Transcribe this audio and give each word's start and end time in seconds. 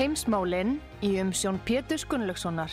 Heimsmálinn 0.00 0.78
í 1.04 1.10
umsjón 1.20 1.58
Pétur 1.68 2.00
Gunnlaugssonar. 2.08 2.72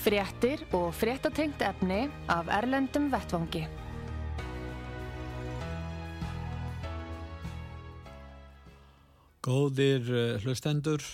Fréttir 0.00 0.62
og 0.72 0.94
fréttatengt 0.96 1.60
efni 1.60 2.06
af 2.32 2.46
Erlendum 2.48 3.10
Vettvangi. 3.12 3.66
Góðir 9.44 10.08
eh, 10.16 10.38
hlustendur, 10.40 11.04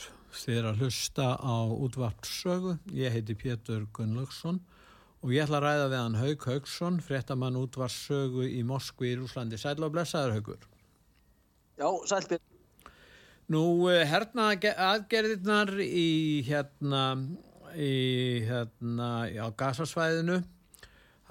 er 0.47 0.69
að 0.71 0.85
hlusta 0.85 1.33
á 1.43 1.67
útvarpsögu. 1.67 2.77
Ég 2.95 3.17
heiti 3.17 3.35
Pétur 3.35 3.89
Gunnlaugsson 3.91 4.61
og 5.25 5.33
ég 5.35 5.43
ætla 5.43 5.59
að 5.59 5.67
ræða 5.67 5.89
við 5.89 6.03
hann 6.05 6.21
Haug 6.21 6.47
Haugsson, 6.53 7.01
fréttamann 7.03 7.59
útvarpsögu 7.59 8.47
í 8.47 8.63
Moskvi 8.63 9.11
í 9.11 9.19
Rúslandi. 9.19 9.59
Sæl 9.59 9.83
og 9.83 9.91
blessaður 9.97 10.39
Haugur. 10.39 10.71
Já, 11.83 11.91
sæl 12.07 12.31
Pétur. 12.31 12.58
Nú, 13.49 13.89
eh, 13.89 14.05
herna 14.05 14.51
aðgerðirnar 14.53 15.71
í 15.81 16.45
hérna, 16.45 17.03
í 17.73 18.45
hérna, 18.45 19.25
á 19.25 19.49
gasasvæðinu 19.57 20.43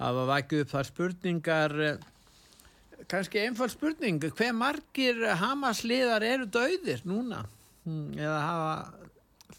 hafa 0.00 0.24
vækið 0.26 0.64
upp 0.64 0.72
þar 0.72 0.88
spurningar, 0.88 1.74
eh, 1.80 3.04
kannski 3.06 3.44
einfald 3.44 3.70
spurning, 3.70 4.18
hver 4.18 4.50
margir 4.52 5.20
Hamas-liðar 5.38 6.26
eru 6.26 6.46
döðir 6.46 7.04
núna? 7.06 7.44
Hmm, 7.84 8.10
eða 8.18 8.40
hafa 8.42 8.94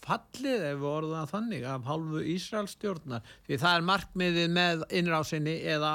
fallið 0.04 0.66
ef 0.74 0.84
það 0.84 1.32
þannig 1.32 1.64
af 1.64 1.88
hálfu 1.88 2.24
Ísraelstjórnar? 2.34 3.22
Því 3.48 3.60
það 3.64 3.78
er 3.78 3.88
markmiðið 3.88 4.50
með 4.58 4.84
innrásinni 5.00 5.56
eða 5.64 5.94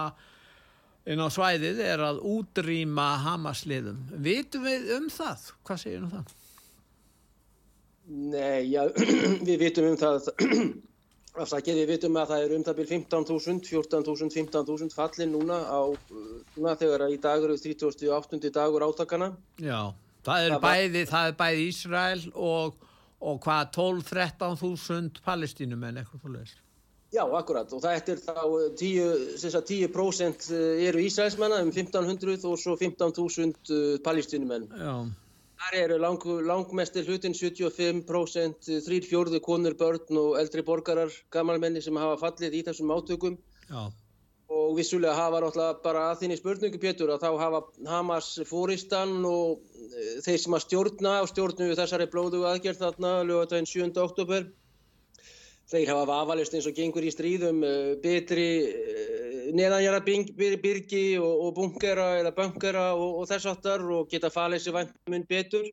inn 1.04 1.20
á 1.20 1.28
svæðið 1.28 1.84
er 1.84 2.00
að 2.00 2.22
útrýma 2.24 3.18
Hamas-liðum. 3.20 4.00
Vitum 4.16 4.64
við 4.64 4.96
um 4.96 5.10
það? 5.12 5.52
Hvað 5.60 5.84
segir 5.84 6.00
um 6.00 6.10
það? 6.16 6.34
Nei, 8.06 8.68
já, 8.68 8.84
við 9.48 9.62
vitum 9.62 9.86
um 9.88 9.96
það, 9.96 10.26
afsakið, 11.44 11.78
við 11.80 11.92
vitum 11.94 12.18
að 12.20 12.32
það 12.34 12.42
er 12.44 12.56
um 12.56 12.64
það 12.66 12.80
byrjum 12.80 13.04
15.000, 13.08 13.62
14.000, 13.70 14.32
15.000 14.34 14.96
fallin 14.96 15.32
núna 15.32 15.60
á, 15.64 15.80
núna 16.56 16.74
þegar 16.80 17.06
í 17.08 17.16
dagur, 17.22 17.54
38. 17.56 18.50
dagur 18.52 18.84
átakana. 18.84 19.30
Já, 19.56 19.94
það 20.26 20.48
er, 20.48 20.56
það 20.56 20.66
bæði, 20.66 21.06
það 21.14 21.30
er 21.30 21.38
bæði 21.40 21.64
Ísrael 21.70 22.26
og, 22.34 22.76
og 23.24 23.40
hvað 23.46 23.72
12-13.000 23.78 25.24
palestínumenn, 25.24 26.02
eitthvað 26.02 26.28
þú 26.28 26.36
leist. 26.36 26.60
Já, 27.14 27.22
akkurat, 27.38 27.70
og 27.70 27.78
það 27.78 28.08
er 28.10 28.20
þá 28.20 28.38
10%, 29.38 30.48
10 30.50 30.88
eru 30.88 31.02
Ísraelsmenna 31.06 31.60
um 31.62 31.70
1500 31.70 32.48
og 32.50 32.58
svo 32.58 32.74
15.000 32.76 34.00
palestínumenn. 34.04 34.66
Já. 34.74 34.96
Þar 35.62 35.76
eru 35.78 35.96
lang, 36.02 36.24
langmestir 36.48 37.06
hlutin 37.06 37.34
75%, 37.38 38.70
þrýr 38.86 39.04
fjórðu 39.08 39.40
konur, 39.44 39.76
börn 39.78 40.18
og 40.20 40.38
eldri 40.40 40.64
borgarar, 40.66 41.12
gammalmenni 41.34 41.82
sem 41.84 42.00
hafa 42.00 42.16
fallið 42.24 42.56
í 42.58 42.62
þessum 42.66 42.90
átökum. 42.94 43.36
Já. 43.68 43.84
Og 44.54 44.74
vissulega 44.76 45.14
hafa 45.16 45.40
náttúrulega 45.40 45.78
bara 45.84 46.02
að 46.10 46.18
þínni 46.22 46.36
spurningu 46.38 46.80
Pétur 46.82 47.12
að 47.14 47.22
þá 47.24 47.30
hafa 47.40 47.60
Hamas 47.88 48.28
fóristan 48.50 49.14
og 49.26 49.62
þeir 50.26 50.42
sem 50.42 50.56
að 50.58 50.64
stjórna 50.66 51.14
og 51.22 51.30
stjórnu 51.30 51.70
þessari 51.78 52.10
blóðu 52.12 52.44
aðgerð 52.50 52.82
þarna 52.84 53.14
lögatæðin 53.30 53.70
7. 53.70 53.94
oktober. 54.04 54.50
Þeir 55.70 55.94
hafa 55.94 56.04
vafalist 56.10 56.54
eins 56.54 56.66
og 56.68 56.74
gengur 56.76 57.06
í 57.06 57.12
stríðum 57.12 57.62
betri 58.02 58.48
neðanjara 59.56 60.00
byrgi 60.04 61.04
og, 61.20 61.32
og 61.46 61.54
bunkera 61.56 62.08
eða 62.20 62.34
bankera 62.36 62.84
og, 62.96 63.20
og 63.20 63.28
þess 63.30 63.48
aftar 63.52 63.84
og 63.96 64.10
geta 64.12 64.30
falið 64.32 64.64
sér 64.64 64.76
vantmun 64.78 65.26
betur. 65.28 65.68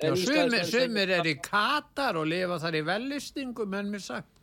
Já, 0.00 0.14
sumir, 0.16 0.62
sumir 0.64 1.10
er 1.18 1.26
í 1.28 1.36
Katar 1.44 2.16
og 2.16 2.30
lifa 2.30 2.56
þar 2.62 2.78
í 2.78 2.84
vellistingum, 2.86 3.74
en 3.76 3.90
mér 3.92 4.04
sagt. 4.04 4.38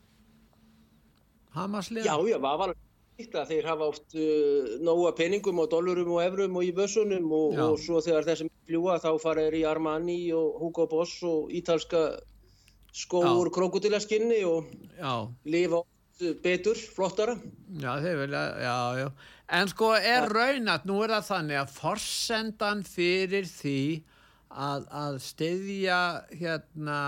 Hamasliða. 1.56 2.06
Já, 2.06 2.14
já, 2.30 2.38
var 2.38 2.68
alveg 2.68 3.48
þeir 3.48 3.66
hafa 3.66 3.88
oft 3.90 4.14
uh, 4.14 4.76
nóga 4.86 5.10
peningum 5.18 5.58
og 5.58 5.72
dollurum 5.72 6.12
og 6.14 6.22
evrum 6.22 6.60
og 6.60 6.66
í 6.68 6.70
vössunum 6.76 7.26
og, 7.34 7.58
og 7.58 7.78
svo 7.82 7.98
þegar 8.04 8.28
þessum 8.28 8.52
fljúa 8.68 9.00
þá 9.02 9.10
fara 9.18 9.48
þeir 9.48 9.56
í 9.58 9.64
Armani 9.66 10.18
og 10.38 10.60
Hugo 10.62 10.86
Boss 10.86 11.16
og 11.26 11.50
ítalska 11.50 12.04
skóur 12.98 13.50
krokodillaskinni 13.54 14.42
og 14.48 14.68
já. 14.98 15.28
lifa 15.44 15.82
betur, 16.42 16.78
flottara. 16.94 17.36
Já, 17.78 17.92
þeir 18.02 18.16
vilja, 18.24 18.44
já, 18.58 18.78
já. 18.98 19.08
En 19.58 19.68
sko 19.70 19.92
er 19.96 20.26
raunat, 20.28 20.86
nú 20.88 20.98
er 21.04 21.14
það 21.14 21.28
þannig 21.28 21.60
að 21.60 21.74
forsendan 21.76 22.82
fyrir 22.84 23.46
því 23.48 23.80
að, 24.50 24.88
að 24.90 25.18
stiðja 25.24 26.00
hérna 26.40 27.00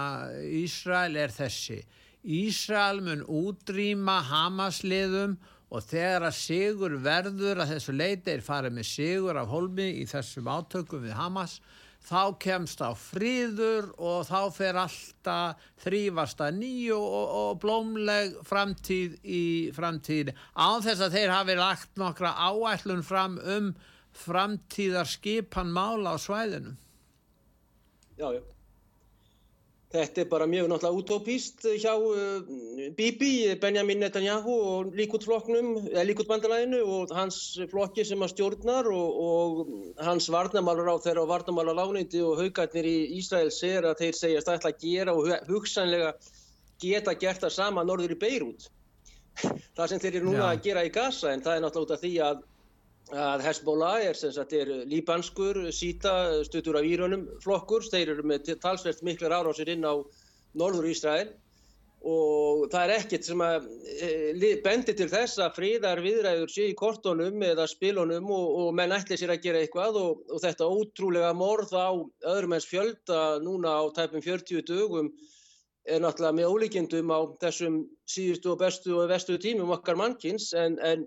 Ísrael 0.60 1.18
er 1.20 1.34
þessi. 1.34 1.80
Ísrael 2.20 3.00
mun 3.04 3.24
útrýma 3.24 4.20
Hamasliðum 4.28 5.38
og 5.70 5.84
þegar 5.86 6.26
að 6.28 6.38
sigur 6.38 6.96
verður 7.02 7.62
að 7.62 7.74
þessu 7.74 7.94
leiti 7.96 8.34
er 8.34 8.44
farið 8.44 8.76
með 8.78 8.88
sigur 8.90 9.38
af 9.40 9.52
holmi 9.52 9.88
í 10.00 10.06
þessum 10.10 10.50
átökum 10.50 11.04
við 11.06 11.16
Hamas 11.18 11.60
þá 12.06 12.36
kemst 12.42 12.80
á 12.82 12.90
fríður 12.96 13.90
og 13.98 14.24
þá 14.28 14.40
fer 14.54 14.78
alltaf 14.82 15.66
þrývast 15.84 16.40
að 16.44 16.60
nýju 16.60 16.98
og, 16.98 17.34
og 17.42 17.58
blómleg 17.62 18.38
framtíð 18.48 19.18
í 19.24 19.44
framtíðin 19.76 20.38
á 20.56 20.68
þess 20.82 21.06
að 21.06 21.18
þeir 21.18 21.34
hafi 21.36 21.58
lagt 21.60 22.00
nokkra 22.00 22.32
áætlun 22.36 23.04
fram 23.06 23.36
um 23.40 23.74
framtíðar 24.16 25.06
skipan 25.06 25.70
mála 25.70 26.14
á 26.14 26.18
svæðinu. 26.18 26.74
Já, 28.18 28.32
já 28.34 28.42
Þetta 29.90 30.20
er 30.22 30.26
bara 30.30 30.46
mjög 30.46 30.68
náttúrulega 30.70 31.00
utopíst 31.02 31.64
hjá 31.82 31.96
uh, 31.98 32.44
Bibi, 32.94 33.30
Benjamin 33.58 33.98
Netanyahu 34.04 34.54
og 34.72 34.92
líkutbandalæðinu 34.94 36.82
og 36.86 37.14
hans 37.16 37.40
flokki 37.72 38.04
sem 38.06 38.22
að 38.22 38.30
stjórnar 38.36 38.86
og, 38.94 39.18
og 39.24 40.04
hans 40.06 40.28
varnamálur 40.30 40.92
á 40.94 40.96
þeirra 41.02 41.24
og 41.24 41.32
varnamálar 41.32 41.74
lánindi 41.80 42.22
og 42.22 42.38
haugarnir 42.38 42.86
í 42.86 43.18
Ísrael 43.18 43.50
segir 43.50 43.88
að 43.90 44.04
þeir 44.04 44.20
segja 44.20 44.38
að 44.38 44.46
það 44.46 44.60
ætla 44.60 44.72
að 44.76 44.84
gera 44.84 45.16
og 45.16 45.50
hugsanlega 45.50 46.12
geta 46.80 47.16
gert 47.18 47.42
það 47.42 47.56
sama 47.56 47.84
norður 47.84 48.14
í 48.14 48.20
Beirut. 48.20 48.70
Það 49.76 49.90
sem 49.90 50.00
þeir 50.02 50.16
eru 50.18 50.30
núna 50.30 50.44
Já. 50.44 50.48
að 50.52 50.62
gera 50.64 50.86
í 50.86 50.94
Gaza 50.94 51.30
en 51.32 51.42
það 51.44 51.56
er 51.56 51.62
náttúrulega 51.64 51.86
út 51.86 51.94
af 51.96 52.02
því 52.04 52.14
að 52.26 52.40
að 53.10 53.44
Hezbollah 53.44 54.06
er, 54.06 54.18
sagt, 54.18 54.52
er 54.54 54.70
líbanskur, 54.88 55.64
síta, 55.74 56.42
stuttur 56.46 56.78
af 56.78 56.86
írönum 56.86 57.26
flokkur, 57.42 57.86
þeir 57.90 58.14
eru 58.14 58.26
með 58.26 58.54
talsvert 58.62 59.02
miklar 59.06 59.34
árásir 59.40 59.70
inn 59.72 59.86
á 59.86 59.98
norður 60.58 60.90
Ísrael. 60.90 61.30
Og 62.00 62.62
það 62.72 62.82
er 62.86 62.90
ekkert 62.94 63.26
sem 63.28 63.42
að 63.44 63.66
e, 64.00 64.50
bendi 64.64 64.94
til 64.96 65.10
þess 65.12 65.36
að 65.44 65.58
fríðar 65.58 66.00
viðræður 66.00 66.48
sé 66.48 66.70
í 66.70 66.76
kortónum 66.78 67.42
eða 67.44 67.66
spilunum 67.68 68.30
og, 68.32 68.46
og 68.62 68.70
menn 68.78 68.94
ætli 68.96 69.18
sér 69.20 69.34
að 69.34 69.42
gera 69.44 69.60
eitthvað 69.60 69.98
og, 70.00 70.22
og 70.32 70.40
þetta 70.40 70.70
ótrúlega 70.70 71.34
morð 71.36 71.74
á 71.76 71.92
öðrum 72.32 72.56
ens 72.56 72.70
fjölda 72.70 73.20
núna 73.44 73.76
á 73.76 73.84
tæpum 73.98 74.24
40 74.24 74.64
dögum 74.64 75.12
er 75.84 76.00
náttúrulega 76.00 76.38
með 76.38 76.54
ólíkjendum 76.54 77.12
á 77.12 77.20
þessum 77.44 77.82
síðustu 78.08 78.54
og 78.54 78.62
bestu 78.64 78.96
og 78.96 79.12
vestu 79.12 79.36
tímum 79.36 79.76
okkar 79.76 80.00
mannkins. 80.00 80.54
En, 80.56 80.80
en 80.80 81.04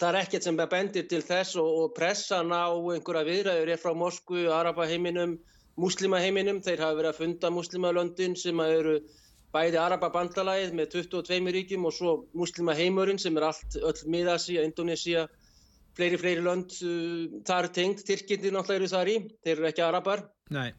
það 0.00 0.08
er 0.08 0.18
ekkert 0.22 0.46
sem 0.46 0.60
bendir 0.60 1.08
til 1.08 1.22
þess 1.24 1.56
og, 1.60 1.72
og 1.82 1.96
pressan 1.96 2.52
á 2.52 2.72
einhverja 2.72 3.26
viðræður 3.28 3.72
er 3.74 3.80
frá 3.80 3.92
Moskvu, 3.96 4.46
Arabaheiminum, 4.52 5.36
Muslimaheiminum. 5.80 6.62
Þeir 6.64 6.84
hafa 6.84 6.98
verið 7.00 7.10
að 7.12 7.20
funda 7.20 7.50
Muslimalöndin 7.52 8.36
sem 8.40 8.62
eru 8.64 8.98
bæði 9.52 9.80
Arababandalagið 9.82 10.76
með 10.78 10.94
22 10.96 11.54
ríkjum 11.58 11.88
og 11.88 11.96
svo 11.96 12.14
Muslimaheimurinn 12.38 13.20
sem 13.20 13.36
er 13.36 13.50
allt 13.50 13.76
öll 13.76 14.04
Miðasíja, 14.14 14.64
Indonésia, 14.64 15.26
fleiri 15.96 16.20
fleiri 16.20 16.44
lönd 16.44 16.72
uh, 16.80 17.42
þar 17.48 17.68
tengt. 17.76 18.06
Tyrkindi 18.08 18.54
náttúrulega 18.54 18.80
eru 18.80 18.92
þar 18.94 19.12
í, 19.12 19.18
þeir 19.44 19.58
eru 19.58 19.68
ekki 19.68 19.84
Arabar. 19.84 20.24
Nei. 20.52 20.70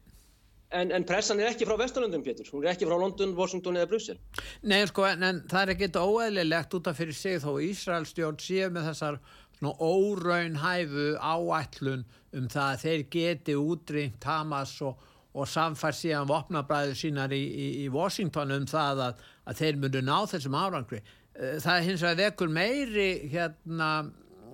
En, 0.74 0.90
en 0.90 1.04
pressan 1.06 1.38
er 1.38 1.52
ekki 1.52 1.68
frá 1.68 1.76
Vesturlundum, 1.78 2.24
Pétur. 2.26 2.48
Hún 2.50 2.64
er 2.64 2.72
ekki 2.72 2.88
frá 2.88 2.96
London, 2.98 3.36
Washington 3.38 3.78
eða 3.78 3.90
Brussel. 3.92 4.18
Nei, 4.66 4.80
sko, 4.90 5.06
en, 5.06 5.22
en 5.22 5.40
það 5.50 5.62
er 5.62 5.72
ekkit 5.76 5.98
óeðlilegt 6.00 6.74
út 6.78 6.90
af 6.90 6.98
fyrir 6.98 7.14
sig 7.14 7.38
þó 7.44 7.52
Ísraelstjórn 7.62 8.40
séu 8.42 8.70
með 8.74 8.90
þessar 8.90 9.20
óraunhæfu 9.64 11.14
áætlun 11.22 12.04
um 12.34 12.48
það 12.50 12.70
að 12.72 12.80
þeir 12.82 13.04
geti 13.10 13.54
útrýmt 13.56 14.26
Hamas 14.26 14.74
og, 14.84 14.98
og 15.32 15.48
samfær 15.48 15.94
síðan 15.96 16.28
vopnabræðu 16.28 16.96
sínar 16.98 17.32
í, 17.32 17.40
í, 17.40 17.68
í 17.84 17.86
Washington 17.92 18.52
um 18.58 18.66
það 18.68 19.04
að, 19.06 19.22
að 19.46 19.62
þeir 19.62 19.78
myndu 19.84 20.02
ná 20.04 20.16
þessum 20.30 20.58
árangri. 20.58 21.00
Eh, 21.34 21.56
það 21.62 21.78
er 21.78 21.86
hins 21.88 22.04
vegar 22.04 22.20
vekur 22.24 22.52
meiri 22.52 23.08
hérna, 23.32 23.90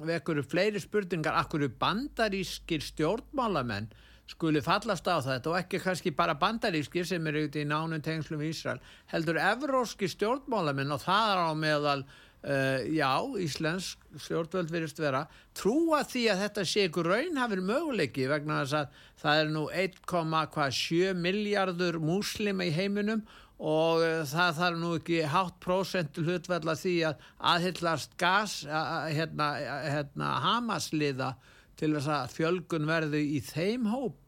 vekur 0.07 0.43
fleiri 0.45 0.81
spurningar, 0.81 1.41
akkur 1.41 1.67
bandarískir 1.81 2.85
stjórnmálamenn 2.85 3.91
skuli 4.31 4.63
fallast 4.65 5.09
á 5.11 5.19
þetta 5.19 5.51
og 5.53 5.59
ekki 5.59 5.81
kannski 5.83 6.15
bara 6.17 6.39
bandarískir 6.39 7.07
sem 7.09 7.27
eru 7.27 7.47
út 7.49 7.59
í 7.59 7.67
nánum 7.67 8.03
tengslum 8.05 8.43
í 8.45 8.51
Ísrael 8.53 8.81
heldur 9.13 9.41
evróski 9.43 10.09
stjórnmálamenn 10.11 10.95
og 10.95 11.03
það 11.03 11.33
er 11.33 11.43
á 11.43 11.53
meðal 11.59 12.01
uh, 12.03 12.81
já, 12.87 13.11
Íslensk 13.43 14.07
stjórnvöld 14.23 14.73
virðist 14.73 15.03
vera 15.03 15.27
trúa 15.57 16.03
því 16.07 16.25
að 16.33 16.43
þetta 16.45 16.67
sé 16.69 16.87
ykkur 16.89 17.11
raunhafur 17.15 17.63
möguleiki 17.73 18.29
vegna 18.31 18.63
þess 18.63 18.79
að 18.81 19.05
það 19.25 19.43
er 19.43 19.55
nú 19.57 19.67
1,7 19.85 21.23
miljardur 21.27 22.01
múslima 22.03 22.69
í 22.69 22.75
heiminum 22.77 23.25
og 23.61 24.05
uh, 24.05 24.23
það 24.29 24.57
þarf 24.63 24.81
nú 24.81 24.95
ekki 25.01 25.23
hátt 25.35 25.59
prósentu 25.65 26.25
hlutveld 26.25 26.71
að 26.71 26.83
því 26.85 26.97
að 27.11 27.31
aðhyllast 27.55 28.19
gas 28.21 28.61
að, 28.65 29.11
hérna, 29.19 29.53
hérna 29.91 30.35
Hamasliða 30.47 31.35
til 31.81 31.95
þess 31.97 32.11
að 32.13 32.35
fjölgun 32.37 32.89
verði 32.89 33.23
í 33.37 33.45
þeim 33.45 33.89
hóp? 33.91 34.20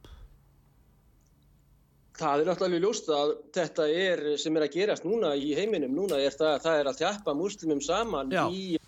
Það 2.22 2.40
er 2.40 2.48
náttúrulega 2.48 2.82
ljóst 2.84 3.08
að 3.10 3.30
þetta 3.56 3.84
er 3.98 4.20
sem 4.38 4.56
er 4.56 4.64
að 4.66 4.74
gerast 4.76 5.06
núna 5.06 5.32
í 5.34 5.52
heiminum, 5.58 5.94
núna 5.96 6.20
er 6.22 6.34
það, 6.38 6.58
það 6.62 6.80
er 6.80 6.90
að 6.90 6.98
þjappa 7.00 7.34
muslimum 7.34 7.80
saman 7.82 8.30
Já. 8.30 8.44
í 8.46 8.78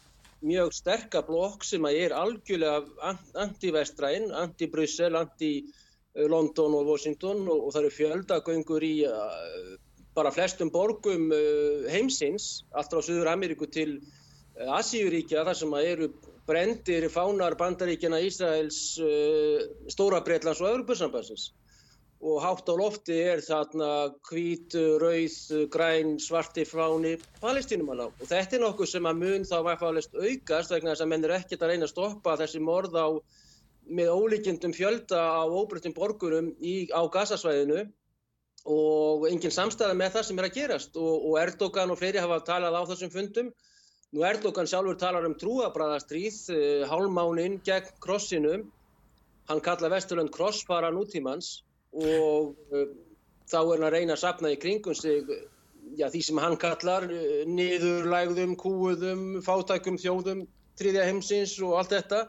mjög 0.44 0.74
sterka 0.76 1.22
blokk 1.26 1.64
sem 1.66 1.86
er 1.88 2.14
algjörlega 2.14 3.14
anti-vestræn, 3.42 4.28
anti-Bryssel, 4.42 5.16
anti-London 5.18 6.76
og 6.78 6.92
Washington 6.92 7.42
og, 7.48 7.64
og 7.64 7.74
það 7.74 7.80
eru 7.82 7.94
fjöldagöngur 7.96 8.86
í 8.86 8.92
uh, 9.08 9.72
bara 10.14 10.32
flestum 10.34 10.70
borgum 10.74 11.32
uh, 11.34 11.88
heimsins, 11.90 12.62
allt 12.76 12.94
frá 12.94 13.02
Suður 13.02 13.32
Ameríku 13.32 13.66
til 13.66 13.96
uh, 13.98 14.76
Asíuríkja 14.78 15.46
þar 15.48 15.58
sem 15.58 15.76
eru 15.80 16.12
brendir 16.46 17.08
fánar 17.10 17.56
bandaríkjana 17.56 18.20
Ísraels 18.20 18.78
Stóra 19.88 20.18
Breitlands 20.26 20.60
og 20.60 20.74
Öðrubursambansins 20.74 21.48
og 22.24 22.40
hátt 22.40 22.68
á 22.70 22.74
lofti 22.78 23.16
er 23.20 23.42
þarna 23.44 23.88
hvít, 24.28 24.74
rauð, 25.02 25.38
græn, 25.72 26.14
svarti 26.22 26.64
fáni 26.64 27.16
palestínumanna. 27.42 28.06
Og 28.08 28.28
þetta 28.30 28.56
er 28.56 28.62
nokkuð 28.62 28.88
sem 28.88 29.08
að 29.08 29.18
mun 29.20 29.44
þá 29.48 29.56
væfalist 29.66 30.14
aukast 30.14 30.72
vegna 30.72 30.94
þess 30.94 31.04
að 31.04 31.10
menn 31.10 31.26
er 31.26 31.34
ekkert 31.40 31.64
að 31.64 31.74
reyna 31.74 31.88
að 31.88 31.92
stoppa 31.92 32.36
þessi 32.40 32.62
morð 32.64 32.96
á 32.96 33.08
með 33.84 34.14
ólíkjendum 34.14 34.72
fjölda 34.72 35.20
á 35.20 35.44
óbreyttum 35.44 35.92
borgurum 35.92 36.54
í, 36.64 36.88
á 36.88 37.04
gasasvæðinu 37.04 37.84
og 38.72 39.26
engin 39.28 39.52
samstæða 39.52 39.98
með 39.98 40.16
það 40.16 40.26
sem 40.30 40.40
er 40.40 40.48
að 40.48 40.56
gerast. 40.56 40.96
Og, 40.96 41.28
og 41.28 41.36
Erdogan 41.42 41.92
og 41.92 42.00
fleiri 42.00 42.22
hafa 42.22 42.40
talað 42.46 42.78
á 42.80 42.82
þessum 42.88 43.12
fundum. 43.12 43.52
Nú 44.14 44.24
Erdogan 44.24 44.70
sjálfur 44.70 44.96
talar 44.96 45.26
um 45.28 45.36
trúabræðastríð, 45.36 46.40
uh, 46.54 46.88
hálmáninn 46.88 47.60
gegn 47.66 47.92
krossinum. 48.00 48.64
Hann 49.50 49.60
kalla 49.60 49.92
Vesturlund 49.92 50.32
krossfara 50.32 50.88
nútímans 50.94 51.58
og 51.94 52.54
uh, 52.74 52.88
þá 53.50 53.58
er 53.60 53.70
hann 53.74 53.86
að 53.88 53.94
reyna 53.96 54.16
að 54.16 54.22
sapna 54.24 54.52
í 54.54 54.58
kringum 54.60 54.96
sig 54.98 55.28
já, 55.98 56.08
því 56.10 56.22
sem 56.28 56.40
hann 56.42 56.58
kallar 56.60 57.06
uh, 57.08 57.36
niðurlægðum, 57.50 58.56
kúuðum, 58.60 59.24
fátækum 59.46 60.00
þjóðum, 60.00 60.44
tríðja 60.80 61.06
heimsins 61.08 61.54
og 61.62 61.78
allt 61.80 61.94
þetta. 61.94 62.26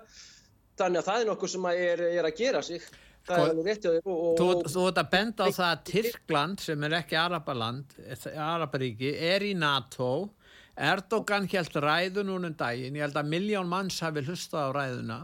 Þannig 0.75 1.01
að 1.01 1.09
það 1.09 1.19
er 1.19 1.27
nokkuð 1.31 1.53
sem 1.55 1.67
er, 1.71 2.07
er 2.19 2.27
að 2.27 2.39
gera 2.39 2.61
sig. 2.65 2.87
Réttið. 3.25 4.03
Þú 4.05 4.81
ert 4.85 4.99
að 5.01 5.07
benda 5.09 5.47
á 5.47 5.49
það 5.49 5.69
að 5.71 5.85
Tyrkland 5.89 6.61
sem 6.61 6.83
er 6.85 6.93
ekki 6.99 7.17
Arabaland, 7.17 7.95
Araparíki, 8.37 9.15
er 9.17 9.47
í 9.47 9.55
NATO 9.57 10.09
og 10.19 10.33
Erdogan 10.75 11.47
held 11.47 11.77
ræðu 11.79 12.25
núnum 12.27 12.55
daginn, 12.57 12.95
ég 12.97 13.07
held 13.07 13.17
að 13.19 13.29
miljón 13.31 13.69
manns 13.71 14.01
hafi 14.03 14.23
hlustað 14.25 14.67
á 14.67 14.75
ræðuna 14.75 15.19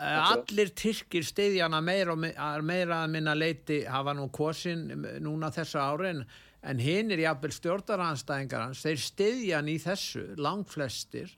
allir 0.00 0.70
tyrkir 0.76 1.24
stiðjana 1.26 1.80
meira, 1.84 2.16
meira 2.16 3.02
að 3.04 3.12
minna 3.14 3.34
leiti 3.36 3.82
hafa 3.88 4.14
nú 4.16 4.28
kosin 4.32 4.88
núna 5.22 5.50
þessu 5.54 5.80
árin 5.80 6.24
en 6.60 6.80
hinn 6.82 7.12
er 7.12 7.22
jáfnvel 7.24 7.52
stjórnaranstæðingar 7.56 8.66
hans, 8.66 8.82
þeir 8.84 9.00
stiðjan 9.00 9.70
í 9.72 9.78
þessu 9.80 10.26
langflestir 10.40 11.32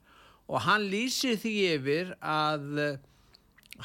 og 0.49 0.63
hann 0.65 0.89
lýsir 0.91 1.39
því 1.39 1.55
yfir 1.77 2.15
að 2.19 2.99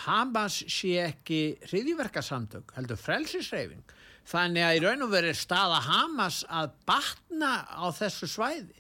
Hamas 0.04 0.58
sé 0.69 0.98
ekki 1.00 1.56
hriðiverkasamtök, 1.70 2.74
heldur 2.76 2.98
frelsisreifing 3.00 3.94
þannig 4.28 4.66
að 4.66 4.76
í 4.76 4.82
raun 4.84 5.06
og 5.06 5.14
veri 5.14 5.32
staða 5.36 5.78
Hamas 5.86 6.42
að 6.52 6.74
batna 6.88 7.54
á 7.64 7.88
þessu 7.96 8.28
svæði 8.28 8.76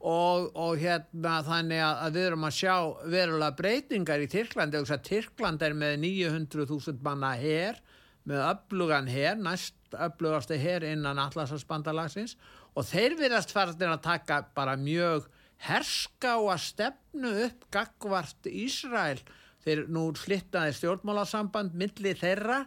og, 0.00 0.50
og 0.54 0.76
hérna 0.80 1.38
þannig 1.46 1.82
að 1.82 2.18
við 2.18 2.26
erum 2.28 2.46
að 2.48 2.56
sjá 2.58 2.74
verulega 3.06 3.56
breytingar 3.58 4.24
í 4.24 4.28
Tyrklandi. 4.30 4.80
Og 4.80 4.88
þess 4.88 4.98
að 4.98 5.06
Tyrkland 5.08 5.64
er 5.66 5.76
með 5.78 5.96
900.000 6.04 7.00
manna 7.06 7.32
hér 7.40 7.80
með 8.26 8.42
öflugan 8.42 9.08
hér, 9.10 9.38
næst 9.38 9.76
öflugasti 9.94 10.58
hér 10.58 10.84
innan 10.88 11.20
allarsvarsbandalagsins 11.22 12.34
og 12.76 12.86
þeir 12.88 13.16
verðast 13.20 13.54
færðin 13.54 13.94
að 13.94 14.04
taka 14.04 14.40
bara 14.56 14.76
mjög 14.76 15.28
herska 15.62 16.36
og 16.42 16.50
að 16.56 16.64
stefnu 16.66 17.32
upp 17.46 17.68
gagvart 17.72 18.48
Ísræl 18.50 19.20
þeir 19.64 19.86
nú 19.90 20.08
flyttaði 20.18 20.74
stjórnmálasamband 20.76 21.76
millir 21.78 22.18
þeirra 22.20 22.64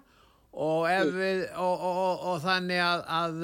og, 0.52 0.88
við, 1.14 1.46
og, 1.54 1.84
og, 1.92 2.24
og 2.32 2.40
þannig 2.44 2.82
að, 2.82 3.04
að 3.20 3.44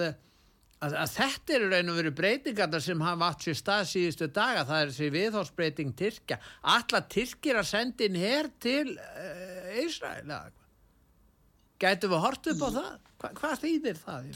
að, 0.84 0.98
að 1.06 1.14
þetta 1.16 1.56
eru 1.58 1.70
raun 1.72 1.94
og 1.94 2.00
veru 2.02 2.12
breytingarna 2.20 2.82
sem 2.84 3.06
hafa 3.06 3.30
átt 3.32 3.48
sér 3.48 3.60
stað 3.60 3.88
síðustu 3.94 4.28
daga. 4.34 4.66
Það 4.68 4.82
er 4.82 4.92
þessi 4.92 5.14
viðhórsbreyting 5.16 5.96
Tyrkja. 6.02 6.40
Alla 6.76 7.02
Tyrkir 7.16 7.62
að 7.62 7.72
senda 7.72 8.08
inn 8.08 8.20
hér 8.20 8.52
til 8.64 8.96
uh, 8.96 9.82
Ísrael 9.86 10.28
gætu 11.82 12.12
við 12.12 12.22
hort 12.24 12.52
upp 12.52 12.62
á 12.64 12.70
það? 12.80 12.92
Hva, 13.22 13.32
hvað 13.40 13.64
þýðir 13.64 13.98
það? 14.02 14.28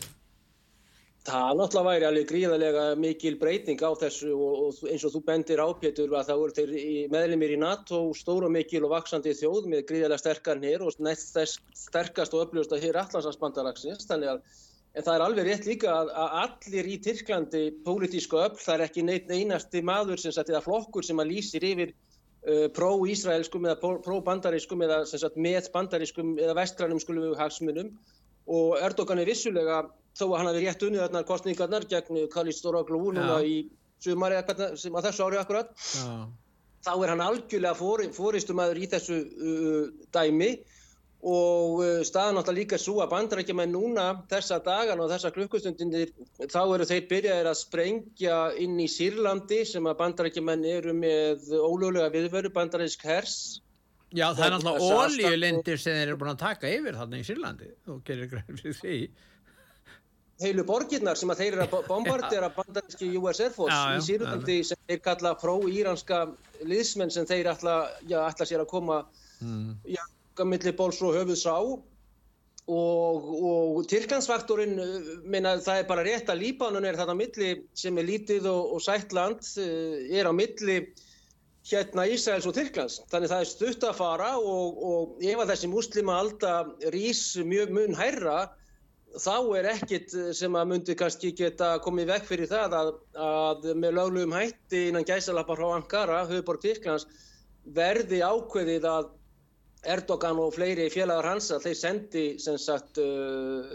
Það 1.29 1.57
náttúrulega 1.59 1.89
væri 1.89 2.05
alveg 2.07 2.27
gríðarlega 2.29 2.83
mikil 2.97 3.33
breyting 3.37 3.81
á 3.83 3.91
þessu 4.01 4.31
og, 4.33 4.61
og 4.65 4.89
eins 4.89 5.03
og 5.05 5.13
þú 5.13 5.21
bendir 5.27 5.61
ápétur 5.61 6.15
að 6.15 6.29
það 6.29 6.39
voru 6.41 6.55
þeir 6.57 6.71
meðlumir 7.13 7.53
í 7.53 7.59
NATO 7.59 7.99
stóru 8.17 8.49
mikil 8.51 8.85
og 8.87 8.93
vaksandi 8.95 9.35
þjóð 9.37 9.67
með 9.69 9.83
gríðarlega 9.91 10.23
sterkar 10.23 10.63
hér 10.63 10.85
og 10.87 11.03
næst 11.03 11.35
þess 11.35 11.59
sterkast 11.75 12.33
og 12.33 12.47
uppljóðast 12.47 12.75
að 12.77 12.87
hér 12.87 13.01
allansvarsbandalagsins 13.03 14.07
þannig 14.09 14.33
að 14.33 14.63
En 14.97 15.05
það 15.05 15.15
er 15.15 15.23
alveg 15.23 15.45
rétt 15.45 15.65
líka 15.69 15.89
að, 15.93 16.11
að 16.17 16.35
allir 16.43 16.87
í 16.89 16.95
Tyrklandi 17.05 17.63
pólitísku 17.85 18.39
öll, 18.41 18.55
það 18.57 18.75
er 18.75 18.83
ekki 18.87 19.03
neitt 19.05 19.29
einasti 19.29 19.83
maður 19.85 20.21
sem 20.21 20.33
sagt 20.33 20.49
eða 20.49 20.63
flokkur 20.65 21.05
sem 21.05 21.21
að 21.21 21.29
lýsir 21.29 21.65
yfir 21.67 21.91
uh, 21.93 22.65
pró-ísraelskum 22.73 23.67
eða 23.69 23.93
pró-bandarískum 24.05 24.81
eða 24.87 25.03
sagt, 25.11 25.37
með 25.37 25.69
bandarískum 25.75 26.33
eða 26.41 26.57
vestrænum 26.57 27.01
skulum 27.03 27.37
hagsmunum 27.37 27.93
og 28.49 28.79
Erdogan 28.81 29.21
er 29.21 29.29
vissulega 29.29 29.83
þó 30.17 30.25
að 30.25 30.37
hann 30.39 30.49
hafi 30.49 30.65
rétt 30.65 30.85
unnið 30.87 31.03
þarna 31.05 31.25
kostningarnar 31.27 31.85
gegn 31.91 32.25
Khalid 32.33 32.57
Storoglu 32.57 32.99
núna 33.05 33.37
ja. 33.37 33.39
í 33.45 33.57
sumari 34.01 34.41
sem 34.79 34.95
að 34.95 35.09
þessu 35.09 35.27
ári 35.27 35.39
akkurat 35.39 35.69
ja. 35.99 36.15
þá 36.87 36.91
er 36.95 37.13
hann 37.13 37.25
algjörlega 37.27 38.09
fóristumæður 38.17 38.81
í 38.81 38.89
þessu 38.95 39.19
uh, 39.21 39.85
dæmi 40.15 40.51
og 41.19 41.81
uh, 41.83 42.01
staðan 42.07 42.37
náttúrulega 42.37 42.61
líka 42.61 42.77
svo 42.79 43.01
að 43.03 43.11
bandarækjumenn 43.11 43.73
núna 43.75 44.05
þessa 44.31 44.61
dagan 44.63 45.01
og 45.03 45.09
þessa 45.11 45.31
klukkustundinir 45.35 46.13
þá 46.47 46.59
eru 46.63 46.85
þeir 46.87 47.07
byrjaðir 47.09 47.49
að 47.51 47.57
sprengja 47.59 48.37
inn 48.63 48.77
í 48.79 48.87
Sýrlandi 48.87 49.65
sem 49.67 49.89
að 49.89 49.97
bandarækjumenn 49.99 50.67
eru 50.71 50.93
með 50.95 51.49
ólögulega 51.57 52.13
viðveru 52.13 52.53
bandaræksk 52.55 53.03
hers. 53.09 53.33
Já 54.15 54.29
það 54.31 54.45
er 54.45 54.53
náttúrulega 54.55 55.01
ólíulindir 55.03 55.81
sem 55.81 55.97
þeir 55.97 56.05
eru 56.07 56.21
búin 56.21 56.31
að 56.31 56.45
taka 56.45 56.71
yfir 56.71 56.99
þarna 57.01 57.19
í 57.19 57.25
Sýrlandi. 57.27 57.67
Og 57.91 57.99
gerir 58.07 58.29
greið 58.31 58.53
fyrir 58.61 58.77
því. 58.77 58.99
Heilu 60.39 60.63
borgirnar 60.63 61.19
sem 61.19 61.33
að 61.33 61.41
þeir 61.41 61.57
eru 61.57 61.65
að 61.65 61.83
bombardera 61.91 62.51
bandarækski 62.55 63.09
US 63.19 63.43
Air 63.43 63.51
Force 63.57 63.75
já, 63.75 63.91
já, 63.91 63.99
í 63.99 64.07
Sýrlandi 64.07 64.55
já, 64.61 64.69
sem 64.71 64.79
þeir 64.87 65.03
kalla 65.09 65.33
pró-íranska 65.43 66.21
liðsmenn 66.63 67.11
sem 67.11 67.27
þeir 67.27 67.51
ætla, 67.57 67.75
ætla 68.07 68.47
sér 68.47 68.63
að 68.63 68.71
koma 68.71 69.01
mm. 69.43 69.75
já 69.97 69.99
millir 70.47 70.75
bóls 70.77 71.01
og 71.03 71.15
höfuð 71.17 71.39
sá 71.39 71.55
og, 72.69 73.27
og 73.49 73.85
Tyrklandsfaktorinn, 73.89 74.77
minna 75.25 75.55
það 75.63 75.81
er 75.81 75.87
bara 75.89 76.05
rétt 76.05 76.29
að 76.29 76.43
Líbanun 76.43 76.85
er 76.85 76.99
þarna 76.99 77.17
milli 77.17 77.53
sem 77.77 77.97
er 77.97 78.07
lítið 78.07 78.49
og, 78.51 78.75
og 78.75 78.83
sætland 78.85 79.41
eh, 79.61 80.19
er 80.19 80.29
á 80.29 80.33
milli 80.35 80.83
hérna 81.69 82.05
Ísraels 82.09 82.47
og 82.49 82.55
Tyrklands. 82.55 83.01
Þannig 83.11 83.31
það 83.33 83.43
er 83.43 83.49
stutt 83.49 83.83
að 83.85 83.97
fara 83.99 84.29
og, 84.37 84.79
og 84.91 85.25
ef 85.25 85.41
að 85.41 85.51
þessi 85.53 85.69
muslima 85.71 86.17
alltaf 86.21 86.71
rýs 86.93 87.23
mjög 87.45 87.73
mun 87.75 87.97
hærra 87.97 88.39
þá 89.17 89.35
er 89.57 89.69
ekkit 89.71 90.13
sem 90.37 90.55
að 90.55 90.69
myndi 90.69 90.95
kannski 90.97 91.31
geta 91.37 91.77
komið 91.81 92.11
vekk 92.13 92.27
fyrir 92.29 92.49
það 92.51 92.75
að, 92.77 92.91
að 93.17 93.69
með 93.81 93.95
löglegum 93.97 94.35
hætti 94.37 94.83
innan 94.89 95.07
gæsalappa 95.07 95.57
frá 95.57 95.69
Ankara, 95.73 96.19
höfuborg 96.29 96.61
Tyrklands, 96.61 97.07
verði 97.73 98.21
ákveðið 98.21 98.85
að 98.89 99.09
Erdogan 99.87 100.39
og 100.43 100.53
fleiri 100.57 100.89
félagar 100.91 101.29
hans 101.31 101.51
að 101.55 101.69
þeir 101.69 101.77
sendi 101.79 102.23
sagt 102.39 102.99
uh, 102.99 103.69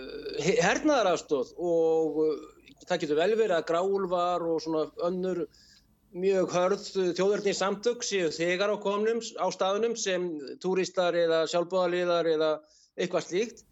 hernaðarafstóð 0.60 1.54
og 1.56 2.18
uh, 2.20 2.34
það 2.84 3.04
getur 3.04 3.20
vel 3.22 3.30
verið 3.38 3.56
að 3.56 3.68
gráulvar 3.70 4.44
og 4.44 4.60
svona 4.60 4.84
önnur 5.08 5.46
mjög 6.14 6.52
hörð 6.54 6.84
þjóðverðni 7.16 7.54
samtök 7.56 8.04
séu 8.06 8.28
þegar 8.34 8.76
á 8.76 8.78
komnum 8.82 9.24
á 9.40 9.46
staðunum 9.50 9.96
sem 9.98 10.28
túristar 10.62 11.16
eða 11.18 11.46
sjálfbóðaliðar 11.50 12.28
eða 12.36 12.52
eitthvað 12.94 13.26
slíkt 13.26 13.64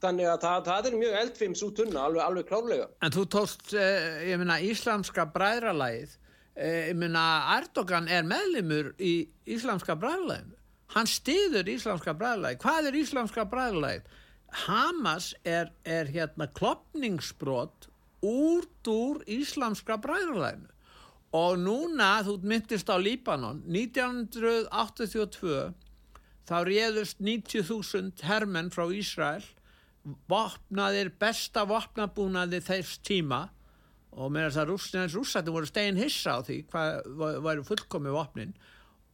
Þannig 0.00 0.30
að 0.32 0.38
það, 0.44 0.60
það 0.68 0.86
er 0.88 0.94
mjög 0.96 1.16
eldfims 1.20 1.62
út 1.66 1.74
tunna, 1.76 2.04
alveg, 2.06 2.22
alveg 2.24 2.46
klálega. 2.48 2.86
En 3.04 3.12
þú 3.12 3.24
tóst, 3.34 3.66
eh, 3.76 4.30
ég 4.30 4.40
minna, 4.40 4.56
Íslamska 4.64 5.26
bræðralægið, 5.34 6.14
eh, 6.56 6.88
ég 6.88 6.96
minna, 6.96 7.24
Erdogan 7.58 8.08
er 8.08 8.24
meðlimur 8.24 8.94
í 8.96 9.28
Íslamska 9.44 9.98
bræðralæginu. 10.00 10.56
Hann 10.94 11.06
stiður 11.06 11.68
Íslamska 11.70 12.14
bræðralægið. 12.18 12.60
Hvað 12.64 12.88
er 12.88 12.94
Íslamska 13.00 13.42
bræðralægið? 13.50 14.04
Hamas 14.66 15.26
er, 15.46 15.66
er 15.86 16.10
hérna 16.10 16.46
klopningsbrott 16.50 17.86
út 18.26 18.90
úr 18.90 19.22
Íslamska 19.30 20.00
bræðralæginu. 20.02 20.66
Og 21.38 21.54
núna, 21.62 22.26
þú 22.26 22.40
myndist 22.42 22.90
á 22.90 22.98
Líbanon, 22.98 23.62
1982, 23.70 25.70
þá 26.50 26.56
réðust 26.66 27.22
90.000 27.22 28.26
hermenn 28.26 28.74
frá 28.74 28.90
Ísrael 28.90 29.46
vopnaðir 30.30 31.12
besta 31.20 31.64
vopnabúnaði 31.68 32.60
þess 32.64 33.00
tíma 33.06 33.44
og 34.10 34.32
með 34.32 34.48
þess 34.48 34.60
að 34.62 34.70
rússins 34.72 35.16
rússættum 35.16 35.54
voru 35.54 35.68
stegin 35.68 36.00
hissa 36.00 36.30
á 36.34 36.38
því 36.42 36.56
hvað 36.72 37.40
væri 37.44 37.66
fullkomi 37.68 38.14
vopnin 38.14 38.54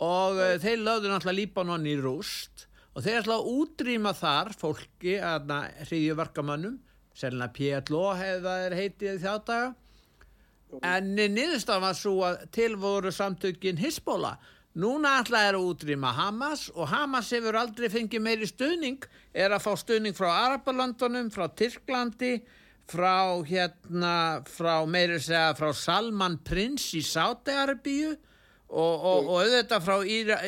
og 0.03 0.41
uh, 0.41 0.57
þeir 0.63 0.83
lögðu 0.83 1.13
náttúrulega 1.13 1.39
Líbanon 1.41 1.87
í 1.89 1.97
rúst. 2.01 2.67
Og 2.97 3.05
þeir 3.05 3.21
ætla 3.21 3.37
að 3.37 3.49
útrýma 3.53 4.13
þar 4.17 4.53
fólki 4.57 5.19
að 5.21 5.51
hriðjuverkamannum 5.85 6.79
selina 7.17 7.49
PLO 7.53 8.07
hefðaðir 8.17 8.77
heitið 8.77 9.19
þjáttaga 9.25 9.75
en 10.85 11.13
niðurstaf 11.15 11.81
var 11.81 11.97
svo 11.97 12.15
að 12.27 12.43
til 12.53 12.73
voru 12.81 13.13
samtökin 13.15 13.79
Hisbóla 13.81 14.35
Núna 14.77 15.15
ætla 15.23 15.41
er 15.49 15.57
að 15.57 15.71
útrýma 15.71 16.11
Hamas 16.13 16.67
og 16.75 16.91
Hamas 16.91 17.31
hefur 17.33 17.57
aldrei 17.57 17.89
fengið 17.89 18.21
meiri 18.21 18.45
stuðning, 18.45 19.07
er 19.33 19.55
að 19.57 19.63
fá 19.65 19.71
stuðning 19.81 20.13
frá 20.13 20.27
Arabalöndunum, 20.35 21.31
frá 21.33 21.47
Tyrklandi, 21.49 22.43
frá 22.85 23.41
hérna, 23.49 24.43
frá 24.45 24.85
meiri 24.85 25.17
segja 25.17 25.55
frá 25.57 25.71
Salman 25.73 26.37
Prins 26.45 26.91
í 26.93 27.01
Sáti-Arabíu 27.01 28.19
og, 28.69 29.05
og, 29.07 29.29
og 29.31 29.43
auðvitað 29.45 29.85
frá 29.85 29.97
Íra, 30.03 30.41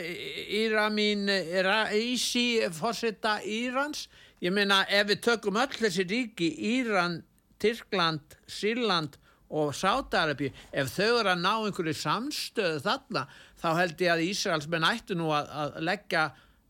Íramin 0.58 1.28
Ísi 1.94 2.64
fórsetta 2.74 3.38
Írans. 3.46 4.08
Ég 4.42 4.54
meina 4.54 4.84
ef 4.86 5.08
við 5.10 5.22
tökum 5.26 5.58
öll 5.58 5.74
þessi 5.74 6.06
ríki, 6.06 6.52
Íran, 6.76 7.22
Tyrkland, 7.58 8.36
Sýrland 8.46 9.18
og 9.48 9.72
Sáti-Arabíu, 9.74 10.52
ef 10.72 10.90
þau 10.92 11.20
eru 11.22 11.32
að 11.32 11.40
ná 11.40 11.52
einhverju 11.54 11.94
samstöðu 11.96 12.82
þarna, 12.84 13.24
þá 13.58 13.68
held 13.80 14.04
ég 14.04 14.12
að 14.12 14.24
Ísraelsmenn 14.26 14.86
ættu 14.86 15.16
nú 15.16 15.32
að, 15.34 15.48
að 15.62 15.78
leggja 15.88 16.24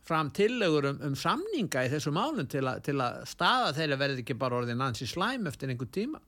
fram 0.09 0.31
tillegur 0.33 0.87
um, 0.93 1.00
um 1.05 1.17
samninga 1.19 1.85
í 1.85 1.90
þessu 1.93 2.12
málun 2.14 2.49
til, 2.49 2.64
til 2.87 2.97
að 3.05 3.21
staða 3.28 3.75
þeirra 3.76 4.00
verði 4.00 4.25
ekki 4.25 4.38
bara 4.40 4.62
orðin 4.62 4.85
ansi 4.85 5.09
slæm 5.11 5.50
eftir 5.50 5.73
einhver 5.73 5.90
tíma. 5.93 6.23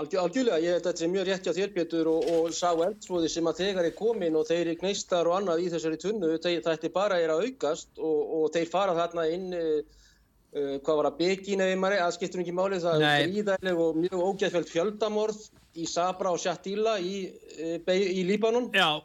Algjör, 0.00 0.22
algjörlega, 0.24 0.58
ég 0.64 0.78
að 0.78 0.86
þetta 0.86 1.04
er 1.04 1.10
mjög 1.12 1.26
rétt 1.28 1.48
á 1.50 1.52
þérbjötur 1.58 2.08
og, 2.08 2.28
og 2.32 2.54
sá 2.56 2.68
eldsfóði 2.72 3.28
sem 3.28 3.48
að 3.50 3.58
þegar 3.60 3.88
er 3.90 3.96
komin 3.98 4.38
og 4.38 4.46
þeir 4.48 4.70
er 4.72 4.78
kneistar 4.80 5.28
og 5.28 5.36
annað 5.36 5.64
í 5.64 5.66
þessari 5.74 5.98
tunnu, 6.00 6.30
þetta 6.40 6.90
bara 6.94 7.18
er 7.20 7.32
að 7.34 7.44
aukast 7.48 8.00
og, 8.00 8.20
og 8.38 8.46
þeir 8.54 8.70
fara 8.72 8.96
þarna 8.96 9.26
inn, 9.34 9.50
uh, 9.58 10.78
hvað 10.86 11.00
var 11.02 11.10
að 11.10 11.20
byggina 11.20 11.68
við 11.68 11.82
maður, 11.82 12.04
aðskiptur 12.06 12.44
ekki 12.44 12.56
málið, 12.56 12.86
það 12.86 13.04
Nei. 13.04 13.10
er 13.10 13.26
fríðæleg 13.26 13.84
og 13.84 14.00
mjög 14.06 14.24
ógæðfjöld 14.30 14.72
fjöldamorð 14.72 15.44
í 15.76 15.86
Sabra 15.90 16.32
og 16.32 16.40
Shatila 16.42 16.96
í, 17.04 17.20
eh, 17.60 17.94
í 18.00 18.24
Líbanon. 18.26 18.72
Já, 18.72 19.04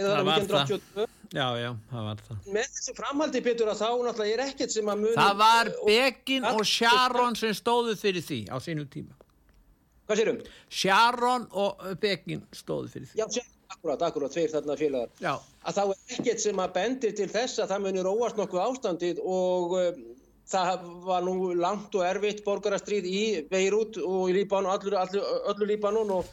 það 0.00 0.26
var 0.26 0.50
það. 0.50 0.76
Já, 1.32 1.46
já, 1.56 1.70
það 1.88 2.10
var 2.10 2.26
það. 2.26 2.44
Með 2.52 2.66
þessu 2.74 2.98
framhaldi, 2.98 3.40
Petur, 3.46 3.70
að 3.72 3.80
þá 3.80 3.88
náttúrulega 4.04 4.34
er 4.34 4.46
ekkert 4.50 4.74
sem 4.74 4.90
að 4.92 5.00
muni 5.06 5.16
Það 5.16 5.38
var 5.38 5.70
Begin 5.86 6.44
og, 6.44 6.60
og 6.60 6.68
Sharon 6.68 7.38
sem 7.40 7.54
stóðu 7.56 7.96
fyrir 7.96 8.26
því 8.26 8.44
á 8.52 8.56
sínum 8.60 8.90
tíma 8.92 9.21
Hvað 10.12 10.20
sérum? 10.20 10.40
Sharon 10.68 11.44
og 11.56 11.84
Begin 12.02 12.42
stóðu 12.52 12.90
fyrir 12.92 13.08
því 13.08 13.22
Já, 13.22 13.44
akkurat, 13.72 14.02
akkurat, 14.04 14.32
tveir 14.34 14.50
þarna 14.52 14.74
félagar 14.76 15.22
já. 15.22 15.30
að 15.64 15.78
þá 15.78 15.82
er 15.84 16.16
ekkert 16.18 16.42
sem 16.42 16.58
að 16.60 16.74
bendir 16.74 17.14
til 17.16 17.28
þess 17.32 17.62
að 17.62 17.70
það 17.72 17.86
muni 17.86 18.02
róast 18.04 18.36
nokkuð 18.36 18.60
ástandið 18.66 19.22
og 19.24 19.72
um, 19.78 20.02
það 20.52 20.84
var 21.06 21.24
nú 21.24 21.36
langt 21.56 21.96
og 21.96 22.04
erfitt 22.04 22.42
borgarastríð 22.44 23.08
í 23.08 23.22
Beirut 23.48 23.96
og 24.04 24.28
í 24.28 24.36
Líbanon, 24.36 24.74
allur, 24.74 24.98
allur, 25.00 25.32
öllu 25.54 25.70
Líbanon 25.70 26.12
og 26.18 26.28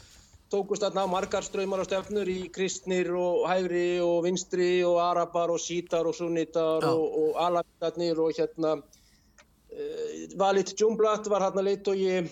tókust 0.52 0.84
þarna 0.84 1.06
margar 1.08 1.46
ströymar 1.46 1.80
og 1.80 1.88
stefnur 1.88 2.28
í 2.28 2.50
kristnir 2.52 3.08
og 3.16 3.46
hægri 3.48 4.02
og 4.04 4.26
vinstri 4.26 4.82
og 4.84 5.00
arabar 5.06 5.54
og 5.54 5.62
sítar 5.62 6.04
og 6.10 6.18
sunnitar 6.18 6.84
oh. 6.84 7.00
og, 7.00 7.18
og 7.22 7.42
alabitarnir 7.46 8.20
og 8.20 8.36
hérna 8.36 8.76
uh, 8.76 10.14
Valit 10.36 10.76
Djumblat 10.76 11.32
var 11.32 11.48
hérna 11.48 11.64
leitt 11.64 11.88
og 11.88 11.96
ég 11.96 12.28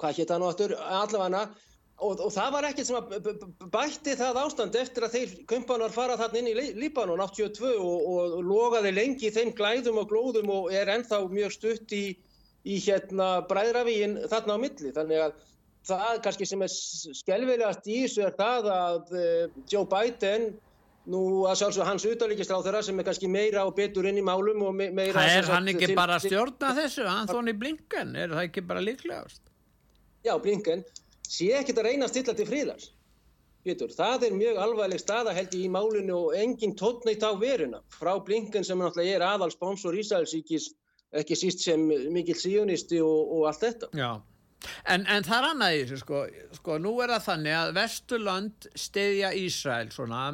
hvað 0.00 0.16
hétt 0.18 0.32
það 0.32 0.40
nú 0.42 0.48
aftur, 0.50 0.76
allavega 0.80 1.44
Og, 2.00 2.20
og 2.24 2.30
það 2.32 2.54
var 2.54 2.66
ekkert 2.70 2.88
sem 2.88 2.96
að 2.96 3.42
bætti 3.72 4.14
það 4.16 4.38
ástand 4.40 4.76
eftir 4.80 5.04
að 5.04 5.16
þeir 5.18 5.32
kumpanar 5.50 5.92
fara 5.92 6.16
þarna 6.16 6.40
inn 6.40 6.48
í 6.48 6.68
Líbanon 6.78 7.20
82 7.20 7.74
og, 7.76 8.06
og 8.08 8.38
logaði 8.46 8.94
lengi 8.96 9.28
í 9.28 9.34
þeim 9.34 9.52
glæðum 9.58 10.00
og 10.00 10.08
glóðum 10.08 10.52
og 10.54 10.70
er 10.72 10.88
ennþá 10.94 11.20
mjög 11.28 11.52
stutt 11.58 11.92
í, 11.92 12.06
í 12.64 12.78
hérna 12.86 13.42
bræðravíin 13.50 14.16
þarna 14.32 14.56
á 14.56 14.62
milli. 14.62 14.94
Þannig 14.96 15.26
að 15.26 15.36
það 15.90 16.22
kannski 16.24 16.48
sem 16.48 16.64
er 16.64 16.72
skelvilegast 17.20 17.92
í 17.92 18.00
þessu 18.06 18.24
er 18.30 18.34
það 18.40 18.72
að 18.78 19.14
uh, 19.20 19.60
Joe 19.68 19.84
Biden, 19.92 20.48
nú 21.10 21.22
að 21.50 21.60
sjálfsög 21.60 21.88
hans 21.88 22.08
utalíkistráð 22.08 22.64
þeirra 22.70 22.82
sem 22.86 23.00
er 23.00 23.08
kannski 23.10 23.28
meira 23.28 23.66
og 23.68 23.76
betur 23.76 24.08
inn 24.08 24.20
í 24.20 24.24
málum 24.24 24.64
og 24.64 24.72
meira... 24.80 25.12
Það 25.20 25.36
er 25.36 25.52
hann 25.52 25.72
ekki 25.74 25.88
til, 25.90 26.00
bara 26.00 26.16
að 26.16 26.30
stjórna 26.30 26.74
þessu, 26.80 27.06
Anthony 27.12 27.56
Blinken, 27.60 28.16
er 28.16 28.32
það 28.32 28.48
ekki 28.48 28.68
bara 28.72 28.88
líklegast? 28.88 29.49
Já, 30.26 30.34
Blinken 30.42 30.84
sé 31.30 31.52
ekkert 31.56 31.80
að 31.80 31.90
reyna 31.90 32.08
að 32.08 32.14
stilla 32.14 32.34
til 32.36 32.48
fríðars. 32.48 32.90
Pétur, 33.64 33.92
það 33.92 34.24
er 34.30 34.36
mjög 34.36 34.58
alvarleg 34.64 35.00
staða 35.02 35.34
held 35.36 35.52
ég 35.52 35.66
í 35.66 35.72
málinu 35.72 36.16
og 36.16 36.36
engin 36.36 36.72
tótneitt 36.80 37.24
á 37.24 37.36
veruna 37.36 37.82
frá 37.92 38.14
Blinken 38.24 38.64
sem 38.64 38.80
náttúrulega 38.80 39.18
er 39.18 39.24
aðal 39.26 39.50
sponsor 39.52 39.96
Ísælsíkis, 40.00 40.70
ekki 41.12 41.36
síst 41.36 41.60
sem 41.66 41.82
mikill 42.14 42.38
síunisti 42.40 43.02
og, 43.04 43.34
og 43.36 43.50
allt 43.50 43.66
þetta. 43.66 43.90
Já, 44.00 44.10
en, 44.88 45.04
en 45.04 45.26
það 45.26 45.36
er 45.36 45.48
annað 45.50 45.76
í 45.76 45.82
þessu 45.82 46.00
sko, 46.00 46.22
sko, 46.56 46.78
nú 46.80 46.94
er 47.04 47.12
það 47.14 47.26
þannig 47.28 47.58
að 47.58 47.74
Vesturland 47.76 48.70
stiðja 48.86 49.34
Ísæl 49.36 49.92
svona 49.92 50.24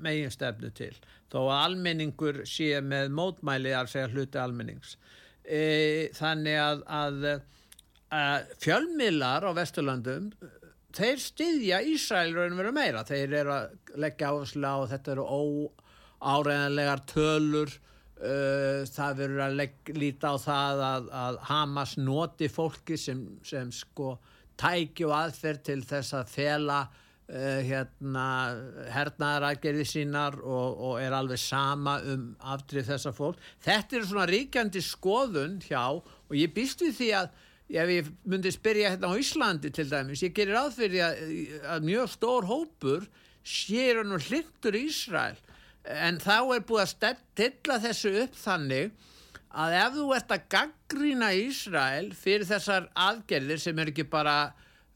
megin 0.00 0.32
stefnu 0.32 0.72
til, 0.72 0.94
þó 1.28 1.38
að 1.42 1.56
almenningur 1.58 2.42
sé 2.48 2.72
með 2.80 3.12
mótmæli 3.12 3.76
að 3.76 3.92
segja 3.92 4.08
hluti 4.14 4.40
almennings. 4.40 4.96
E, 5.44 6.08
þannig 6.16 6.56
að, 6.64 6.86
að 6.88 7.28
uh, 8.10 8.40
fjölmiðlar 8.62 9.46
á 9.46 9.50
Vesturlandum 9.56 10.30
þeir 10.96 11.22
styðja 11.22 11.82
Ísrael 11.86 12.32
raun 12.34 12.56
og 12.56 12.62
veru 12.62 12.72
meira. 12.74 13.04
Þeir 13.06 13.36
eru 13.42 13.54
að 13.54 14.00
leggja 14.02 14.32
áherslu 14.32 14.66
á 14.66 14.78
þetta 14.90 15.14
eru 15.14 15.26
óáreðanlegar 15.30 17.04
tölur 17.10 17.70
uh, 18.20 18.82
það 18.90 19.20
verður 19.22 19.44
að 19.46 19.60
legg, 19.60 19.92
líta 19.96 20.34
á 20.34 20.36
það 20.40 20.82
að, 20.88 21.12
að 21.24 21.38
Hamas 21.50 21.94
noti 22.00 22.50
fólki 22.52 22.98
sem, 23.00 23.22
sem 23.46 23.70
sko 23.74 24.16
tæki 24.60 25.06
og 25.08 25.16
aðferð 25.16 25.62
til 25.70 25.78
þess 25.88 26.16
að 26.18 26.32
fela 26.34 26.80
uh, 26.84 27.60
hérna 27.64 28.26
hernaðaragerði 28.92 29.86
sínar 29.88 30.36
og, 30.42 30.82
og 30.90 30.98
er 31.00 31.16
alveg 31.16 31.40
sama 31.40 31.98
um 32.12 32.32
aftrið 32.52 32.90
þessa 32.92 33.14
fólk 33.16 33.40
þetta 33.64 34.00
er 34.00 34.10
svona 34.10 34.26
ríkjandi 34.30 34.82
skoðun 34.84 35.60
hjá 35.64 35.84
og 35.86 36.34
ég 36.36 36.52
býst 36.56 36.84
við 36.84 36.98
því 36.98 37.12
að 37.22 37.30
ef 37.70 37.92
ég 37.92 38.08
myndi 38.26 38.50
spyrja 38.54 38.94
hérna 38.94 39.12
á 39.12 39.14
Íslandi 39.20 39.70
til 39.74 39.86
dæmis, 39.90 40.24
ég 40.24 40.34
gerir 40.34 40.58
aðfyrir 40.58 41.04
að, 41.06 41.20
að 41.76 41.86
mjög 41.86 42.10
stór 42.16 42.48
hópur 42.48 43.06
sér 43.46 44.02
hann 44.02 44.16
og 44.16 44.26
hlindur 44.26 44.78
Ísrael. 44.78 45.38
En 45.84 46.18
þá 46.20 46.36
er 46.56 46.66
búið 46.66 46.82
að 46.82 46.90
stilla 46.94 47.78
þessu 47.80 48.12
upp 48.24 48.34
þannig 48.36 48.90
að 49.50 49.76
ef 49.80 49.94
þú 49.96 50.08
ert 50.14 50.34
að 50.34 50.48
gaggrýna 50.54 51.30
Ísrael 51.40 52.10
fyrir 52.14 52.46
þessar 52.46 52.90
aðgerðir 52.94 53.62
sem 53.62 53.80
er 53.82 53.90
ekki 53.90 54.06
bara 54.10 54.36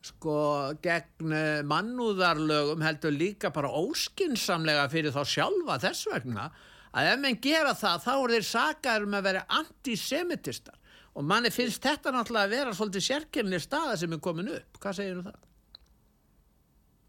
sko 0.05 0.37
gegn 0.85 1.33
mannúðarlögum 1.71 2.85
heldur 2.85 3.15
líka 3.15 3.51
bara 3.55 3.73
óskinsamlega 3.73 4.85
fyrir 4.93 5.15
þá 5.15 5.23
sjálfa 5.25 5.79
þess 5.87 6.09
vegna 6.13 6.51
að 6.95 7.11
ef 7.11 7.21
menn 7.23 7.41
gera 7.43 7.73
það 7.79 8.03
þá 8.05 8.13
er 8.15 8.35
þeir 8.35 8.47
sakaður 8.51 9.07
með 9.07 9.09
um 9.09 9.19
að 9.19 9.29
vera 9.31 9.45
antisemitistar 9.61 10.77
og 11.15 11.27
manni 11.31 11.51
finnst 11.55 11.83
þetta 11.85 12.13
náttúrulega 12.15 12.49
að 12.49 12.55
vera 12.59 12.77
svolítið 12.77 13.09
sérkynni 13.09 13.61
staða 13.63 13.99
sem 14.01 14.15
er 14.15 14.23
komin 14.23 14.55
upp. 14.57 14.81
Hvað 14.83 14.97
segir 14.99 15.19
þú 15.19 15.27
það? 15.29 15.43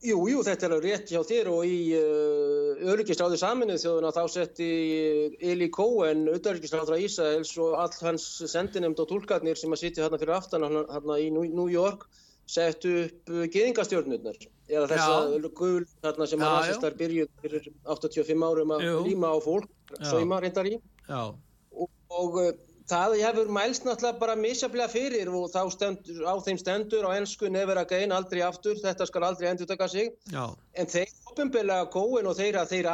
Jú, 0.05 0.17
jú, 0.29 0.41
þetta 0.45 0.67
er 0.67 0.73
alveg 0.75 0.91
rétt 0.91 1.11
hjá 1.13 1.21
þér 1.25 1.47
og 1.49 1.61
í 1.65 1.77
uh, 1.97 2.81
öryggisráðu 2.93 3.39
saminuð 3.41 3.79
þjóðuna 3.81 4.11
þá 4.13 4.21
setti 4.29 4.67
Eli 5.41 5.69
Cohen, 5.73 6.27
auðvöryggisráðra 6.29 6.99
Ísæls 7.01 7.55
og 7.63 7.73
all 7.81 7.95
hans 8.03 8.27
sendinemnd 8.51 9.01
og 9.01 9.09
tólkarnir 9.09 9.57
sem 9.57 9.73
að 9.73 9.81
sitja 9.81 10.05
hérna 10.05 10.19
fyrir 10.21 10.35
aftan 10.35 10.67
hérna 10.67 11.17
í 11.23 11.31
New 11.33 11.65
York 11.71 12.05
sett 12.45 12.85
upp 12.85 13.31
geðingastjórnurnar 13.55 14.37
eða 14.69 14.89
þessa 14.91 15.49
gul 15.57 15.87
þarna 16.03 16.27
sem 16.29 16.43
að 16.45 16.53
rasistar 16.59 16.97
byrjuð 16.99 17.31
fyrir 17.41 17.69
85 17.95 18.45
árum 18.45 18.75
að 18.75 18.85
líma 19.07 19.33
á 19.33 19.37
fólk, 19.41 19.71
sauma 20.05 20.37
reyndar 20.43 20.69
í. 20.69 20.75
Og, 21.09 21.89
og 22.13 22.37
Það 22.85 23.15
hefur 23.17 23.47
mælst 23.49 23.85
náttúrulega 23.85 24.19
bara 24.21 24.35
misjaflega 24.37 24.91
fyrir 24.93 25.29
og 25.33 25.47
þá 25.49 25.61
stendur, 25.73 26.19
á 26.21 26.33
þeim 26.45 26.57
stendur 26.61 27.07
á 27.09 27.17
ennsku 27.17 27.49
nefnir 27.49 27.79
að 27.81 27.87
geina 27.95 28.19
aldrei 28.19 28.43
aftur, 28.45 28.77
þetta 28.77 29.07
skal 29.09 29.25
aldrei 29.25 29.47
endur 29.49 29.69
taka 29.71 29.87
sig. 29.89 30.11
Já. 30.29 30.43
En 30.77 30.89
þeir 30.91 31.09
ofinbeglega 31.31 31.87
góin 31.95 32.29
og 32.29 32.35
þeir 32.37 32.59
að 32.61 32.75
þeir 32.75 32.89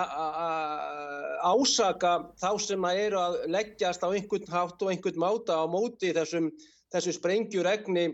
ásaka 1.44 2.14
þá 2.40 2.52
sem 2.64 2.88
að 2.88 3.00
eru 3.02 3.20
að 3.20 3.36
leggjast 3.52 4.06
á 4.08 4.10
einhvern 4.10 4.54
hátt 4.54 4.86
og 4.86 4.94
einhvern 4.94 5.20
máta 5.26 5.60
á 5.60 5.66
móti 5.68 6.14
þessum, 6.16 6.48
þessum 6.96 7.18
sprengjuregni, 7.18 8.06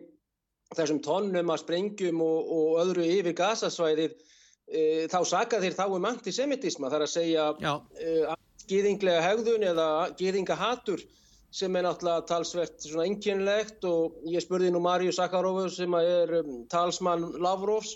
þessum 0.73 1.03
tónnum 1.05 1.53
að 1.53 1.61
sprengjum 1.61 2.23
og, 2.25 2.49
og 2.57 2.81
öðru 2.87 3.05
yfir 3.05 3.37
gasasvæðið, 3.37 4.17
e, 4.65 4.81
þá 5.13 5.19
saka 5.29 5.61
þeir 5.61 5.77
þá 5.77 5.85
um 5.93 6.09
antisemitisma, 6.09 6.89
þar 6.89 7.05
að 7.05 7.13
segja 7.13 7.51
e, 7.61 8.17
gýðinglega 8.65 9.21
hegðun 9.29 9.69
eða 9.69 9.87
gýðinga 10.17 10.57
hatur 10.57 11.05
sem 11.53 11.75
er 11.75 11.85
náttúrulega 11.85 12.25
talsvert 12.27 12.83
svona 12.83 13.07
einkynlegt 13.07 13.85
og 13.87 14.17
ég 14.27 14.43
spurði 14.43 14.71
nú 14.73 14.81
Marju 14.83 15.13
Sakarovu 15.15 15.67
sem 15.71 15.93
er 16.01 16.33
um, 16.41 16.63
talsmann 16.71 17.29
Lavrovs 17.39 17.95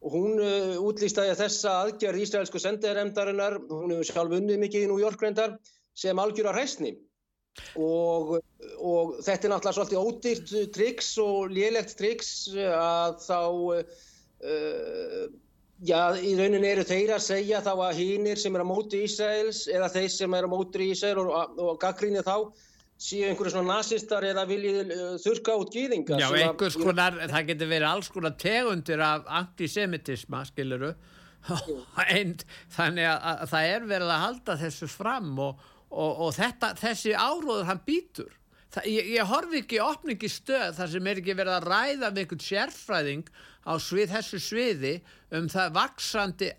og 0.00 0.14
hún 0.14 0.40
uh, 0.40 0.76
útlýstaði 0.80 1.36
þessa 1.36 1.74
aðgerð 1.82 2.22
Ísraelsku 2.24 2.60
sendiðaremdarinnar, 2.62 3.58
hún 3.68 3.92
hefur 3.94 4.10
sjálf 4.10 4.36
unnið 4.38 4.62
mikið 4.64 4.86
í 4.86 4.90
New 4.90 5.02
York 5.02 5.22
reyndar, 5.22 5.58
sem 5.96 6.18
algjör 6.20 6.50
að 6.52 6.60
hræstni 6.60 6.96
og, 7.80 8.36
og 8.84 9.16
þetta 9.24 9.48
er 9.48 9.52
náttúrulega 9.52 9.76
svolítið 9.78 10.04
ódýrt 10.04 10.54
triks 10.76 11.10
og 11.22 11.52
lélegt 11.52 11.96
triks 11.96 12.30
að 12.56 13.18
þá 13.24 13.40
uh, 13.80 15.26
já, 15.84 16.00
í 16.16 16.32
rauninni 16.38 16.70
eru 16.70 16.84
þeir 16.88 17.16
að 17.16 17.26
segja 17.26 17.62
þá 17.64 17.72
að 17.74 18.00
hínir 18.00 18.40
sem 18.40 18.56
er 18.56 18.64
á 18.64 18.68
móti 18.68 19.02
Ísraels 19.04 19.66
eða 19.72 19.90
þeir 19.92 20.08
sem 20.12 20.36
er 20.36 20.48
á 20.48 20.52
móti 20.52 20.90
Ísrael 20.92 21.20
og, 21.20 21.32
og, 21.32 21.60
og 21.66 21.80
gaggrínir 21.82 22.24
þá 22.26 22.36
séu 22.96 23.26
einhverju 23.28 23.52
svona 23.52 23.76
nazistar 23.76 24.24
eða 24.24 24.46
viljið 24.48 24.78
uh, 24.94 25.04
þurka 25.20 25.56
út 25.60 25.74
gýðingar. 25.74 26.22
Já, 26.22 26.28
einhvers 26.40 26.78
konar, 26.80 27.18
það 27.28 27.50
getur 27.50 27.70
verið 27.70 27.88
alls 27.90 28.08
konar 28.12 28.36
tegundir 28.40 29.04
af 29.04 29.28
antisemitisma, 29.42 30.42
skiluru, 30.48 30.94
þannig 32.76 33.06
að, 33.10 33.28
að 33.32 33.46
það 33.52 33.70
er 33.74 33.88
verið 33.92 34.14
að 34.14 34.24
halda 34.24 34.58
þessu 34.64 34.90
fram 34.90 35.36
og, 35.44 35.68
og, 35.90 36.24
og 36.26 36.34
þetta, 36.36 36.72
þessi 36.80 37.14
áróður 37.14 37.68
hann 37.70 37.84
býtur. 37.86 38.32
Það, 38.76 38.86
ég, 38.92 39.06
ég 39.16 39.28
horfi 39.30 39.60
ekki 39.62 39.78
opningi 39.80 40.28
stöð 40.28 40.74
þar 40.76 40.90
sem 40.92 41.06
er 41.08 41.20
ekki 41.22 41.36
verið 41.38 41.54
að 41.54 41.68
ræða 41.70 42.08
með 42.10 42.18
einhvern 42.22 42.42
sérfræðing 42.44 43.30
á 43.64 43.72
svið, 43.80 44.10
þessu 44.12 44.40
sviði 44.42 44.92
um 45.38 45.46
það 45.48 45.72
vaksandi 45.78 46.50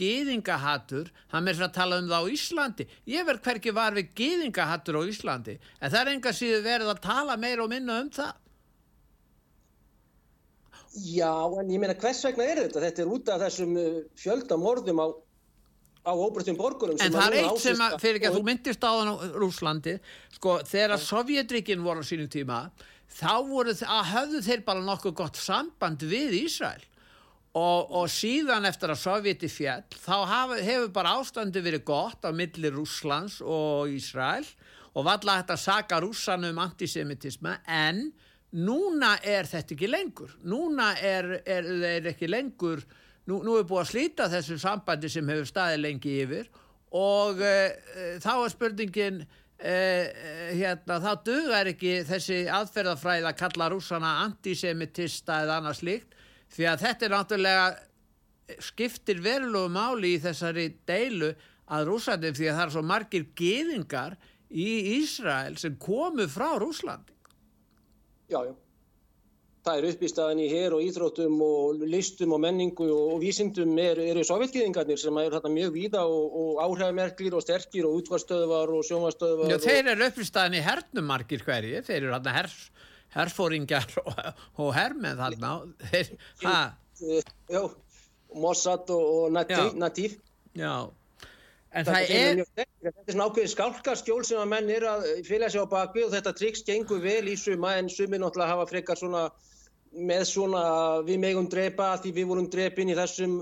gýðingahattur, 0.00 1.10
hann 1.34 1.52
er 1.52 1.60
að 1.60 1.74
tala 1.76 1.98
um 2.00 2.08
það 2.08 2.24
á 2.24 2.32
Íslandi. 2.32 2.88
Ég 3.12 3.28
verð 3.28 3.44
hverki 3.44 3.74
var 3.76 3.92
við 3.98 4.08
gýðingahattur 4.16 4.96
á 4.96 5.02
Íslandi, 5.04 5.58
en 5.76 5.92
það 5.92 6.00
er 6.00 6.12
enga 6.14 6.32
síðu 6.40 6.64
verið 6.64 6.94
að 6.94 7.04
tala 7.04 7.36
meira 7.36 7.66
og 7.66 7.70
minna 7.74 8.00
um 8.00 8.10
það. 8.16 8.32
Já, 10.96 11.60
en 11.60 11.70
ég 11.70 11.80
meina 11.82 11.98
hvers 12.00 12.24
vegna 12.24 12.48
er 12.48 12.62
þetta? 12.64 12.82
Þetta 12.86 13.02
er 13.04 13.12
út 13.12 13.30
af 13.34 13.42
þessum 13.44 13.76
uh, 13.76 13.96
fjöldamorðum 14.16 15.04
á, 15.04 15.06
á 16.06 16.12
óbreytum 16.14 16.56
borgurum. 16.58 16.98
En 17.02 17.14
það 17.14 17.32
er 17.32 17.38
eitt 17.42 17.62
sem 17.62 17.80
að, 17.82 17.96
fyrir 18.02 18.20
ekki 18.20 18.30
að 18.30 18.36
þú 18.38 18.42
myndist 18.46 18.84
á 18.86 18.90
á 18.94 19.02
Rúslandi, 19.34 19.96
sko, 20.38 20.58
þegar 20.66 21.02
Sovjetrikin 21.02 21.82
voru 21.82 22.04
á 22.04 22.06
sínum 22.06 22.30
tíma, 22.30 22.60
þá 23.10 23.32
voru, 23.48 23.74
hafðu 23.82 24.42
þeir 24.46 24.62
bara 24.66 24.84
nokkuð 24.86 25.16
gott 25.18 25.40
samband 25.40 26.06
við 26.06 26.38
Ísrael. 26.44 26.84
Og, 27.56 27.92
og 27.96 28.10
síðan 28.12 28.68
eftir 28.68 28.92
að 28.92 29.00
Sovjeti 29.00 29.48
fjall 29.48 29.86
þá 29.96 30.16
hafa, 30.28 30.58
hefur 30.60 30.90
bara 30.92 31.14
ástandi 31.16 31.62
verið 31.64 31.86
gott 31.88 32.26
á 32.28 32.30
milli 32.36 32.68
Rúslands 32.68 33.38
og 33.40 33.88
Ísrael 33.88 34.44
og 34.92 35.06
valla 35.06 35.38
þetta 35.40 35.56
saka 35.60 36.00
rússan 36.04 36.44
um 36.50 36.60
antisemitisma 36.60 37.54
en 37.64 38.10
núna 38.52 39.14
er 39.24 39.48
þetta 39.48 39.72
ekki 39.72 39.88
lengur. 39.88 40.36
Núna 40.44 40.92
er, 41.00 41.30
er, 41.48 41.72
er 41.96 42.10
ekki 42.12 42.28
lengur 42.28 42.84
nú, 43.30 43.40
nú 43.42 43.56
er 43.58 43.66
búið 43.66 43.82
að 43.82 43.90
slíta 43.90 44.28
þessu 44.32 44.58
sambandi 44.62 45.10
sem 45.12 45.28
hefur 45.32 45.48
staðið 45.48 45.82
lengi 45.82 46.14
yfir 46.24 46.48
og 46.96 47.42
e, 47.42 47.56
þá 48.22 48.32
er 48.34 48.52
spurningin 48.52 49.18
eh, 49.58 50.52
hérna, 50.54 51.00
þá 51.02 51.10
dugar 51.26 51.70
ekki 51.72 51.98
þessi 52.08 52.44
aðferðafræð 52.52 53.28
að 53.30 53.38
kalla 53.40 53.70
rúsana 53.72 54.12
antisemitista 54.26 55.42
eða 55.44 55.60
annars 55.60 55.82
líkt 55.86 56.14
því 56.54 56.70
að 56.70 56.86
þetta 56.86 57.06
er 57.06 57.14
náttúrulega 57.16 57.66
skiptir 58.62 59.20
verulegu 59.24 59.72
máli 59.74 60.14
í 60.14 60.22
þessari 60.22 60.68
deilu 60.86 61.32
að 61.66 61.88
rúsandum 61.88 62.36
því 62.36 62.50
að 62.50 62.58
það 62.58 62.66
er 62.66 62.74
svo 62.76 62.84
margir 62.86 63.26
geðingar 63.38 64.14
í 64.54 64.68
Ísrael 65.00 65.56
sem 65.58 65.74
komu 65.82 66.28
frá 66.30 66.52
Rúslandi 66.62 67.14
Já, 68.30 68.42
já 68.42 68.54
það 69.66 69.78
er 69.80 69.86
uppbýstaðan 69.90 70.40
í 70.42 70.46
hér 70.50 70.74
og 70.76 70.82
íþróttum 70.84 71.40
og 71.42 71.84
listum 71.90 72.34
og 72.36 72.42
menningu 72.44 72.86
og 72.94 73.16
vísindum 73.22 73.72
eru 73.82 74.04
er 74.06 74.20
sovjetgiðingarnir 74.26 75.00
sem 75.00 75.20
eru 75.22 75.34
þarna 75.34 75.52
mjög 75.56 75.72
víða 75.74 76.02
og, 76.06 76.36
og 76.42 76.60
áhrifamerklir 76.64 77.36
og 77.36 77.44
sterkir 77.44 77.88
og 77.88 77.96
útvarstöðvar 78.00 78.74
og 78.76 78.84
sjónvarstöðvar. 78.88 79.54
Já, 79.54 79.58
þeir 79.66 79.92
eru 79.94 80.10
uppbýstaðan 80.10 80.58
í 80.58 80.66
hernumarkir 80.66 81.46
hverju, 81.46 81.80
þeir 81.88 81.98
eru 81.98 82.12
þarna 82.14 82.36
her, 82.36 82.52
herfóringar 83.16 83.88
og, 84.04 84.20
og 84.62 84.70
hermið 84.76 85.24
þarna. 85.24 85.56
Þeir, 85.90 86.12
já, 87.50 87.64
Mossad 88.36 88.94
og, 88.94 89.10
og 89.26 89.74
Natív. 89.80 90.20
Já, 90.56 90.86
En 91.76 91.84
það 91.84 92.10
er... 92.14 92.38
Þetta 92.56 93.02
er 93.02 93.12
svona 93.12 93.26
ákveðið 93.28 93.50
skálkarskjól 93.52 94.22
sem 94.24 94.38
að 94.40 94.48
menn 94.52 94.70
er 94.72 94.86
að 94.88 95.02
fylgja 95.26 95.50
sig 95.52 95.64
á 95.66 95.72
bakvið 95.72 96.06
og 96.06 96.14
þetta 96.14 96.32
triks 96.38 96.62
gengur 96.64 97.02
vel 97.02 97.26
í 97.28 97.34
suma 97.36 97.74
en 97.76 97.90
sumi 97.92 98.20
náttúrulega 98.22 98.54
hafa 98.54 98.68
frekar 98.70 99.00
svona 99.00 99.24
með 99.96 100.24
svona 100.28 100.62
við 101.06 101.20
megum 101.22 101.46
drepa 101.50 101.94
því 102.02 102.12
við 102.18 102.26
vorum 102.30 102.48
drepin 102.52 102.90
í 102.92 102.96
þessum 102.98 103.36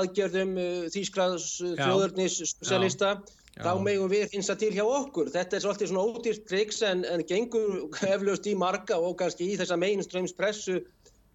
aðgjörðum 0.00 0.56
uh, 0.58 0.88
Þýskraðs 0.94 1.50
uh, 1.62 1.74
þjóðurnis 1.78 2.40
specialista 2.50 3.12
þá 3.60 3.72
megum 3.82 4.10
við 4.10 4.30
finna 4.32 4.56
til 4.56 4.70
hjá 4.74 4.84
okkur. 4.86 5.30
Þetta 5.32 5.56
er 5.56 5.64
svolítið 5.64 5.90
svona 5.90 6.04
ódýrt 6.06 6.46
triks 6.48 6.80
en, 6.86 7.04
en 7.04 7.24
gengur 7.28 7.90
eflaust 8.14 8.48
í 8.50 8.56
marga 8.58 8.98
og 8.98 9.18
kannski 9.20 9.50
í 9.52 9.58
þessa 9.60 9.78
mainstreamspressu 9.80 10.80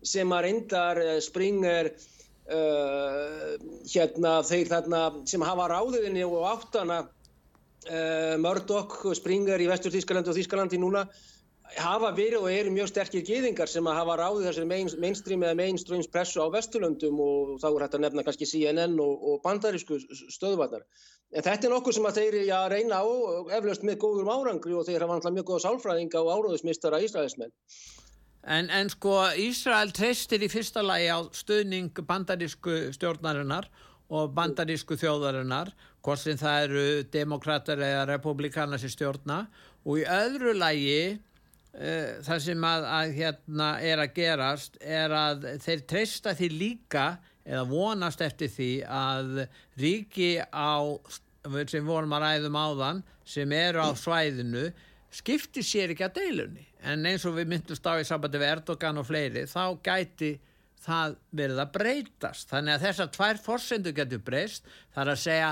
sem 0.05 0.35
að 0.35 0.47
reyndar 0.47 1.01
uh, 1.03 1.17
Springer 1.23 1.91
uh, 1.91 3.53
hérna 3.91 4.39
þeir 4.45 4.71
þarna 4.73 5.03
sem 5.29 5.45
hafa 5.45 5.69
ráðiðinni 5.71 6.25
og 6.27 6.49
áttana 6.49 7.03
uh, 7.05 8.35
Murdoch, 8.41 8.99
Springer 9.17 9.61
í 9.61 9.69
Vestur 9.71 9.93
Þýskaland 9.95 10.29
og 10.29 10.37
Þýskalandi 10.37 10.81
núna 10.81 11.05
hafa 11.73 12.11
verið 12.15 12.43
og 12.43 12.51
eru 12.51 12.71
mjög 12.73 12.91
sterkir 12.91 13.23
gýðingar 13.25 13.69
sem 13.69 13.87
að 13.89 13.97
hafa 13.99 14.15
ráðið 14.21 14.47
þessari 14.49 14.69
main, 14.69 14.89
mainstream 15.01 15.43
eða 15.43 15.57
mainstreams 15.59 16.09
pressu 16.11 16.43
á 16.45 16.47
Vesturlöndum 16.53 17.19
og 17.21 17.55
þá 17.61 17.67
er 17.71 17.85
hægt 17.85 17.97
að 17.97 18.03
nefna 18.05 18.25
kannski 18.27 18.47
CNN 18.49 18.95
og, 19.01 19.25
og 19.25 19.41
bandarísku 19.43 19.97
stöðvarnar. 20.33 20.85
En 21.35 21.43
þetta 21.43 21.67
er 21.67 21.73
nokkuð 21.73 21.97
sem 21.97 22.07
að 22.07 22.19
þeir 22.21 22.37
já, 22.45 22.59
reyna 22.71 23.01
á, 23.01 23.05
eflaust 23.57 23.83
með 23.87 23.99
góður 24.05 24.31
árangri 24.31 24.77
og 24.77 24.85
þeir 24.87 25.03
hafa 25.03 25.17
alltaf 25.17 25.35
mjög 25.35 25.49
góða 25.49 25.63
sálfræðinga 25.65 26.21
og 26.21 26.31
áróðismistara 26.37 27.01
Ísraelsmenn. 27.03 27.53
En, 28.45 28.69
en 28.69 28.91
sko 28.93 29.17
Ísrael 29.41 29.91
treystir 29.95 30.45
í 30.45 30.51
fyrsta 30.53 30.85
lagi 30.85 31.09
á 31.09 31.19
stöðning 31.33 31.97
bandarísku 32.05 32.93
stjórnarinnar 32.93 33.67
og 34.13 34.35
bandarísku 34.37 34.99
þjóðarinnar, 35.01 35.71
hvort 36.05 36.21
sem 36.21 36.37
það 36.37 36.65
eru 36.67 36.83
demokrater 37.09 37.81
eða 37.81 38.03
republikanar 38.11 38.77
sem 38.77 38.93
stjórna 38.93 39.47
og 39.81 40.03
í 40.03 40.05
öðru 40.05 40.53
lagi 40.53 40.99
það 41.75 42.41
sem 42.45 42.65
að, 42.67 42.85
að 42.97 43.13
hérna 43.17 43.69
er 43.83 43.99
að 43.99 44.13
gerast 44.15 44.77
er 44.79 45.11
að 45.11 45.47
þeir 45.65 45.81
treysta 45.89 46.35
því 46.37 46.49
líka 46.53 47.05
eða 47.45 47.65
vonast 47.69 48.23
eftir 48.25 48.49
því 48.53 48.71
að 48.87 49.41
ríki 49.81 50.29
á 50.39 50.79
sem 51.69 51.85
vorum 51.85 52.15
að 52.15 52.25
ræðum 52.25 52.57
áðan 52.57 53.03
sem 53.27 53.51
eru 53.53 53.83
á 53.83 53.91
svæðinu 53.97 54.69
skiptir 55.15 55.65
sér 55.65 55.93
ekki 55.93 56.07
að 56.07 56.17
deilunni. 56.19 56.65
En 56.85 57.05
eins 57.07 57.25
og 57.27 57.37
við 57.37 57.51
myndumst 57.53 57.85
á 57.85 57.99
í 57.99 58.07
sambandi 58.07 58.41
við 58.41 58.51
Erdogan 58.55 59.01
og 59.01 59.07
fleiri 59.07 59.45
þá 59.49 59.77
gæti 59.85 60.35
það 60.85 61.15
verið 61.35 61.61
að 61.63 61.71
breytast. 61.77 62.49
Þannig 62.51 62.75
að 62.75 62.83
þessar 62.87 63.13
tvær 63.15 63.41
fórsendu 63.41 63.93
getur 63.95 64.21
breyst. 64.25 64.67
Þar 64.93 65.13
að 65.13 65.21
segja 65.23 65.51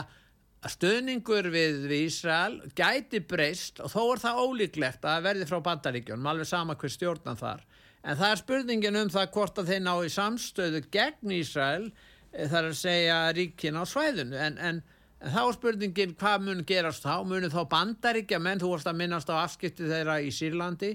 stöðningur 0.71 1.49
við, 1.52 1.84
við 1.89 2.06
Ísrael 2.08 2.58
gæti 2.78 3.19
breyst 3.28 3.82
og 3.84 3.91
þó 3.91 4.02
er 4.04 4.21
það 4.23 4.41
ólíklegt 4.43 5.06
að 5.08 5.26
verði 5.28 5.47
frá 5.49 5.60
bandaríkjunum, 5.65 6.30
alveg 6.32 6.47
sama 6.47 6.78
hver 6.80 6.93
stjórnan 6.93 7.39
þar. 7.39 7.63
En 8.04 8.19
það 8.19 8.34
er 8.34 8.41
spurningin 8.41 8.99
um 8.99 9.12
það 9.12 9.30
hvort 9.36 9.60
að 9.60 9.71
þeir 9.71 9.84
ná 9.84 9.93
í 10.04 10.12
samstöðu 10.12 10.82
gegn 10.91 11.36
Ísrael 11.38 11.86
eh, 11.88 12.49
þar 12.52 12.69
að 12.69 12.78
segja 12.80 13.17
ríkin 13.36 13.80
á 13.80 13.84
svæðinu. 13.88 14.39
En, 14.39 14.60
en, 14.60 14.82
en 15.23 15.34
þá 15.36 15.41
er 15.43 15.58
spurningin 15.58 16.15
hvað 16.19 16.45
mun 16.47 16.65
gerast 16.67 17.08
þá? 17.08 17.15
Munu 17.28 17.52
þá 17.52 17.62
bandaríkja 17.71 18.39
menn, 18.43 18.62
þú 18.63 18.73
vorst 18.76 18.91
að 18.91 18.99
minnast 18.99 19.32
á 19.32 19.43
afskipti 19.43 19.88
þeirra 19.88 20.19
í 20.23 20.32
Sýrlandi, 20.36 20.93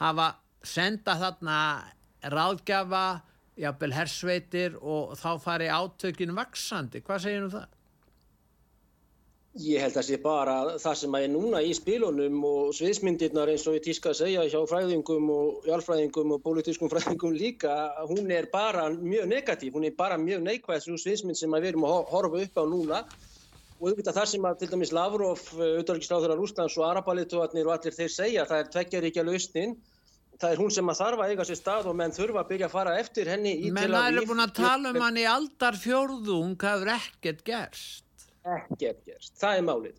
hafa 0.00 0.34
senda 0.64 1.16
þarna 1.20 1.58
ráðgjafa, 2.32 3.04
jafnvel 3.60 3.92
hersveitir 3.96 4.76
og 4.80 5.16
þá 5.20 5.30
fari 5.40 5.68
átökin 5.72 6.36
vaksandi. 6.36 7.04
Hvað 7.04 7.24
segir 7.24 7.44
um 7.44 7.52
það? 7.56 7.79
Ég 9.58 9.82
held 9.82 9.96
að 9.96 9.96
það 9.96 10.06
sé 10.06 10.16
bara 10.22 10.52
það 10.78 10.98
sem 11.00 11.14
er 11.18 11.24
núna 11.26 11.60
í 11.66 11.70
spilunum 11.74 12.36
og 12.46 12.68
sviðsmyndirnar 12.78 13.50
eins 13.50 13.64
og 13.66 13.74
ég 13.74 13.82
tíska 13.82 14.12
að 14.12 14.20
segja 14.20 14.44
hjá 14.46 14.60
fræðingum 14.70 15.32
og 15.34 15.64
jálfræðingum 15.66 16.36
og 16.36 16.42
politískum 16.44 16.90
fræðingum 16.92 17.34
líka, 17.34 17.72
hún 18.06 18.30
er 18.30 18.46
bara 18.52 18.86
mjög 18.94 19.26
negatív, 19.26 19.74
hún 19.74 19.88
er 19.88 19.96
bara 19.98 20.18
mjög 20.22 20.44
neikvæð 20.44 20.84
svo 20.84 20.98
sviðsmynd 21.02 21.38
sem 21.40 21.56
við 21.56 21.72
erum 21.72 21.88
að 21.88 21.96
horfa 22.12 22.42
upp 22.44 22.60
á 22.62 22.64
núna. 22.70 23.00
Og 23.80 23.88
auðvitað 23.88 24.20
það 24.20 24.28
sem 24.30 24.46
að 24.46 24.60
til 24.60 24.68
dæmis 24.70 24.92
Lavrov, 24.94 25.42
auðvitaðriksláður 25.56 26.34
af 26.34 26.38
Rúslands 26.38 26.76
og 26.78 26.84
Arabalituatnir 26.86 27.66
og 27.66 27.74
allir 27.74 27.96
þeir 27.96 28.12
segja, 28.14 28.44
það 28.46 28.62
er 28.62 28.70
tveggjaríkja 28.76 29.24
lausnin. 29.26 29.72
Það 30.40 30.54
er 30.54 30.60
hún 30.60 30.70
sem 30.72 30.92
að 30.92 31.00
þarf 31.00 31.24
að 31.24 31.32
eiga 31.32 31.48
sér 31.48 31.58
stað 31.58 31.88
og 31.90 31.96
menn 31.98 32.14
þurfa 32.14 32.44
að 32.44 32.52
byrja 32.52 32.68
að 32.68 32.76
fara 32.76 32.94
eftir 33.00 33.32
henni 33.32 33.56
í 33.56 33.72
menn 33.72 33.88
til 33.88 33.96
að 33.96 34.04
það 34.04 34.20
er 34.20 34.28
búin 34.30 34.44
að 34.44 34.54
tala 34.60 34.92
um 34.94 35.02
hann 35.04 35.18
í 35.20 35.26
aldar 35.28 35.80
fjörðung 35.80 36.54
hafur 36.60 36.92
ekkert 36.94 37.42
gerst 37.48 38.06
ekkert 38.44 39.02
gerst, 39.06 39.34
það 39.40 39.58
er 39.58 39.66
málið. 39.66 39.98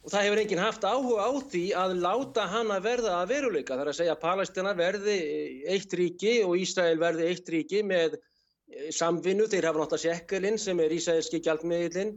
Og 0.00 0.12
það 0.14 0.24
hefur 0.24 0.40
enginn 0.40 0.62
haft 0.62 0.84
áhuga 0.88 1.24
á 1.28 1.30
því 1.52 1.64
að 1.76 1.94
láta 2.00 2.46
hana 2.48 2.78
verða 2.80 3.18
að 3.18 3.32
veruleika. 3.34 3.76
Þar 3.76 3.90
að 3.92 3.98
segja 3.98 4.14
að 4.14 4.22
Palestina 4.22 4.72
verði 4.76 5.16
eitt 5.68 5.96
ríki 6.00 6.38
og 6.46 6.56
Ísrael 6.56 6.96
verði 7.00 7.26
eitt 7.28 7.50
ríki 7.52 7.82
með 7.84 8.16
eh, 8.16 8.88
samvinnu, 8.96 9.48
þeir 9.50 9.68
hafa 9.68 9.82
náttúrulega 9.82 10.16
sekkelinn 10.20 10.56
sem 10.62 10.80
er 10.80 10.94
Ísraelski 10.96 11.42
gjaldmiðlinn 11.44 12.14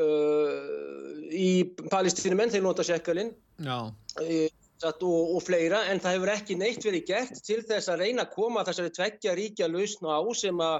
uh, 0.00 1.20
í 1.28 1.50
Palestinumenn, 1.90 2.52
þeir 2.54 2.64
nota 2.64 2.86
sekkelinn 2.86 3.34
Já, 3.60 3.76
og, 4.88 5.04
og 5.04 5.42
fleira 5.44 5.82
en 5.92 6.00
það 6.00 6.16
hefur 6.16 6.32
ekki 6.32 6.56
neitt 6.56 6.84
verið 6.86 7.06
gert 7.10 7.42
til 7.44 7.60
þess 7.68 7.92
að 7.92 8.06
reyna 8.06 8.24
að 8.24 8.34
koma 8.38 8.64
þessari 8.64 8.94
tveggja 8.96 9.36
ríkja 9.36 9.68
lausn 9.68 10.08
á 10.08 10.24
sem 10.40 10.64
að 10.64 10.78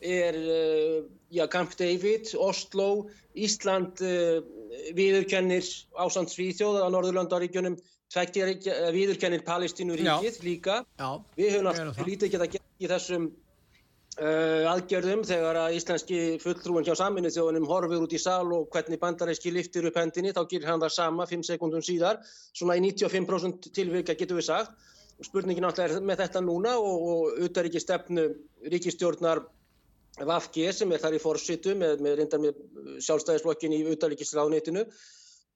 er 0.00 0.36
uh, 0.40 1.04
já, 1.30 1.46
Camp 1.52 1.74
David, 1.78 2.32
Oslo, 2.38 3.08
Ísland 3.34 4.00
uh, 4.04 4.40
viðurkennir 4.96 5.66
ásand 6.00 6.32
Svíþjóða 6.32 6.86
á 6.86 6.88
Norðurlandaríkjunum 6.94 7.76
uh, 7.76 8.90
viðurkennir 8.96 9.44
Palestínuríkið 9.46 10.42
líka. 10.46 10.82
já, 10.98 11.10
Við 11.36 11.54
höfum 11.56 11.72
það. 11.72 12.04
lítið 12.08 12.34
geta 12.34 12.50
gert 12.56 12.68
í 12.80 12.90
þessum 12.90 13.30
uh, 14.18 14.64
aðgerðum 14.72 15.24
þegar 15.28 15.58
að 15.64 15.76
íslenski 15.78 16.20
fulltrúin 16.42 16.86
hjá 16.86 16.94
saminu 16.98 17.30
þjóðunum 17.32 17.68
horfur 17.70 18.06
út 18.06 18.14
í 18.16 18.20
sal 18.20 18.46
og 18.56 18.68
hvernig 18.74 19.00
bandaræski 19.02 19.52
liftir 19.54 19.88
upp 19.90 19.98
hendinni 20.00 20.34
þá 20.36 20.42
gerir 20.50 20.70
hann 20.72 20.82
það 20.82 20.96
sama 20.96 21.28
5 21.30 21.46
sekundum 21.52 21.84
síðar 21.84 22.22
svona 22.52 22.78
í 22.80 22.84
95% 22.88 23.70
tilvika 23.76 24.16
getur 24.18 24.40
við 24.40 24.48
sagt 24.50 24.88
spurningin 25.20 25.66
alltaf 25.68 25.90
er 25.90 26.04
með 26.04 26.22
þetta 26.24 26.40
núna 26.44 26.76
og, 26.80 27.08
og 27.12 27.40
utaríki 27.44 27.80
stefnu 27.82 28.30
ríkistjórnar 28.72 29.42
VFG 30.20 30.74
sem 30.76 30.92
er 30.92 31.02
þar 31.02 31.16
í 31.16 31.22
forsitu 31.22 31.74
með, 31.78 32.04
með 32.04 32.20
reyndar 32.20 32.42
með 32.42 32.60
sjálfstæðisblokkin 33.06 33.74
í 33.76 33.80
utaríkisráðnitinu 33.92 34.84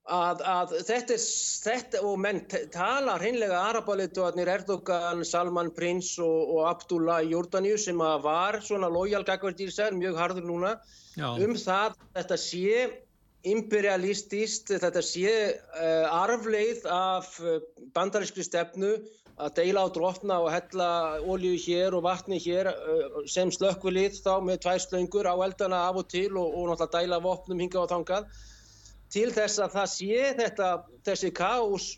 að, 0.05 0.41
að 0.45 0.73
þetta, 0.85 1.15
er, 1.15 1.23
þetta 1.65 2.01
og 2.05 2.19
menn 2.21 2.41
tala 2.73 3.15
hreinlega 3.21 3.61
arabalituarnir 3.71 4.51
Erdogan, 4.53 5.23
Salman 5.25 5.71
Prins 5.75 6.11
og, 6.21 6.51
og 6.55 6.67
Abdullah 6.69 7.23
í 7.25 7.31
Jórdaníu 7.33 7.79
sem 7.81 8.01
að 8.05 8.27
var 8.27 8.59
svona 8.65 8.91
lojal 8.91 9.23
sér, 9.25 9.97
mjög 9.97 10.19
harður 10.19 10.45
núna 10.45 10.75
já, 11.17 11.29
um 11.33 11.55
það 11.57 11.95
að 11.95 11.97
þetta 12.19 12.37
sé 12.37 12.85
imperialistist, 13.45 14.73
þetta 14.73 15.01
sé 15.05 15.33
uh, 15.53 16.05
arfleið 16.23 16.85
af 16.89 17.29
uh, 17.41 17.59
bandarískri 17.93 18.45
stefnu 18.45 18.95
að 19.35 19.55
deila 19.57 19.83
á 19.83 19.87
drotna 19.91 20.37
og 20.43 20.51
hella 20.53 20.89
olíu 21.27 21.57
hér 21.59 21.95
og 21.97 22.05
vatni 22.05 22.39
hér 22.39 22.69
uh, 22.71 23.19
sem 23.27 23.51
slökkvilið 23.51 24.21
þá 24.23 24.33
með 24.45 24.61
tvær 24.63 24.81
slöngur 24.85 25.27
á 25.27 25.35
eldana 25.35 25.81
af 25.89 25.99
og 25.99 26.07
til 26.11 26.31
og, 26.39 26.47
og 26.55 26.71
náttúrulega 26.71 27.03
dæla 27.03 27.21
vopnum 27.23 27.59
hingað 27.59 27.83
og 27.83 27.91
þangað 27.91 28.29
til 29.11 29.29
þess 29.35 29.61
að 29.63 29.75
það 29.75 29.91
sé 29.91 30.31
þetta, 30.39 30.69
þessi 31.07 31.31
kaos 31.35 31.89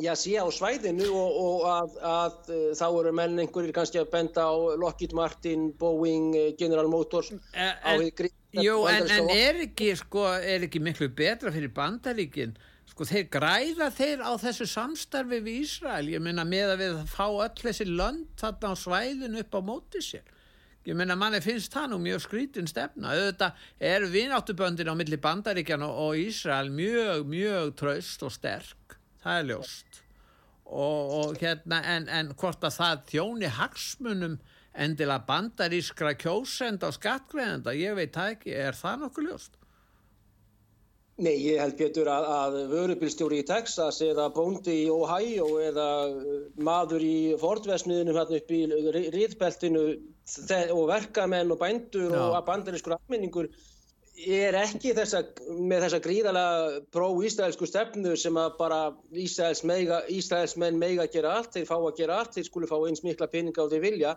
já, 0.00 0.12
sé 0.16 0.36
á 0.40 0.46
svæðinu 0.52 1.10
og, 1.12 1.36
og 1.42 1.66
að, 1.72 1.98
að 2.14 2.40
uh, 2.48 2.70
þá 2.78 2.86
eru 2.88 3.12
menn 3.20 3.44
einhverjir 3.44 3.76
kannski 3.76 4.00
að 4.00 4.10
benda 4.16 4.48
á 4.48 4.54
Lockheed 4.80 5.12
Martin, 5.16 5.70
Boeing, 5.76 6.32
uh, 6.36 6.48
General 6.56 6.88
Motors 6.88 7.34
En- 7.52 7.76
á 7.84 7.92
hið 8.00 8.12
gríska 8.22 8.42
Jú, 8.56 8.78
en, 8.88 9.04
en 9.12 9.28
er 9.28 9.58
ekki, 9.66 9.90
sko, 10.00 10.22
er 10.40 10.64
ekki 10.64 10.80
miklu 10.80 11.10
betra 11.12 11.50
fyrir 11.52 11.68
bandaríkin? 11.76 12.54
Sko, 12.96 13.04
þeir 13.04 13.26
græða 13.28 13.86
þeir 13.92 14.22
á 14.24 14.32
þessu 14.40 14.64
samstarfi 14.72 15.42
við 15.44 15.56
Ísrael. 15.66 16.06
Ég 16.08 16.22
meina 16.24 16.46
með 16.48 16.70
að 16.72 16.78
við 16.80 17.00
fá 17.12 17.26
öll 17.28 17.58
þessi 17.58 17.84
lönd 17.90 18.30
þarna 18.40 18.70
á 18.72 18.74
svæðinu 18.80 19.42
upp 19.42 19.52
á 19.52 19.60
móti 19.60 20.00
sér. 20.00 20.30
Ég 20.88 20.96
meina 20.96 21.12
manni 21.20 21.42
finnst 21.44 21.76
það 21.76 21.90
nú 21.92 21.98
mjög 22.00 22.22
skrítin 22.24 22.70
stefna. 22.70 23.12
Auðvitað 23.12 23.66
eru 23.90 24.08
vináttuböndin 24.14 24.88
á 24.88 24.96
milli 24.96 25.18
bandaríkjan 25.20 25.84
og 25.84 26.16
Ísrael 26.22 26.72
mjög, 26.72 27.28
mjög 27.28 27.74
traust 27.82 28.24
og 28.24 28.32
sterk. 28.32 28.96
Það 29.20 29.42
er 29.42 29.46
ljóst. 29.50 30.00
Og, 30.64 31.12
og 31.20 31.36
hérna, 31.44 31.82
en, 31.98 32.08
en 32.08 32.32
hvort 32.32 32.64
að 32.64 32.78
það 32.78 33.04
þjóni 33.12 33.52
hagsmunum 33.58 34.40
endilega 34.72 35.28
bandarískra 35.28 36.16
kjósenda 36.16 36.88
og 36.88 36.96
skattgreðenda, 36.96 37.76
ég 37.76 38.00
veit 38.00 38.16
það 38.16 38.38
ekki, 38.38 38.56
er 38.56 38.80
það 38.80 39.04
nokkuð 39.04 39.28
ljóst? 39.28 39.60
Nei, 41.16 41.32
ég 41.40 41.56
held 41.62 41.78
betur 41.78 42.10
að, 42.12 42.26
að 42.28 42.56
vörubilstjóri 42.74 43.38
í 43.40 43.44
Texas 43.48 44.02
eða 44.04 44.26
bóndi 44.36 44.82
í 44.82 44.90
Ohio 44.92 45.46
eða 45.64 45.86
uh, 46.10 46.34
maður 46.60 47.06
í 47.06 47.16
Fordvesmiðunum 47.40 48.18
hérna 48.20 48.40
upp 48.42 48.52
í 48.52 48.60
riðbeltinu 49.14 49.86
og 50.74 50.82
verkamenn 50.90 51.54
og 51.54 51.62
bændur 51.62 52.12
Já. 52.12 52.20
og 52.26 52.36
bandarískur 52.50 52.98
almenningur 52.98 53.48
er 54.26 54.56
ekki 54.60 54.92
þessa, 54.96 55.22
með 55.48 55.86
þessa 55.86 56.02
gríðalega 56.04 56.84
pró-ísraelsku 56.92 57.68
stefnu 57.68 58.12
sem 58.20 58.36
að 58.40 58.54
bara 58.60 58.80
Ísraels 59.16 59.64
meiga, 59.68 60.02
Ísraelsmenn 60.12 60.76
meiga 60.80 61.04
að 61.04 61.16
gera 61.16 61.34
allt, 61.38 61.52
þeir 61.56 61.68
fá 61.68 61.76
að 61.78 61.90
gera 62.00 62.20
allt, 62.20 62.36
þeir 62.36 62.48
skulu 62.48 62.68
fá 62.68 62.76
eins 62.82 63.04
mikla 63.04 63.28
peninga 63.32 63.64
og 63.64 63.72
þeir 63.72 63.84
vilja. 63.88 64.16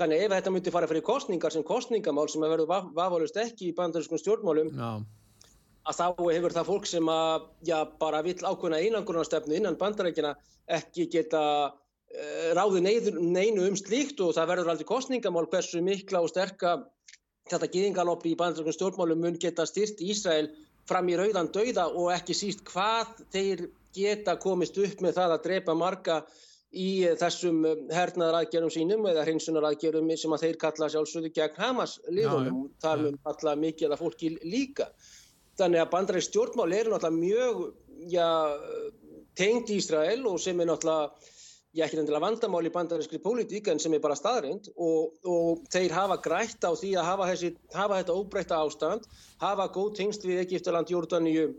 Þannig 0.00 0.24
ef 0.24 0.34
þetta 0.38 0.52
myndi 0.52 0.72
fara 0.72 0.88
fyrir 0.88 1.04
kostningar 1.04 1.52
sem 1.52 1.64
kostningamál 1.68 2.28
sem 2.32 2.44
að 2.44 2.54
verður 2.54 2.92
vafalust 2.96 3.40
ekki 3.40 3.68
í 3.68 3.74
bandarískum 3.76 4.20
stjórnmálum 4.20 4.70
Já, 4.72 4.92
að 5.88 5.98
þá 6.00 6.06
hefur 6.34 6.54
það 6.56 6.70
fólk 6.70 6.88
sem 6.88 7.10
að 7.12 7.46
já, 7.66 7.78
bara 8.00 8.22
vill 8.26 8.38
ákveðna 8.40 8.80
einangrunarstefnu 8.84 9.56
innan 9.56 9.78
bandarækina 9.80 10.34
ekki 10.70 11.06
geta 11.12 11.42
uh, 11.70 12.48
ráði 12.56 12.82
neyður, 12.84 13.20
neinu 13.20 13.68
um 13.68 13.78
slíkt 13.78 14.20
og 14.24 14.34
það 14.36 14.52
verður 14.52 14.72
aldrei 14.74 14.88
kostningamál 14.90 15.46
hversu 15.50 15.82
mikla 15.84 16.22
og 16.24 16.32
sterka 16.32 16.76
þetta 17.50 17.70
gyðingaloppi 17.74 18.34
í 18.34 18.38
bandarækjum 18.38 18.76
stjórnmálum 18.76 19.24
mun 19.24 19.40
geta 19.40 19.66
styrt 19.66 20.02
Ísrael 20.04 20.50
fram 20.88 21.08
í 21.10 21.16
rauðan 21.18 21.50
dauða 21.54 21.88
og 21.90 22.12
ekki 22.14 22.36
síst 22.36 22.62
hvað 22.68 23.24
þeir 23.32 23.66
geta 23.96 24.36
komist 24.42 24.78
upp 24.78 25.02
með 25.02 25.16
það 25.18 25.34
að 25.36 25.44
drepa 25.48 25.74
marga 25.74 26.20
í 26.70 27.02
þessum 27.18 27.64
hernaðaraðgerðum 27.90 28.70
sínum 28.70 29.06
eða 29.10 29.24
hreinsunaraðgerðum 29.26 30.12
sem 30.18 30.34
að 30.36 30.44
þeir 30.44 30.58
kalla 30.64 30.88
sjálfsögðu 30.92 31.32
gegn 31.34 31.58
Hamas 31.58 31.96
liðunum. 32.06 32.68
Þar 32.82 33.02
mun 33.06 33.16
kalla 33.26 33.56
mikið 33.58 33.94
af 33.94 34.02
fólki 34.04 34.36
líka. 34.44 34.86
Þannig 35.60 35.82
að 35.82 35.92
bandaræk 35.92 36.26
stjórnmál 36.26 36.72
eru 36.72 36.94
náttúrulega 36.94 37.20
mjög 37.20 37.60
já, 38.10 38.28
tengd 39.36 39.72
Ísrael 39.76 40.24
og 40.28 40.40
sem 40.40 40.60
er 40.60 40.70
náttúrulega 40.70 41.10
já, 41.76 41.84
ekki 41.86 42.00
endilega 42.00 42.24
vandamál 42.24 42.66
í 42.66 42.72
bandaræskri 42.74 43.20
pólitík 43.22 43.68
en 43.70 43.82
sem 43.82 43.94
er 43.94 44.02
bara 44.02 44.18
staðrind 44.18 44.70
og, 44.74 45.18
og 45.22 45.66
þeir 45.70 45.94
hafa 45.94 46.16
grætt 46.24 46.64
á 46.66 46.72
því 46.74 46.94
að 46.98 47.10
hafa, 47.10 47.28
þessi, 47.32 47.50
hafa 47.76 48.00
þetta 48.00 48.16
óbreytta 48.16 48.62
ástand, 48.64 49.10
hafa 49.42 49.68
góð 49.74 49.92
tengst 50.00 50.26
við 50.26 50.42
Egiptaland, 50.46 50.90
Jórdaníu. 50.90 51.50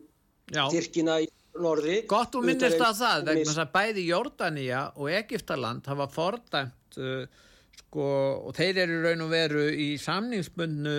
Tyrkina 0.52 1.22
í 1.24 1.30
norðri. 1.64 2.02
Gott 2.12 2.34
þú 2.34 2.42
minnist 2.44 2.82
á 2.82 2.92
það, 2.92 3.26
vegna 3.30 3.48
þess 3.48 3.62
að 3.64 3.72
bæði 3.76 4.04
Jordania 4.10 4.82
og 5.00 5.12
Egiptaland 5.16 5.88
hafa 5.88 6.08
fordæmt 6.12 7.00
uh, 7.00 7.24
sko, 7.80 8.08
og 8.50 8.56
þeir 8.58 8.82
eru 8.86 8.98
í 8.98 9.04
raun 9.06 9.26
og 9.26 9.32
veru 9.32 9.66
í 9.72 9.90
samningsbundnu 10.02 10.96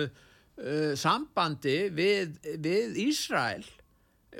uh, 0.61 0.91
sambandi 0.99 1.77
við, 1.95 2.35
við 2.63 2.99
Ísrael. 3.07 3.63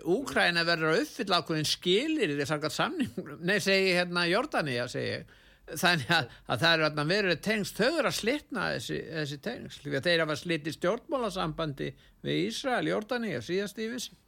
Úkræna 0.09 0.63
verður 0.65 0.95
að 0.95 1.03
uppfylla 1.03 1.43
ákveðin 1.43 1.69
skilir 1.69 2.33
í 2.33 2.37
þess 2.39 2.55
að 2.55 2.69
samning 2.73 3.33
nei, 3.45 3.59
segi 3.61 3.93
hérna 3.93 4.25
Jordania 4.25 4.87
segi 4.89 5.21
þannig 5.69 6.09
að, 6.11 6.33
að 6.49 6.63
það 6.63 6.73
eru 6.73 6.87
að 6.87 7.11
verið 7.11 7.39
tengst, 7.45 7.77
þau 7.77 7.99
eru 7.99 8.09
að 8.09 8.17
slitna 8.17 8.65
þessi, 8.73 8.97
þessi 9.19 9.37
tengst, 9.45 9.85
þeir 9.85 10.23
hafa 10.25 10.35
slitið 10.39 10.75
stjórnmálasambandi 10.77 11.93
við 12.25 12.41
Ísrael, 12.49 12.89
Jordani 12.89 13.37
og 13.37 13.45
síðast 13.47 13.79
í 13.79 13.87
vissi. 13.93 14.19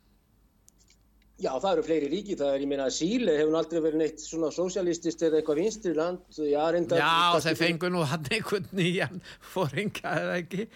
Já, 1.36 1.52
það 1.60 1.71
eru 1.74 1.84
fleiri 1.84 2.10
ríki, 2.13 2.36
það 2.39 2.54
er, 2.54 2.62
ég 2.63 2.69
meina, 2.71 2.86
Síle 2.95 3.34
hefur 3.36 3.58
aldrei 3.60 3.82
verið 3.84 4.00
neitt 4.00 4.21
svona 4.24 4.48
sosialistist 4.56 5.26
eða 5.28 5.41
eitthvað 5.41 5.60
vinstri 5.60 5.91
land, 5.98 6.21
já, 6.32 6.62
þeir 7.43 7.58
fengur 7.60 7.91
nú 7.91 8.06
hann 8.08 8.30
einhvern 8.32 8.69
nýjan 8.71 9.19
fóringa, 9.43 10.13
eða 10.21 10.38
ekki? 10.39 10.69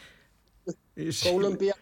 Kolumbia, 1.24 1.78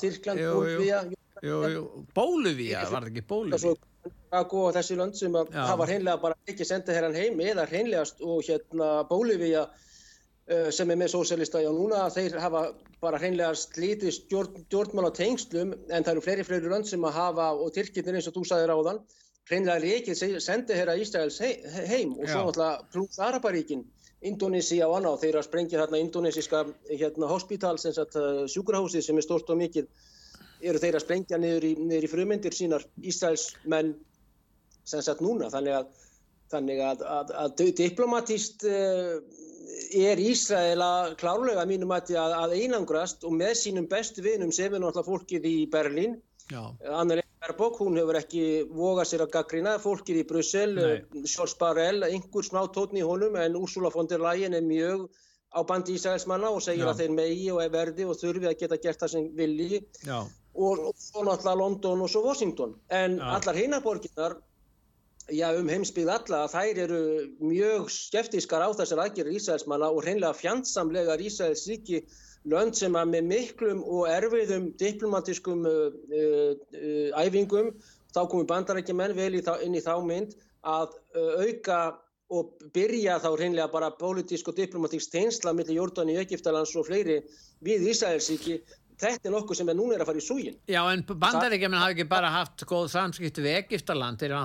Tyrkland, 0.00 0.40
Bólvía... 0.40 1.04
Jú, 1.40 1.60
jú, 1.72 1.84
Bólvía, 2.14 2.84
var 2.90 3.06
það 3.06 3.12
ekki 3.14 3.26
Bólvía? 3.28 3.76
og 4.30 4.74
þessi 4.76 4.96
lönd 4.98 5.16
sem 5.18 5.34
að 5.34 5.54
hafa 5.56 5.86
hreinlega 5.88 6.22
bara 6.22 6.36
ekki 6.48 6.64
senda 6.64 6.94
herran 6.94 7.16
heim 7.16 7.40
eða 7.42 7.66
hreinlegast 7.66 8.20
og 8.22 8.44
hérna 8.46 8.90
Bólivía 9.08 9.64
uh, 9.66 10.70
sem 10.70 10.90
er 10.90 10.98
með 11.00 11.14
sósélista 11.14 11.62
já 11.62 11.70
núna 11.74 12.04
þeir 12.14 12.38
hafa 12.38 12.62
bara 13.02 13.18
hreinlega 13.18 13.54
slítið 13.58 14.14
stjórn, 14.14 14.62
stjórnmála 14.68 15.10
tengslum 15.16 15.74
en 15.74 16.04
það 16.04 16.12
eru 16.12 16.24
fleiri 16.26 16.46
fleiri 16.46 16.70
lönd 16.70 16.86
sem 16.86 17.04
að 17.04 17.18
hafa 17.18 17.50
og 17.56 17.72
Tyrkirnir 17.74 18.20
eins 18.20 18.30
og 18.30 18.36
þú 18.38 18.44
sagðir 18.46 18.74
á 18.74 18.78
þann 18.86 19.02
hreinlega 19.50 19.94
ekki 19.98 20.14
sendi 20.38 20.78
herra 20.78 20.98
Ísraels 21.00 21.40
heim 21.42 22.14
og 22.14 22.28
svo 22.28 22.46
náttúrulega 22.46 22.90
pluss 22.92 23.18
Araparíkin 23.18 23.82
Indonési 24.20 24.82
á 24.84 24.88
anná 24.92 25.14
þeir 25.16 25.38
að 25.40 25.46
sprengja 25.46 25.80
þarna 25.80 26.00
indonesiska 26.02 26.64
hérna, 26.90 27.28
hospital 27.30 27.78
sem 27.80 27.94
sagt 27.96 28.18
uh, 28.20 28.44
sjúkrahúsið 28.52 29.06
sem 29.06 29.16
er 29.16 29.24
stort 29.24 29.48
og 29.48 29.60
mikið 29.62 29.88
eru 30.60 30.80
þeir 30.82 30.98
að 30.98 31.04
sprengja 31.06 31.38
niður 31.40 31.66
í, 31.70 31.72
niður 31.80 32.04
í 32.04 32.10
frumindir 32.12 32.56
sínar 32.56 32.84
Ísraels 33.00 33.46
menn 33.64 33.94
sem 34.84 35.00
sagt 35.00 35.24
núna. 35.24 35.48
Þannig 35.52 35.78
að, 35.78 36.08
þannig 36.52 36.82
að, 36.84 37.06
að, 37.16 37.32
að 37.44 37.64
diplomatíst 37.80 38.66
uh, 38.68 39.16
er 39.96 40.20
Ísrael 40.20 40.80
að 40.84 41.14
klárlega 41.20 41.64
mínum 41.68 41.96
að 41.96 42.12
einangrast 42.58 43.24
og 43.24 43.32
með 43.40 43.54
sínum 43.62 43.88
bestu 43.88 44.24
vinum 44.26 44.52
sem 44.52 44.68
er 44.68 44.82
náttúrulega 44.82 45.08
fólkið 45.08 45.48
í 45.48 45.56
Berlín 45.72 46.20
Annarlega 46.50 47.28
Berbok, 47.40 47.78
hún 47.80 47.96
hefur 47.96 48.18
ekki 48.20 48.44
vogað 48.68 49.08
sér 49.08 49.24
að 49.24 49.32
gaggrina, 49.36 49.78
fólkið 49.80 50.20
í 50.20 50.26
Brussel 50.28 50.74
Sjórns 51.24 51.56
Barell, 51.60 52.04
einhver 52.04 52.46
smá 52.46 52.60
tótni 52.74 53.00
í 53.00 53.06
honum 53.06 53.38
en 53.40 53.56
Úrsula 53.56 53.92
von 53.94 54.10
der 54.10 54.22
Leyen 54.22 54.56
er 54.58 54.66
mjög 54.66 55.08
á 55.50 55.60
bandi 55.66 55.96
Ísraelsmanna 55.98 56.50
og 56.54 56.62
segir 56.62 56.86
Já. 56.86 56.92
að 56.92 57.02
þeir 57.02 57.16
megi 57.16 57.48
og 57.54 57.62
er 57.64 57.72
verði 57.74 58.06
og 58.06 58.18
þurfi 58.20 58.50
að 58.50 58.60
geta 58.60 58.78
gert 58.82 59.02
það 59.02 59.12
sem 59.14 59.26
vilji 59.34 59.80
Já. 60.06 60.20
og, 60.54 60.84
svo 60.94 61.24
náttúrulega 61.26 61.58
London 61.58 62.04
og 62.06 62.12
svo 62.12 62.22
Washington 62.26 62.76
en 62.88 63.18
Já. 63.18 63.26
allar 63.38 63.58
hinnaborginnar 63.58 64.36
já, 65.30 65.48
um 65.58 65.68
heimsbyggð 65.70 66.12
alla 66.14 66.44
að 66.44 66.54
þær 66.54 66.82
eru 66.84 67.02
mjög 67.42 67.90
skeftískar 67.94 68.62
á 68.66 68.70
þessar 68.78 69.04
aðgerri 69.06 69.36
Ísraelsmanna 69.38 69.90
og 69.90 70.04
hreinlega 70.04 70.38
fjandsamlegar 70.38 71.22
Ísraels 71.22 71.66
ríki 71.70 72.04
lönd 72.48 72.76
sem 72.78 72.96
að 72.96 73.14
með 73.14 73.26
miklum 73.30 73.80
og 73.84 74.08
erfiðum 74.08 74.70
diplomatískum 74.80 75.66
uh, 75.68 75.88
uh, 75.92 77.18
æfingum, 77.20 77.74
þá 78.14 78.22
komi 78.30 78.48
bandarækjumenn 78.48 79.16
vel 79.16 79.34
í 79.36 79.42
þá, 79.44 79.56
inn 79.64 79.76
í 79.76 79.82
þá 79.84 79.96
mynd 80.04 80.38
að 80.66 80.94
uh, 81.16 81.44
auka 81.44 81.80
og 82.30 82.52
byrja 82.74 83.18
þá 83.18 83.30
hreinlega 83.34 83.72
bara 83.72 83.90
pólitísk 83.98 84.52
og 84.52 84.58
diplomatísk 84.58 85.10
teinsla 85.10 85.52
millir 85.56 85.80
Jórdan 85.80 86.12
í 86.12 86.18
Ögiftalands 86.20 86.76
og 86.78 86.86
fleiri 86.86 87.18
við 87.66 87.88
Ísraelsíki 87.90 88.60
þetta 89.00 89.28
er 89.28 89.34
nokkuð 89.34 89.60
sem 89.60 89.72
er 89.72 89.78
núna 89.78 89.96
er 89.96 90.04
að 90.04 90.10
fara 90.10 90.20
í 90.20 90.24
súgin 90.24 90.58
Já 90.70 90.80
en 90.92 91.04
bandaríkjaman 91.08 91.82
hafi 91.82 91.96
ekki 91.96 92.08
bara 92.10 92.32
haft 92.34 92.64
góð 92.68 92.88
samskipti 92.92 93.44
við 93.44 93.58
Egiptaland 93.62 94.20
þeir, 94.20 94.36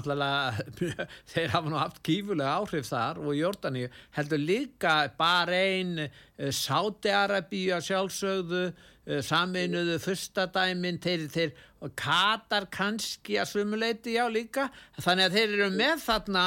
þeir 1.33 1.55
hafa 1.55 1.71
nú 1.71 1.79
haft 1.79 2.01
kífulega 2.05 2.57
áhrif 2.61 2.89
þar 2.89 3.21
og 3.23 3.37
Jordani 3.37 3.87
heldur 4.17 4.41
líka 4.41 4.97
bara 5.19 5.61
einn 5.67 6.05
eh, 6.05 6.51
Sáti-Arabíu 6.55 7.75
að 7.75 7.87
sjálfsögðu 7.89 8.65
saminuðu 9.05 9.99
fyrstadæmin 10.01 10.97
þeir, 11.03 11.25
þeir 11.29 11.51
Katar 11.93 12.65
kannski 12.73 13.35
að 13.37 13.51
svumuleiti 13.51 14.15
já 14.15 14.23
líka. 14.31 14.63
Þannig 14.97 15.27
að 15.27 15.35
þeir 15.35 15.51
eru 15.53 15.67
með 15.75 15.99
þarna 16.01 16.45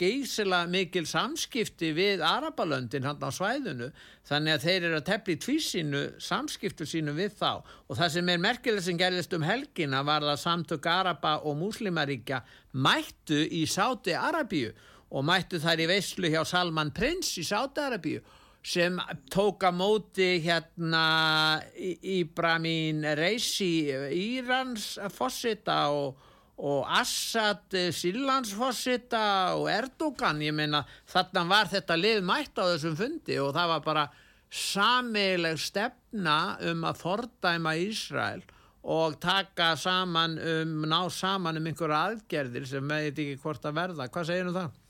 geysila 0.00 0.62
mikil 0.66 1.04
samskipti 1.06 1.92
við 1.94 2.24
Arabalöndin 2.26 3.06
hann 3.06 3.22
á 3.22 3.30
svæðinu. 3.30 3.92
Þannig 4.26 4.56
að 4.56 4.66
þeir 4.66 4.88
eru 4.88 4.98
að 4.98 5.06
tefla 5.06 5.36
í 5.36 5.40
tvísinu 5.44 6.02
samskiptu 6.18 6.88
sínu 6.88 7.14
við 7.14 7.38
þá. 7.38 7.62
Og 7.86 8.00
það 8.00 8.14
sem 8.16 8.34
er 8.34 8.42
merkileg 8.42 8.86
sem 8.88 8.98
gerðist 8.98 9.38
um 9.38 9.46
helgina 9.46 10.02
var 10.02 10.26
það 10.26 10.42
samtök 10.42 10.90
Araba 10.90 11.38
og 11.46 11.58
Múslimaríkja 11.62 12.42
mættu 12.72 13.44
í 13.46 13.62
Sáti 13.70 14.18
Arabíu 14.18 14.74
og 15.12 15.26
mættu 15.28 15.62
þær 15.62 15.84
í 15.84 15.90
veislu 15.92 16.32
hjá 16.32 16.42
Salman 16.48 16.90
Prins 16.90 17.36
í 17.38 17.46
Sáti 17.46 17.84
Arabíu 17.84 18.22
sem 18.62 18.98
tóka 19.30 19.72
móti 19.74 20.38
hérna 20.44 21.60
Íbramin 21.74 23.02
Reisi 23.18 23.90
Írans 24.14 24.98
fósita 25.10 25.90
og, 25.90 26.14
og 26.62 26.86
Assad 26.86 27.74
Sílandsfósita 27.90 29.56
og 29.58 29.66
Erdogan 29.70 30.42
ég 30.46 30.54
meina 30.54 30.84
þarna 31.10 31.46
var 31.50 31.72
þetta 31.74 31.98
lið 31.98 32.22
mætt 32.28 32.62
á 32.62 32.70
þessum 32.70 32.98
fundi 32.98 33.40
og 33.42 33.50
það 33.56 33.72
var 33.74 33.86
bara 33.86 34.06
samileg 34.52 35.58
stefna 35.58 36.58
um 36.70 36.84
að 36.86 37.02
fordæma 37.02 37.74
Ísrael 37.82 38.44
og 38.82 39.18
taka 39.22 39.72
saman 39.78 40.38
um, 40.38 40.78
ná 40.90 41.00
saman 41.10 41.58
um 41.58 41.66
einhverja 41.70 42.04
aðgerðir 42.10 42.66
sem 42.66 42.88
veit 42.88 43.14
ekki 43.14 43.38
hvort 43.42 43.66
að 43.66 43.78
verða. 43.78 44.08
Hvað 44.10 44.30
segir 44.30 44.48
þú 44.50 44.54
það? 44.58 44.81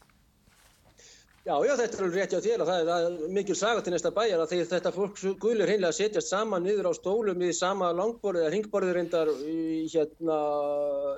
Já, 1.43 1.57
já, 1.67 1.73
þetta 1.75 1.97
er 1.97 2.03
alveg 2.05 2.21
rétti 2.21 2.39
á 2.39 2.45
þér 2.45 2.63
og 2.63 2.69
það 2.69 2.91
er 2.95 3.15
mikil 3.35 3.55
saga 3.59 3.81
til 3.83 3.91
næsta 3.91 4.13
bæjar 4.15 4.45
að 4.45 4.53
þetta 4.71 4.93
fólk 4.95 5.17
gulir 5.43 5.67
hreinlega 5.67 5.91
að 5.91 5.97
setjast 5.97 6.31
saman 6.31 6.63
niður 6.63 6.87
á 6.87 6.93
stólum 6.95 7.43
í 7.43 7.49
sama 7.59 7.89
langborðið 7.99 8.45
eða 8.45 8.53
ringborðið 8.55 8.95
reyndar 8.95 9.33
í, 9.51 9.65
hérna, 9.91 10.37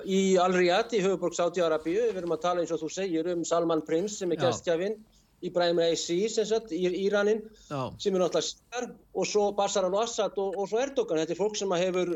í 0.09 0.21
Al-Riyadh 0.41 0.97
í 0.97 1.03
höfuborg 1.05 1.37
Sáti-Arabíu. 1.37 2.07
Við 2.09 2.23
erum 2.23 2.33
að 2.33 2.41
tala 2.47 2.65
eins 2.65 2.73
og 2.73 2.81
þú 2.81 2.91
segir 2.97 3.29
um 3.35 3.45
Salman 3.45 3.85
Prins 3.85 4.17
sem 4.17 4.33
er 4.33 4.41
gæstjafinn, 4.41 4.97
Ibrahim 5.45 5.83
Raisi 5.83 6.17
sem 6.33 6.49
sagt, 6.49 6.73
í 6.73 6.89
Íranin 7.05 7.45
já. 7.69 7.93
sem 8.01 8.15
er 8.15 8.23
náttúrulega 8.23 8.49
sér 8.49 8.91
og 9.13 9.29
svo 9.29 9.49
Bashar 9.53 9.85
al-Assad 9.85 10.39
og, 10.41 10.57
og 10.57 10.71
svo 10.71 10.81
Erdogan. 10.81 11.21
Þetta 11.21 11.37
er 11.37 11.43
fólk 11.43 11.59
sem 11.59 11.81
hefur 11.85 12.15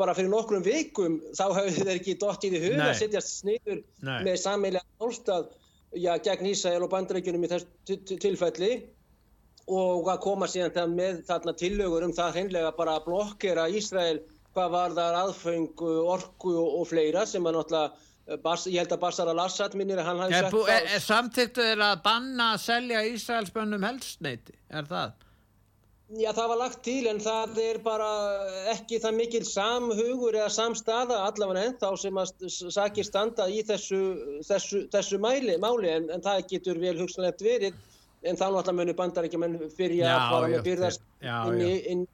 bara 0.00 0.16
fyrir 0.16 0.32
nokkrum 0.32 0.64
vikum 0.64 1.20
þá 1.36 1.50
hefur 1.58 1.82
þeir 1.82 1.98
ekki 1.98 2.16
dottið 2.22 2.56
í 2.56 2.68
huga 2.70 2.94
að 2.94 3.02
setjast 3.02 3.44
niður 3.44 3.82
Nei. 4.00 4.22
með 4.24 4.40
sammeilja 4.40 4.88
álstað 5.04 5.52
já, 5.98 6.12
gegn 6.24 6.50
Ísæl 6.52 6.82
og 6.82 6.90
bandreikunum 6.92 7.46
í 7.46 7.50
þessu 7.52 8.18
tilfelli 8.22 8.72
og 9.72 10.08
að 10.10 10.22
koma 10.24 10.48
síðan 10.50 10.94
með 10.96 11.24
þarna 11.28 11.54
tillögur 11.58 12.06
um 12.06 12.14
það 12.16 12.38
hreinlega 12.38 12.72
bara 12.76 12.96
að 12.98 13.04
blokkera 13.08 13.68
Ísrael 13.70 14.22
hvað 14.52 14.72
var 14.74 14.96
þar 14.96 15.18
aðfeng, 15.22 15.68
orku 15.80 16.56
og, 16.60 16.80
og 16.80 16.88
fleira 16.90 17.26
sem 17.28 17.46
er 17.46 17.56
náttúrulega 17.56 18.10
Bas, 18.42 18.68
ég 18.70 18.78
held 18.78 18.92
að 18.94 19.00
Bashar 19.02 19.28
al-Assad 19.32 19.72
minnir 19.74 19.98
að 19.98 20.06
hann 20.06 20.20
hafi 20.22 20.36
sagt 20.36 20.54
það. 20.54 20.92
Samtíktu 21.02 21.64
er 21.72 21.80
að 21.82 21.96
banna 22.04 22.52
að 22.52 22.60
selja 22.62 23.00
Ísraelsbönnum 23.10 23.82
helstneiti, 23.82 24.54
er 24.70 24.86
það? 24.86 25.16
Já, 26.12 26.28
það 26.36 26.48
var 26.50 26.58
lagt 26.60 26.80
til 26.84 27.06
en 27.08 27.20
það 27.24 27.58
er 27.62 27.78
bara 27.80 28.08
ekki 28.74 28.98
það 29.00 29.14
mikil 29.16 29.42
samhugur 29.48 30.36
eða 30.36 30.50
samstaða 30.52 31.22
allavega 31.24 31.70
ennþá 31.70 31.92
sem 32.02 32.20
að 32.20 32.32
sakir 32.74 33.06
standa 33.08 33.46
í 33.48 33.62
þessu, 33.64 34.00
þessu, 34.44 34.82
þessu 34.92 35.20
mæli, 35.22 35.56
máli 35.62 35.88
en, 35.88 36.10
en 36.12 36.24
það 36.24 36.44
getur 36.50 36.82
vel 36.82 36.98
hugsanlegt 37.00 37.40
verið 37.46 37.78
en 38.28 38.36
þá 38.36 38.44
náttúrulega 38.44 38.76
munir 38.82 38.98
bandar 38.98 39.28
ekki 39.28 39.40
menn 39.40 39.56
fyrir 39.72 40.04
að 40.04 40.28
fara 40.34 40.52
með 40.52 40.68
byrðast 40.68 41.06
inn 41.24 41.64
í 41.64 41.72
inn, 41.94 42.06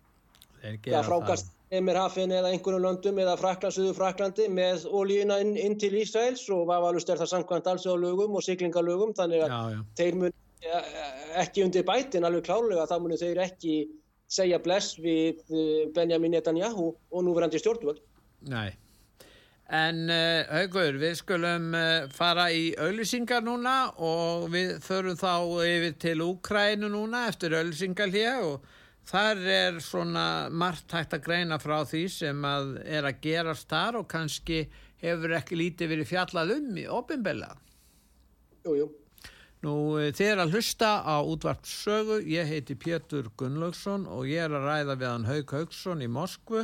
ja, 0.86 1.02
frákast 1.06 1.54
Emirhafin 1.68 2.30
eða 2.32 2.48
einhvern 2.54 2.80
löndum 2.80 3.18
eða 3.20 3.34
Fraklandsöðu 3.36 3.92
Fraklandi 3.98 4.46
með 4.48 4.86
ólíuna 4.88 5.36
inn, 5.42 5.56
inn 5.60 5.74
til 5.80 5.90
Ísraels 6.00 6.46
og 6.54 6.68
vafalust 6.70 7.10
er 7.12 7.18
það 7.20 7.34
samkvæmt 7.34 7.68
allsjóðalögum 7.74 8.38
og 8.38 8.46
siglingalögum 8.46 9.12
þannig 9.18 9.44
að 9.44 9.52
já, 9.52 9.74
já. 9.74 9.82
þeir 9.98 10.22
mun 10.22 10.38
ekki 11.38 11.64
undir 11.64 11.86
bætin 11.86 12.26
alveg 12.26 12.46
klálega 12.48 12.86
þá 12.90 12.98
munir 13.02 13.20
þeir 13.20 13.40
ekki 13.46 13.78
segja 14.28 14.58
bless 14.62 14.98
við 15.00 15.40
eh, 15.48 15.86
Benjamin 15.94 16.34
Netanyahu 16.36 16.90
og 16.92 17.24
núverandi 17.24 17.60
stjórnvöld. 17.60 18.02
Nei, 18.48 18.70
en 19.74 20.04
uh, 20.12 20.44
Haugur, 20.52 20.98
við 21.00 21.16
skulum 21.18 21.72
uh, 21.74 22.06
fara 22.14 22.48
í 22.54 22.68
auðlýsingar 22.78 23.42
núna 23.46 23.90
og 23.96 24.46
við 24.52 24.76
förum 24.84 25.18
þá 25.18 25.32
yfir 25.64 25.96
til 26.04 26.18
Úkrænu 26.26 26.92
núna 26.92 27.24
eftir 27.32 27.56
auðlýsingar 27.58 28.12
hér 28.14 28.44
og 28.46 28.68
þar 29.08 29.42
er 29.42 29.80
svona 29.82 30.26
margt 30.52 30.92
hægt 30.94 31.16
að 31.16 31.24
greina 31.26 31.58
frá 31.58 31.80
því 31.88 32.04
sem 32.12 32.46
að 32.46 32.76
er 32.84 33.08
að 33.08 33.20
gerast 33.24 33.68
þar 33.72 34.02
og 34.02 34.08
kannski 34.12 34.66
hefur 35.02 35.34
ekki 35.38 35.58
lítið 35.58 35.94
verið 35.94 36.12
fjallað 36.12 36.56
um 36.58 36.78
í 36.78 36.86
ofinbella. 37.00 37.52
Jújú. 38.66 38.90
Nú 39.66 39.74
eh, 39.98 40.12
þið 40.14 40.28
er 40.32 40.40
að 40.44 40.52
hlusta 40.54 40.88
á 41.02 41.18
útvarpssögu, 41.26 42.20
ég 42.30 42.46
heiti 42.46 42.76
Pétur 42.78 43.26
Gunnlaugsson 43.38 44.06
og 44.06 44.28
ég 44.30 44.44
er 44.44 44.54
að 44.54 44.68
ræða 44.68 44.98
við 45.00 45.08
hann 45.10 45.26
Haug 45.26 45.54
Haugsson 45.56 46.04
í 46.04 46.10
Moskvu 46.14 46.62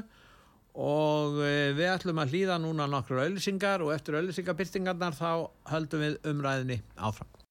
og 0.74 1.40
eh, 1.42 1.72
við 1.74 1.90
ætlum 1.90 2.22
að 2.22 2.34
hlýða 2.36 2.60
núna 2.62 2.86
nokkur 2.90 3.24
auðlisingar 3.24 3.82
og 3.82 3.90
eftir 3.96 4.20
auðlisingabyrtingarnar 4.20 5.18
þá 5.18 5.30
höldum 5.72 6.06
við 6.06 6.20
umræðinni 6.30 6.78
áfram. 6.94 7.43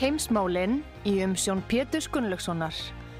Heimsmálinn 0.00 0.78
í 1.04 1.18
umsjón 1.20 1.58
Pétur 1.68 2.06
Gunnlaugssonar. 2.08 2.72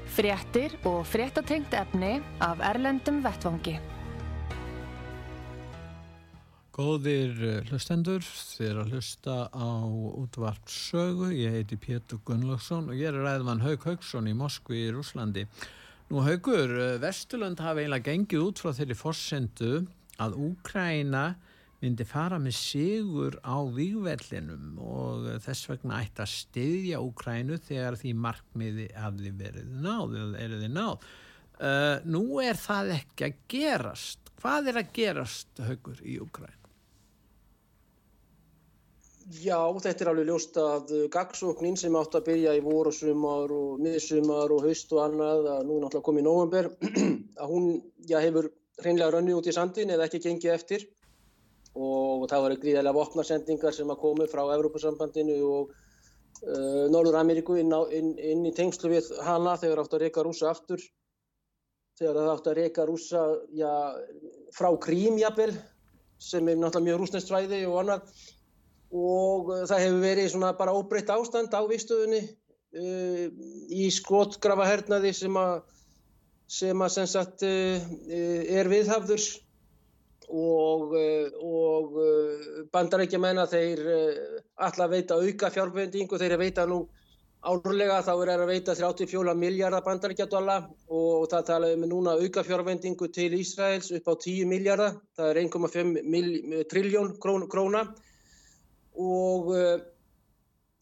Fréttir 0.09 0.73
og 0.89 1.03
fréttatengt 1.05 1.75
efni 1.77 2.15
af 2.41 2.63
Erlendum 2.65 3.19
Vettvangi. 3.21 3.75
Góðir 6.73 7.37
eh, 7.45 7.59
hlustendur, 7.69 8.25
þið 8.25 8.65
er 8.71 8.79
að 8.81 8.95
hlusta 8.95 9.35
á 9.53 9.69
útvart 10.23 10.73
sögu. 10.73 11.29
Ég 11.37 11.53
heiti 11.59 11.77
Pétur 11.77 12.23
Gunnlaugsson 12.25 12.89
og 12.89 12.97
ég 12.97 13.11
er 13.11 13.21
ræðvann 13.27 13.61
Haug 13.61 13.85
Haugsson 13.85 14.31
í 14.31 14.33
Moskvi 14.41 14.81
í 14.87 14.89
Rúslandi. 14.95 15.45
Nú 16.09 16.25
Haugur, 16.25 16.73
eh, 16.81 16.97
Vesturlund 17.03 17.61
hafi 17.61 17.85
eiginlega 17.85 18.09
gengið 18.09 18.47
út 18.47 18.65
frá 18.65 18.73
þeirri 18.73 18.97
forsendu 18.97 19.83
að 20.17 20.41
Úkræna 20.49 21.27
myndi 21.81 22.05
fara 22.05 22.37
með 22.41 22.55
sigur 22.59 23.39
á 23.41 23.57
výgvellinum 23.73 24.77
og 24.85 25.27
þess 25.41 25.69
vegna 25.71 26.01
ætti 26.05 26.21
að 26.21 26.31
styðja 26.35 27.01
Úkrænu 27.01 27.57
þegar 27.65 27.97
því 27.97 28.13
markmiði 28.21 28.87
hafði 28.93 29.33
verið 29.39 29.75
náð 29.81 30.15
náð. 30.69 31.11
Uh, 31.61 31.97
nú 32.09 32.23
er 32.41 32.57
það 32.57 32.95
ekki 32.95 33.27
að 33.27 33.41
gerast. 33.53 34.31
Hvað 34.41 34.71
er 34.71 34.81
að 34.81 34.93
gerast, 34.97 35.51
Haugur, 35.61 35.99
í 36.01 36.17
Úkrænu? 36.21 36.57
Já, 39.41 39.59
þetta 39.79 40.03
er 40.03 40.09
alveg 40.11 40.27
ljóst 40.27 40.57
að 40.59 40.89
gagsóknin 41.13 41.77
sem 41.79 41.95
átt 41.95 42.17
að 42.17 42.25
byrja 42.31 42.55
í 42.57 42.63
vorusumar 42.65 43.53
og 43.53 43.77
miðsumar 43.79 44.51
og 44.51 44.65
haust 44.65 44.89
og 44.91 45.05
annað 45.05 45.45
að 45.53 45.61
nú 45.69 45.77
náttúrulega 45.79 46.07
komið 46.07 46.23
í 46.23 46.25
november 46.25 46.71
að 47.41 47.53
hún 47.53 47.69
já, 48.09 48.17
hefur 48.19 48.49
hreinlega 48.81 49.13
rönni 49.13 49.37
út 49.37 49.47
í 49.47 49.53
sandin 49.55 49.93
eða 49.93 50.09
ekki 50.09 50.23
gengið 50.25 50.55
eftir 50.57 50.87
og 51.75 52.25
það 52.29 52.43
var 52.43 52.55
gríðarlega 52.59 52.97
vopnarsendingar 52.97 53.75
sem 53.75 53.91
að 53.91 54.01
komu 54.01 54.27
frá 54.27 54.41
Evrópusambandinu 54.57 55.37
og 55.47 55.69
uh, 55.71 56.87
Norður 56.91 57.21
Ameríku 57.21 57.55
inn, 57.61 57.71
inn, 57.95 58.11
inn 58.19 58.47
í 58.47 58.55
tengslu 58.55 58.91
við 58.91 59.11
hana 59.23 59.55
þegar 59.59 59.83
átt 59.83 59.95
að 59.95 60.03
reyka 60.05 60.25
rúsa 60.25 60.49
aftur. 60.51 60.83
Þegar 61.99 62.19
það 62.19 62.33
átt 62.33 62.49
að 62.51 62.59
reyka 62.59 62.87
rúsa 62.89 63.23
já, 63.55 63.71
frá 64.55 64.69
Krím 64.83 65.19
jafnvel 65.21 65.53
sem 66.21 66.47
er 66.47 66.59
náttúrulega 66.59 66.89
mjög 66.89 67.01
rúsnestræði 67.01 67.63
og 67.69 67.79
annað. 67.81 68.13
Og 68.91 69.51
það 69.69 69.83
hefur 69.85 70.01
verið 70.03 70.31
svona 70.33 70.51
bara 70.59 70.73
óbreytt 70.75 71.11
ástand 71.13 71.53
á 71.55 71.61
viðstöðunni 71.63 72.25
uh, 72.25 73.25
í 73.71 73.87
skotgrafahernaði 73.95 75.13
sem 75.15 75.39
að 75.39 75.61
sem 76.51 76.83
að 76.83 76.91
sem 76.97 77.07
sagt 77.07 77.45
uh, 77.47 77.87
er 78.11 78.67
viðhafður 78.67 79.23
og, 80.31 80.95
eh, 80.95 81.29
og 81.43 81.99
eh, 81.99 82.63
bandarækja 82.71 83.19
menna 83.19 83.45
þeir 83.49 83.83
eh, 83.91 84.41
alla 84.63 84.87
veita 84.87 85.19
auka 85.19 85.51
fjárfendingu, 85.51 86.19
þeir 86.19 86.37
veita 86.39 86.65
nú 86.69 86.85
árlega 87.41 87.99
þá 88.05 88.11
er 88.21 88.31
að 88.35 88.45
veita 88.51 88.75
34 88.77 89.33
miljardar 89.35 89.83
bandarækja 89.83 90.27
dóla 90.29 90.59
og 90.93 91.27
það 91.31 91.47
talaðum 91.49 91.85
við 91.85 91.91
núna 91.91 92.15
auka 92.21 92.43
fjárfendingu 92.45 93.09
til 93.11 93.33
Ísraels 93.39 93.91
upp 93.97 94.07
á 94.07 94.13
10 94.15 94.45
miljardar, 94.47 94.99
það 95.17 95.31
er 95.31 95.41
1,5 95.47 96.67
triljón 96.71 97.15
króna. 97.19 97.87
Og 99.01 99.47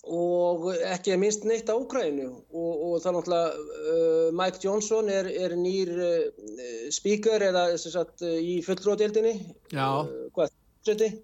og 0.07 0.69
ekki 0.87 1.11
að 1.13 1.19
minnst 1.19 1.45
neitt 1.47 1.67
á 1.67 1.75
Úkrænu 1.75 2.29
og, 2.29 2.71
og 2.87 2.93
það 3.03 3.09
er 3.09 3.15
náttúrulega 3.17 3.49
uh, 3.59 4.29
Mike 4.39 4.61
Johnson 4.63 5.09
er, 5.11 5.27
er 5.27 5.55
nýr 5.59 5.91
uh, 5.91 6.45
speaker 6.93 7.43
eða 7.49 7.65
sagt, 7.77 8.23
í 8.23 8.59
fulltróðdeldinni 8.63 9.35
Já, 9.75 10.07
uh, 10.07 10.53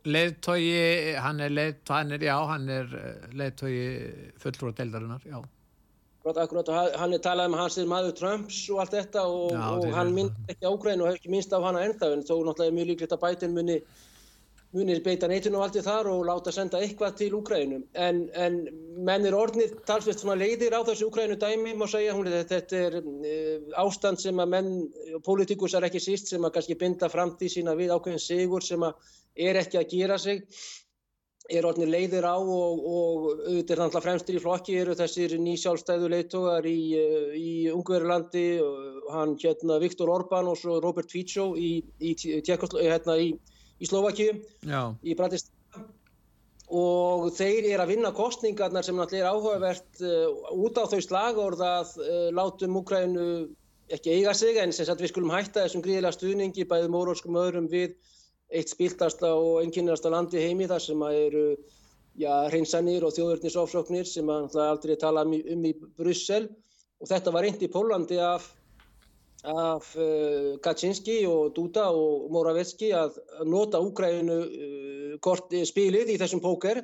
leðtogi 0.04 1.16
hann 1.24 1.40
er 1.40 1.56
leðtogi 1.56 2.32
hann 2.52 2.70
er 2.70 2.96
uh, 3.00 3.28
leðtogi 3.32 3.86
fulltróðdeldarinnar 4.44 5.24
já. 5.24 5.40
Akkurat, 6.26 6.68
hann 6.98 7.14
er 7.14 7.22
talað 7.22 7.52
um 7.52 7.56
hans 7.60 7.78
maður 7.86 8.16
Trumps 8.18 8.64
og 8.74 8.82
allt 8.82 8.96
þetta 8.98 9.24
og, 9.30 9.52
já, 9.54 9.66
og 9.78 9.92
hann 9.94 10.12
minnst 10.18 10.52
ekki 10.52 10.68
á 10.68 10.74
Úkrænu 10.74 11.06
og 11.06 11.14
hefur 11.14 11.22
ekki 11.22 11.32
minnst 11.32 11.56
á 11.56 11.64
hana 11.64 11.86
ennþá 11.86 12.12
en 12.12 12.28
þó 12.28 12.42
náttúrulega 12.42 12.74
er 12.74 12.76
mjög 12.76 12.92
líklegt 12.92 13.16
að 13.16 13.24
bætin 13.24 13.56
muni 13.56 13.80
munir 14.76 15.02
beita 15.04 15.30
og 15.30 15.76
í 15.78 15.82
þar 15.84 16.10
og 16.12 16.26
láta 16.28 16.52
senda 16.52 16.82
eitthvað 16.84 17.18
til 17.22 17.34
Úkrænum 17.38 17.84
en, 17.94 18.22
en 18.36 18.58
menn 19.08 19.28
er 19.28 19.36
orðnið 19.38 19.76
talsvist 19.88 20.24
svona 20.24 20.38
leiðir 20.40 20.76
á 20.76 20.84
þessu 20.88 21.08
Úkrænu 21.10 21.38
dæmi 21.40 21.76
má 21.80 21.88
segja, 21.88 22.16
hún, 22.16 22.28
þetta 22.28 22.82
er 22.88 22.98
uh, 23.02 23.84
ástand 23.86 24.20
sem 24.20 24.40
að 24.40 24.52
menn, 24.56 24.72
politikus 25.26 25.76
er 25.78 25.88
ekki 25.88 26.04
síst 26.04 26.32
sem 26.32 26.44
að 26.44 26.58
kannski 26.58 26.80
binda 26.80 27.12
framtíð 27.12 27.54
sína 27.56 27.78
við 27.80 27.96
ákveðin 27.96 28.26
sigur 28.26 28.66
sem 28.66 28.84
að 28.84 29.14
er 29.48 29.62
ekki 29.64 29.80
að 29.80 29.94
gera 29.96 30.20
sig 30.20 30.44
er 31.52 31.66
orðnið 31.70 31.92
leiðir 31.94 32.26
á 32.26 32.36
og, 32.36 32.86
og 32.90 33.26
auðvitað 33.46 33.76
er 33.78 33.84
að 33.86 34.06
fremstir 34.08 34.38
í 34.40 34.42
flokki 34.42 34.78
eru 34.82 34.96
þessir 34.98 35.36
nýsjálfstæðu 35.46 36.08
leiðtogar 36.10 36.66
í, 36.66 36.80
í 37.38 37.52
Ungverðurlandi 37.74 38.46
hann 39.14 39.36
hérna 39.42 39.78
Viktor 39.84 40.10
Orbán 40.10 40.50
og 40.50 40.58
svo 40.58 40.80
Robert 40.82 41.12
Fico 41.14 41.52
í, 41.54 41.78
í, 42.02 42.16
hérna, 42.18 43.20
í 43.22 43.36
í 43.82 43.90
Slovakíu 43.90 44.34
í 45.04 45.18
Bratislava. 45.18 45.54
Og 46.66 47.28
þeir 47.36 47.68
eru 47.76 47.84
að 47.84 47.92
vinna 47.94 48.10
kostningarnar 48.16 48.86
sem 48.86 48.98
náttúrulega 48.98 49.28
er 49.28 49.36
áhugavert 49.36 50.00
uh, 50.02 50.56
út 50.58 50.80
á 50.82 50.90
þau 50.90 51.02
slagorð 51.04 51.62
að 51.62 51.92
uh, 52.02 52.30
látum 52.34 52.80
Úkrænu 52.80 53.28
ekki 53.94 54.16
eiga 54.16 54.34
sig 54.34 54.58
en 54.58 54.74
sem 54.74 54.88
sagt 54.88 55.04
við 55.04 55.12
skulum 55.12 55.34
hætta 55.36 55.62
þessum 55.62 55.84
gríðilega 55.86 56.16
stuðningi 56.16 56.66
bæðið 56.66 56.94
móróskum 56.96 57.38
öðrum 57.38 57.70
við 57.70 57.94
eitt 58.50 58.74
spiltasta 58.74 59.30
og 59.38 59.62
enginnasta 59.62 60.10
landi 60.10 60.42
heimi 60.42 60.66
þar 60.70 60.82
sem 60.82 61.06
að 61.06 61.20
eru 61.20 61.46
já, 62.18 62.32
hreinsanir 62.50 63.06
og 63.06 63.14
þjóðurnisofsóknir 63.14 64.10
sem 64.10 64.30
að 64.30 64.48
náttúrulega 64.48 64.74
aldrei 64.74 64.98
tala 65.02 65.26
um 65.28 65.36
í, 65.38 65.42
um 65.54 65.66
í 65.70 65.74
Brussel. 66.00 66.48
Og 67.02 67.10
þetta 67.12 67.34
var 67.36 67.46
reynd 67.46 67.62
í 67.62 67.70
Pólandi 67.70 68.20
af 68.24 68.48
af 69.46 69.90
uh, 70.00 70.56
Kaczynski 70.64 71.20
og 71.30 71.54
Duda 71.56 71.90
og 71.94 72.30
Moravetski 72.34 72.92
að 72.98 73.20
nota 73.46 73.82
Úgrænu 73.84 74.40
uh, 74.46 75.66
spilið 75.68 76.16
í 76.16 76.18
þessum 76.22 76.44
póker. 76.44 76.84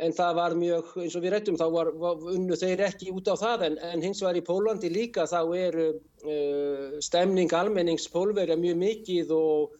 En 0.00 0.14
það 0.16 0.36
var 0.38 0.54
mjög, 0.56 0.94
eins 1.02 1.14
og 1.18 1.24
við 1.26 1.34
réttum, 1.34 1.58
þá 1.60 1.66
var, 1.74 1.90
var 2.00 2.22
unnu 2.32 2.56
þeir 2.56 2.86
ekki 2.86 3.10
út 3.12 3.28
á 3.28 3.36
það. 3.36 3.66
En, 3.66 3.78
en 3.90 4.04
hins 4.06 4.22
vegar 4.22 4.38
í 4.40 4.44
Pólandi 4.46 4.88
líka 4.92 5.26
þá 5.28 5.40
er 5.58 5.76
uh, 5.84 6.98
stemning 7.04 7.52
almenningspólverja 7.52 8.56
mjög 8.60 8.80
mikið 8.80 9.34
og 9.36 9.76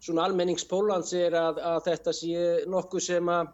svona 0.00 0.30
almenningspólans 0.30 1.12
er 1.18 1.36
að, 1.36 1.60
að 1.60 1.82
þetta 1.90 2.14
sé 2.16 2.44
nokkuð 2.72 3.04
sem 3.04 3.28
að 3.28 3.50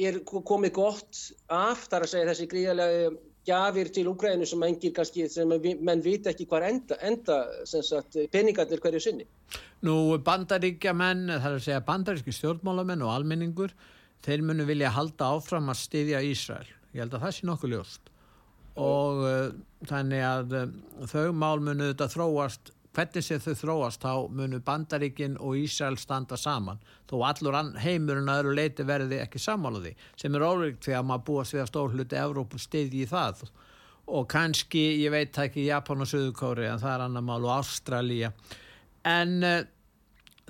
er 0.00 0.20
komið 0.24 0.72
gott 0.78 1.18
af, 1.50 1.88
þar 1.90 2.06
að 2.06 2.12
segja 2.12 2.30
þessi 2.30 2.48
gríðarlega 2.50 3.10
gjafir 3.48 3.90
til 3.94 4.10
Úgrænu 4.10 4.46
sem 4.48 4.62
engir 4.66 4.92
kannski, 4.96 5.28
sem 5.32 5.48
menn 5.80 6.04
vita 6.04 6.32
ekki 6.34 6.46
hvað 6.50 6.66
enda, 6.68 6.98
enda 7.06 7.38
sagt, 7.66 8.18
peningarnir 8.32 8.82
hverju 8.82 9.00
sinni. 9.02 9.26
Nú 9.86 10.18
bandaríkja 10.24 10.92
menn, 10.96 11.26
það 11.30 11.48
er 11.48 11.56
að 11.56 11.64
segja 11.66 11.86
bandaríski 11.86 12.34
stjórnmálamenn 12.36 13.06
og 13.06 13.14
almenningur, 13.14 13.74
þeir 14.24 14.44
munu 14.44 14.66
vilja 14.68 14.92
halda 14.92 15.32
áfram 15.36 15.72
að 15.72 15.80
styðja 15.80 16.22
Ísrael. 16.28 16.68
Ég 16.92 17.04
held 17.04 17.16
að 17.16 17.24
það 17.24 17.36
sé 17.36 17.48
nokkuð 17.48 17.76
ljóst 17.76 18.10
og 18.80 19.24
uh, 19.26 19.48
þannig 19.88 20.22
að 20.24 20.54
uh, 20.56 20.68
þau 21.10 21.32
mál 21.36 21.62
munu 21.62 21.90
þetta 21.90 22.08
þróast 22.12 22.72
hvernig 22.96 23.24
sé 23.24 23.38
þau 23.42 23.54
þróast 23.60 24.02
þá 24.02 24.12
munu 24.34 24.60
Bandaríkin 24.66 25.36
og 25.38 25.58
Ísrael 25.60 25.98
standa 26.00 26.38
saman. 26.40 26.80
Þó 27.10 27.20
allur 27.28 27.58
heimurinn 27.82 28.30
að 28.30 28.44
öru 28.44 28.54
leiti 28.58 28.86
verði 28.86 29.20
ekki 29.22 29.42
samálaði 29.42 29.94
sem 30.18 30.34
er 30.34 30.46
órikt 30.46 30.84
því 30.84 30.96
að 30.98 31.10
maður 31.10 31.26
búast 31.28 31.54
við 31.54 31.64
að 31.64 31.70
stórluti 31.72 32.20
Evrópu 32.20 32.58
stiði 32.58 33.04
í 33.04 33.10
það. 33.10 33.44
Og 34.10 34.26
kannski, 34.30 34.82
ég 35.04 35.12
veit 35.14 35.38
ekki 35.38 35.68
Japan 35.68 36.02
og 36.02 36.10
Suðukóri 36.10 36.66
en 36.66 36.82
það 36.82 36.96
er 36.96 37.04
annar 37.06 37.26
mál 37.26 37.44
og 37.44 37.52
Ástralja 37.60 38.32
en 39.06 39.36
uh, 39.46 39.60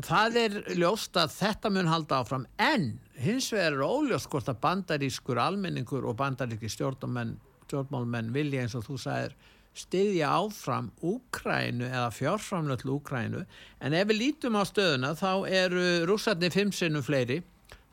það 0.03 0.39
er 0.41 0.57
ljóst 0.79 1.17
að 1.21 1.35
þetta 1.37 1.71
mun 1.75 1.91
halda 1.91 2.21
áfram. 2.23 2.47
En 2.57 2.93
hins 3.21 3.51
vegar 3.53 3.77
er 3.77 3.85
óljóst 3.85 4.31
hvort 4.33 4.49
að 4.49 4.61
bandarískur 4.65 5.41
almenningur 5.41 6.07
og 6.09 6.17
bandaríski 6.19 6.71
stjórnmálmenn 6.73 8.33
vilja 8.35 8.65
eins 8.65 8.77
og 8.79 8.87
þú 8.89 8.99
sagir 9.03 9.37
styðja 9.79 10.33
áfram 10.35 10.91
Úkrænu 11.07 11.87
eða 11.87 12.11
fjárframlöll 12.15 12.97
Úkrænu 12.97 13.45
en 13.81 13.95
ef 13.97 14.09
við 14.11 14.19
lítum 14.19 14.59
á 14.59 14.67
stöðuna 14.67 15.15
þá 15.19 15.47
eru 15.47 15.85
rússarnir 16.11 16.53
fimm 16.55 16.73
sinnum 16.75 17.05
fleiri 17.07 17.41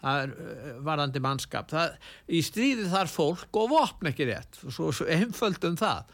er 0.05 0.33
uh, 0.33 0.73
varandi 0.85 1.21
mannskap. 1.23 1.69
Það, 1.71 1.95
í 2.29 2.41
stríði 2.45 2.87
þar 2.91 3.09
fólk 3.11 3.61
og 3.61 3.71
vopn 3.73 4.11
ekki 4.11 4.27
rétt 4.29 4.59
svo, 4.61 4.91
svo 4.93 5.07
einföldum 5.09 5.77
það. 5.79 6.11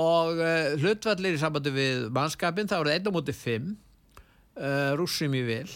Og 0.00 0.40
uh, 0.40 0.74
hlutvallir 0.80 1.38
í 1.38 1.42
sambandi 1.42 1.74
við 1.74 2.08
mannskapin 2.14 2.70
þá 2.70 2.80
eru 2.80 2.90
það 2.90 2.98
einn 2.98 3.10
á 3.10 3.16
móti 3.16 3.36
fimm 3.36 3.72
uh, 4.58 4.92
rússum 4.98 5.34
í 5.34 5.42
vil. 5.46 5.68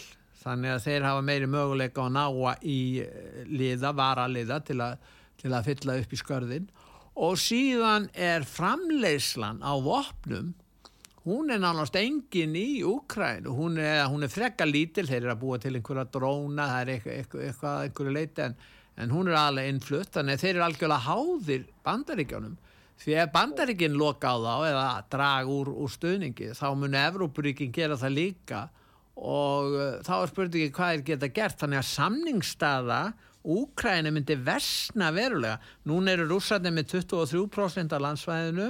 Þannig 0.45 0.75
að 0.75 0.83
þeir 0.85 1.07
hafa 1.07 1.25
meiri 1.25 1.49
möguleika 1.49 2.05
að 2.05 2.15
náa 2.19 2.55
í 2.61 2.79
uh, 3.03 3.43
liða, 3.49 3.95
varaliða 3.97 4.61
til, 4.67 4.81
til 5.41 5.53
að 5.53 5.71
fylla 5.71 5.99
upp 6.01 6.15
í 6.15 6.21
skörðin 6.21 6.67
og 7.15 7.39
síðan 7.39 8.09
er 8.11 8.43
framleyslan 8.47 9.63
á 9.63 9.73
vopnum 9.79 10.53
hún 11.25 11.49
er 11.49 11.61
nánast 11.61 11.95
engin 11.97 12.53
í 12.59 12.83
Úkræn 12.85 13.47
hún 13.49 13.79
er, 13.81 14.03
er 14.05 14.31
frekka 14.31 14.67
lítil 14.67 15.07
þeir 15.07 15.23
eru 15.23 15.33
að 15.33 15.41
búa 15.41 15.57
til 15.61 15.73
einhverja 15.73 16.05
dróna 16.13 16.67
það 16.69 16.81
er 16.81 16.91
eitthvað, 16.93 17.45
eitthvað 17.47 17.79
einhverju 17.87 18.13
leiti 18.13 18.45
en, 18.45 18.57
en 19.01 19.13
hún 19.15 19.31
er 19.31 19.39
alveg 19.39 19.71
innflutt. 19.71 20.11
Þannig 20.13 20.37
að 20.37 20.43
þeir 20.43 20.53
eru 20.53 20.65
algjörlega 20.67 21.07
háðir 21.07 21.65
bandaríkjónum 21.87 22.55
því 23.01 23.17
ef 23.19 23.31
bandaríkinn 23.33 23.97
loka 23.99 24.31
á 24.31 24.37
þá 24.39 24.53
eða 24.69 24.85
draga 25.11 25.51
úr, 25.51 25.71
úr 25.73 25.91
stuðningi 25.91 26.53
þá 26.55 26.67
mun 26.77 26.99
Evrópuríkinn 26.99 27.73
gera 27.75 27.97
það 27.99 28.17
líka. 28.19 28.65
Og 29.15 29.73
uh, 29.73 29.83
þá 30.05 30.15
er 30.19 30.31
spurningi 30.31 30.75
hvað 30.75 30.93
er 30.93 31.05
geta 31.09 31.31
gert. 31.31 31.57
Þannig 31.59 31.81
að 31.81 31.89
samningsstaða 31.89 33.01
Úkræni 33.45 34.11
myndi 34.11 34.37
versna 34.41 35.11
verulega. 35.13 35.59
Núna 35.85 36.15
eru 36.15 36.27
rússarnir 36.29 36.73
með 36.73 36.95
23% 36.97 37.93
af 37.93 38.03
landsvæðinu. 38.03 38.69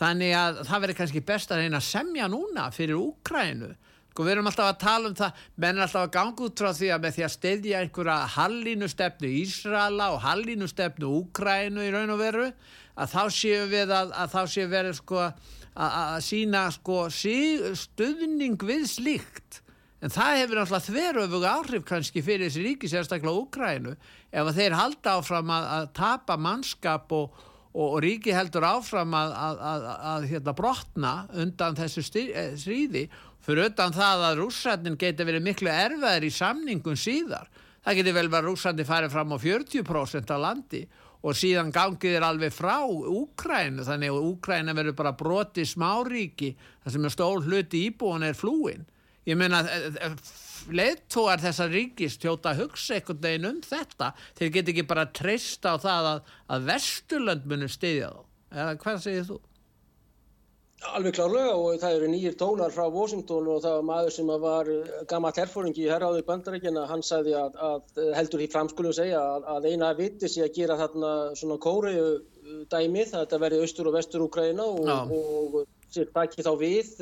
Þannig 0.00 0.34
að 0.38 0.60
það 0.68 0.82
verður 0.84 0.98
kannski 1.00 1.24
best 1.26 1.50
að 1.50 1.64
reyna 1.64 1.80
að 1.80 1.88
semja 1.88 2.28
núna 2.30 2.68
fyrir 2.74 3.00
Úkrænu 3.00 3.74
Sko 4.10 4.26
við 4.26 4.34
erum 4.34 4.48
alltaf 4.50 4.66
að 4.68 4.80
tala 4.82 5.08
um 5.08 5.14
það, 5.16 5.36
menn 5.62 5.78
er 5.78 5.84
alltaf 5.86 6.02
að 6.04 6.10
ganga 6.12 6.42
út 6.44 6.60
frá 6.60 6.74
því 6.76 6.88
að 6.92 7.04
með 7.04 7.14
því 7.14 7.22
að 7.24 7.30
steyðja 7.32 7.78
einhverja 7.80 8.16
hallinu-stefnu 8.34 9.30
Ísrala 9.38 10.08
og 10.12 10.18
hallinu-stefnu 10.24 11.12
Úkrænu 11.20 11.86
í 11.86 11.92
raun 11.94 12.12
og 12.12 12.18
veru, 12.20 12.48
að 13.00 13.14
þá 13.14 13.22
séum 13.38 13.70
við 13.70 13.94
að, 13.96 14.12
að 14.12 14.34
þá 14.34 14.40
séum 14.52 14.74
við 14.74 14.90
sko 14.98 15.22
að, 15.22 16.18
sína 16.26 16.64
sko 16.74 16.98
stuðning 17.14 18.66
við 18.68 18.84
slíkt. 18.92 19.59
En 20.00 20.12
það 20.12 20.38
hefur 20.40 20.62
alltaf 20.62 20.86
þverjöfuga 20.88 21.52
áhrif 21.58 21.84
kannski 21.88 22.22
fyrir 22.24 22.48
þessi 22.48 22.64
ríki, 22.64 22.88
sérstaklega 22.88 23.36
Úkrænu, 23.36 23.94
ef 24.32 24.46
að 24.46 24.56
þeir 24.56 24.76
halda 24.78 25.16
áfram 25.20 25.50
að, 25.52 25.66
að 25.76 25.88
tapa 25.98 26.36
mannskap 26.40 27.12
og, 27.12 27.42
og, 27.74 27.84
og 27.84 27.98
ríki 28.04 28.32
heldur 28.32 28.64
áfram 28.64 29.12
að 29.18 30.28
hérna, 30.30 30.54
brotna 30.56 31.12
undan 31.36 31.76
þessu 31.76 32.04
stríði 32.06 33.10
fyrir 33.44 33.68
utan 33.70 33.92
það 33.92 34.24
að 34.30 34.40
rússarnin 34.40 34.96
geti 35.00 35.26
verið 35.26 35.44
miklu 35.44 35.72
erfaðir 35.72 36.28
í 36.28 36.32
samningun 36.32 37.00
síðar. 37.00 37.50
Það 37.84 38.00
geti 38.00 38.14
vel 38.16 38.26
verið 38.28 38.40
að 38.40 38.48
rússarnin 38.48 38.88
farið 38.88 39.14
fram 39.14 39.36
á 39.36 39.38
40% 39.40 40.32
af 40.32 40.40
landi 40.40 40.82
og 41.20 41.36
síðan 41.36 41.72
gangið 41.72 42.16
er 42.16 42.24
alveg 42.24 42.52
frá 42.56 42.78
Úkrænu 42.88 43.84
þannig 43.84 44.12
að 44.12 44.28
Úkræna 44.30 44.74
verður 44.76 44.96
bara 44.96 45.12
broti 45.16 45.66
smáríki 45.68 46.54
þar 46.56 46.94
sem 46.94 47.04
er 47.04 47.14
stól 47.14 47.44
hluti 47.44 47.84
íbúin 47.90 48.24
er 48.24 48.36
flúin. 48.36 48.88
Ég 49.30 49.38
meina 49.38 49.60
eh, 49.66 49.90
eh, 50.06 50.16
leittóar 50.74 51.42
þessar 51.42 51.70
ríkis 51.72 52.18
tjóta 52.20 52.52
að 52.52 52.64
hugsa 52.64 52.96
einhvern 52.96 53.22
veginn 53.22 53.50
um 53.50 53.60
þetta 53.64 54.14
þeir 54.38 54.56
geti 54.56 54.74
ekki 54.74 54.88
bara 54.90 55.10
treysta 55.14 55.76
á 55.76 55.82
það 55.82 56.10
að, 56.14 56.34
að 56.56 56.66
Vesturlönd 56.72 57.46
munir 57.50 57.72
stiðja 57.72 58.10
þá. 58.10 58.26
Eða 58.50 58.74
hvað 58.82 59.00
segir 59.04 59.30
þú? 59.30 59.38
Alveg 60.96 61.12
klárlega 61.12 61.56
og 61.60 61.74
það 61.76 61.94
eru 61.98 62.06
nýjir 62.08 62.36
tónar 62.40 62.72
frá 62.72 62.86
Washington 62.88 63.48
og 63.52 63.58
það 63.60 63.74
var 63.76 63.82
maður 63.84 64.14
sem 64.14 64.30
var 64.42 64.70
gammal 65.10 65.32
herfóringi 65.36 65.82
í 65.84 65.90
herráðu 65.92 66.22
bandarækjana, 66.24 66.86
hann 66.88 67.04
sagði 67.04 67.34
að, 67.36 67.58
að 67.66 68.00
heldur 68.16 68.40
því 68.40 68.46
framskulum 68.54 68.94
segja 68.96 69.20
að, 69.20 69.44
að 69.54 69.68
eina 69.68 69.90
viti 69.98 70.30
sé 70.32 70.46
að 70.46 70.54
gera 70.56 70.78
þarna 70.80 71.10
svona 71.36 71.58
kóriu 71.60 72.06
dæmið, 72.72 73.12
þetta 73.12 73.42
verði 73.44 73.60
austur 73.66 73.90
og 73.92 73.98
vestur 73.98 74.24
Úgræna 74.24 74.64
og, 74.72 74.88
og, 74.88 75.60
og 75.60 75.92
sér 75.92 76.08
takki 76.16 76.48
þá 76.48 76.52
við 76.64 76.96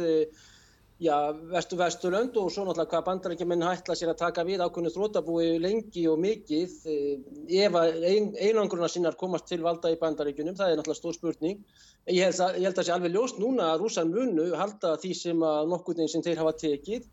já, 0.99 1.15
vestu 1.53 1.79
vesturlönd 1.79 2.37
og 2.41 2.51
svo 2.51 2.65
náttúrulega 2.67 2.91
hvað 2.91 3.05
bandarækjumenn 3.07 3.65
hætla 3.69 3.95
sér 3.99 4.11
að 4.13 4.21
taka 4.25 4.45
við 4.47 4.65
ákveðinu 4.65 4.93
þrótabúi 4.95 5.47
lengi 5.63 6.05
og 6.11 6.19
mikið 6.23 6.75
eh, 6.91 7.63
ef 7.63 7.79
ein, 7.79 8.33
einangruna 8.35 8.91
sinnar 8.91 9.19
komast 9.21 9.47
til 9.51 9.61
valda 9.63 9.93
í 9.95 9.99
bandarækjunum, 10.01 10.57
það 10.59 10.73
er 10.73 10.81
náttúrulega 10.81 10.99
stór 10.99 11.17
spurning. 11.17 11.63
Ég 12.09 12.27
held 12.27 12.43
að, 12.43 12.59
ég 12.59 12.67
held 12.67 12.75
að 12.75 12.81
það 12.81 12.89
sé 12.89 12.97
alveg 12.97 13.15
ljóst 13.15 13.41
núna 13.43 13.71
að 13.73 13.85
rúsan 13.85 14.13
munu 14.13 14.51
halda 14.59 14.97
því 14.99 15.15
sem 15.23 15.47
að 15.53 15.73
nokkurnin 15.75 16.11
sem 16.11 16.25
þeir 16.27 16.43
hafa 16.43 16.57
tekið 16.65 17.09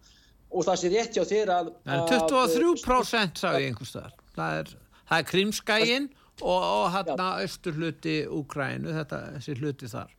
og 0.49 0.65
það 0.65 0.81
sé 0.81 0.93
rétt 0.93 1.17
hjá 1.17 1.25
þeir 1.29 1.53
að... 1.53 1.71
að 1.85 2.05
23% 2.15 3.41
sagði 3.41 3.69
einhverstaðar. 3.69 4.19
Það 4.35 4.59
er, 4.61 4.75
er 5.17 5.25
Krimskægin 5.29 6.11
og, 6.41 6.59
og 6.59 6.85
hérna 6.95 7.31
austur 7.43 7.77
hluti 7.77 8.21
Úgrænu, 8.25 8.93
þetta, 8.97 9.21
þessi 9.37 9.59
hluti 9.61 9.91
þar. 9.91 10.15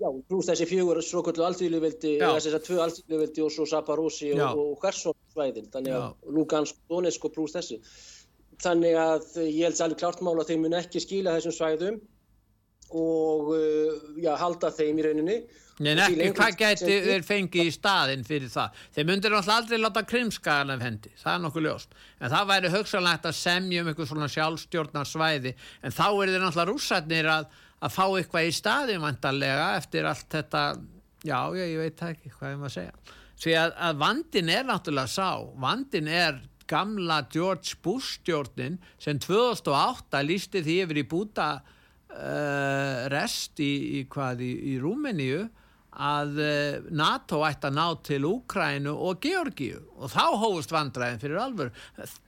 Já, 0.00 0.08
pluss 0.30 0.48
þessi 0.48 0.64
fjögur 0.64 1.02
svokvöldu 1.04 1.44
aldvíluveldi, 1.44 2.14
þess 2.22 2.54
að 2.56 2.62
tvö 2.64 2.78
aldvíluveldi 2.86 3.42
og 3.44 3.50
svo 3.52 3.66
Saparósi 3.68 4.30
og, 4.32 4.62
og 4.62 4.78
Hversson 4.80 5.16
svæðin, 5.34 5.68
þannig 5.74 5.96
að 5.98 6.32
Lugansk, 6.36 6.78
Donetsk 6.88 7.26
og 7.28 7.34
pluss 7.34 7.56
þessi. 7.58 7.76
Þannig 8.64 8.96
að 8.96 9.26
ég 9.44 9.66
held 9.66 9.76
særlega 9.76 10.00
klart 10.00 10.24
mála 10.24 10.44
að 10.44 10.54
þeim 10.54 10.64
mun 10.64 10.78
ekki 10.80 11.04
skila 11.04 11.36
þessum 11.36 11.56
svæðum 11.56 12.00
og 12.96 13.52
uh, 13.54 14.00
já, 14.18 14.32
halda 14.40 14.72
þeim 14.74 14.98
í 14.98 15.04
rauninni. 15.06 15.38
En 15.80 16.00
ekki, 16.04 16.32
hvað 16.36 16.56
geti 16.60 16.96
þeir 17.04 17.22
fengið 17.24 17.68
í 17.68 17.72
staðin 17.72 18.24
fyrir 18.26 18.50
það? 18.52 18.82
Þeir 18.96 19.06
myndir 19.08 19.32
náttúrulega 19.32 19.62
aldrei 19.62 19.80
láta 19.80 20.02
krimskaðan 20.08 20.74
af 20.74 20.84
hendi, 20.84 21.12
það 21.20 21.32
er 21.36 21.42
nokkuð 21.44 21.66
ljóst. 21.68 21.96
En 22.20 22.32
það 22.32 22.50
væri 22.50 22.72
högsanlegt 22.74 23.28
að 23.28 23.38
semja 23.38 23.84
um 23.84 23.88
eitthvað 23.92 24.10
svona 24.10 24.28
sjálfstjórnarsvæði, 24.34 25.54
en 25.84 25.96
þá 25.96 26.06
er 26.08 26.32
þeir 26.34 26.44
náttúrulega 26.44 26.68
rússatnir 26.72 27.30
að 27.32 27.48
að 27.80 27.94
fá 27.94 28.04
eitthvað 28.06 28.48
í 28.48 28.54
staðin 28.54 29.04
vantarlega 29.04 29.70
eftir 29.78 30.08
allt 30.08 30.28
þetta 30.32 30.64
já, 31.24 31.38
já, 31.56 31.64
ég 31.64 31.80
veit 31.80 32.06
ekki 32.10 32.32
hvað 32.34 32.54
ég 32.54 32.60
maður 32.60 32.70
að 32.70 32.76
segja. 32.76 33.18
Því 33.40 33.54
að, 33.56 33.74
að 33.88 34.00
vandin 34.02 34.52
er 34.52 34.66
náttúrulega 34.68 35.12
sá 35.14 35.30
vandin 35.62 36.10
er 36.12 36.40
gamla 36.70 37.22
George 37.32 37.78
Bush 37.82 38.20
stjórnin 38.20 38.78
sem 39.00 39.18
2008 39.18 40.20
lísti 40.26 40.62
því 40.62 40.76
yfir 40.84 41.00
í 41.00 41.06
búta 41.08 41.48
uh, 41.58 43.08
rest 43.10 43.62
í, 43.64 43.72
í 43.98 44.04
hvað 44.12 44.44
í, 44.46 44.52
í 44.74 44.76
Rúmeníu 44.82 45.48
að 45.90 46.38
uh, 46.44 46.90
NATO 46.94 47.42
ætti 47.48 47.70
að 47.70 47.78
ná 47.80 47.86
til 48.06 48.22
Úkrænu 48.28 48.92
og 48.94 49.24
Georgíu. 49.24 49.80
Og 49.98 50.12
þá 50.12 50.24
hófust 50.44 50.74
vandræðin 50.74 51.22
fyrir 51.22 51.42
alvöru. 51.42 51.74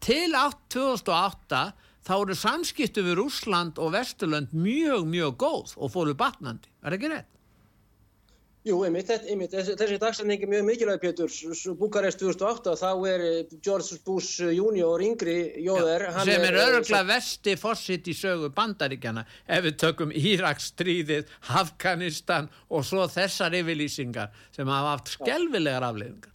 Til 0.02 0.34
2008 0.74 1.62
þá 2.06 2.14
eru 2.20 2.38
samskiptu 2.38 3.04
við 3.06 3.24
Úsland 3.26 3.78
og 3.82 3.94
Vesturlönd 3.96 4.54
mjög, 4.54 5.06
mjög 5.08 5.36
góð 5.42 5.76
og 5.76 5.94
fóru 5.94 6.16
batnandi. 6.18 6.70
Er 6.82 6.98
ekki 6.98 7.12
rétt? 7.12 7.32
Jú, 8.62 8.76
einmitt, 8.86 9.08
einmitt. 9.10 9.50
þessi 9.50 9.96
dagsendingi 9.98 10.46
er 10.46 10.50
mjög 10.52 10.66
mikilvæg, 10.68 11.00
Pétur. 11.02 11.32
Búkarest 11.80 12.20
2008, 12.22 12.76
þá 12.78 12.90
er 13.10 13.24
George 13.58 13.96
Bush 14.06 14.44
junior 14.54 15.02
yngri 15.02 15.34
jóður. 15.66 16.04
Sem 16.22 16.46
er 16.46 16.58
öruglega 16.60 17.02
vesti 17.08 17.56
fósitt 17.58 18.06
í 18.06 18.14
sögu 18.14 18.52
bandaríkjana 18.54 19.24
ef 19.50 19.66
við 19.66 19.80
tökum 19.82 20.14
Íraksstríðið, 20.14 21.34
Afganistan 21.58 22.52
og 22.70 22.86
svo 22.86 23.08
þessar 23.10 23.58
yfirlýsingar 23.58 24.30
sem 24.54 24.70
hafa 24.70 24.94
haft 24.94 25.16
skelvilegar 25.16 25.88
afleiðingar. 25.90 26.31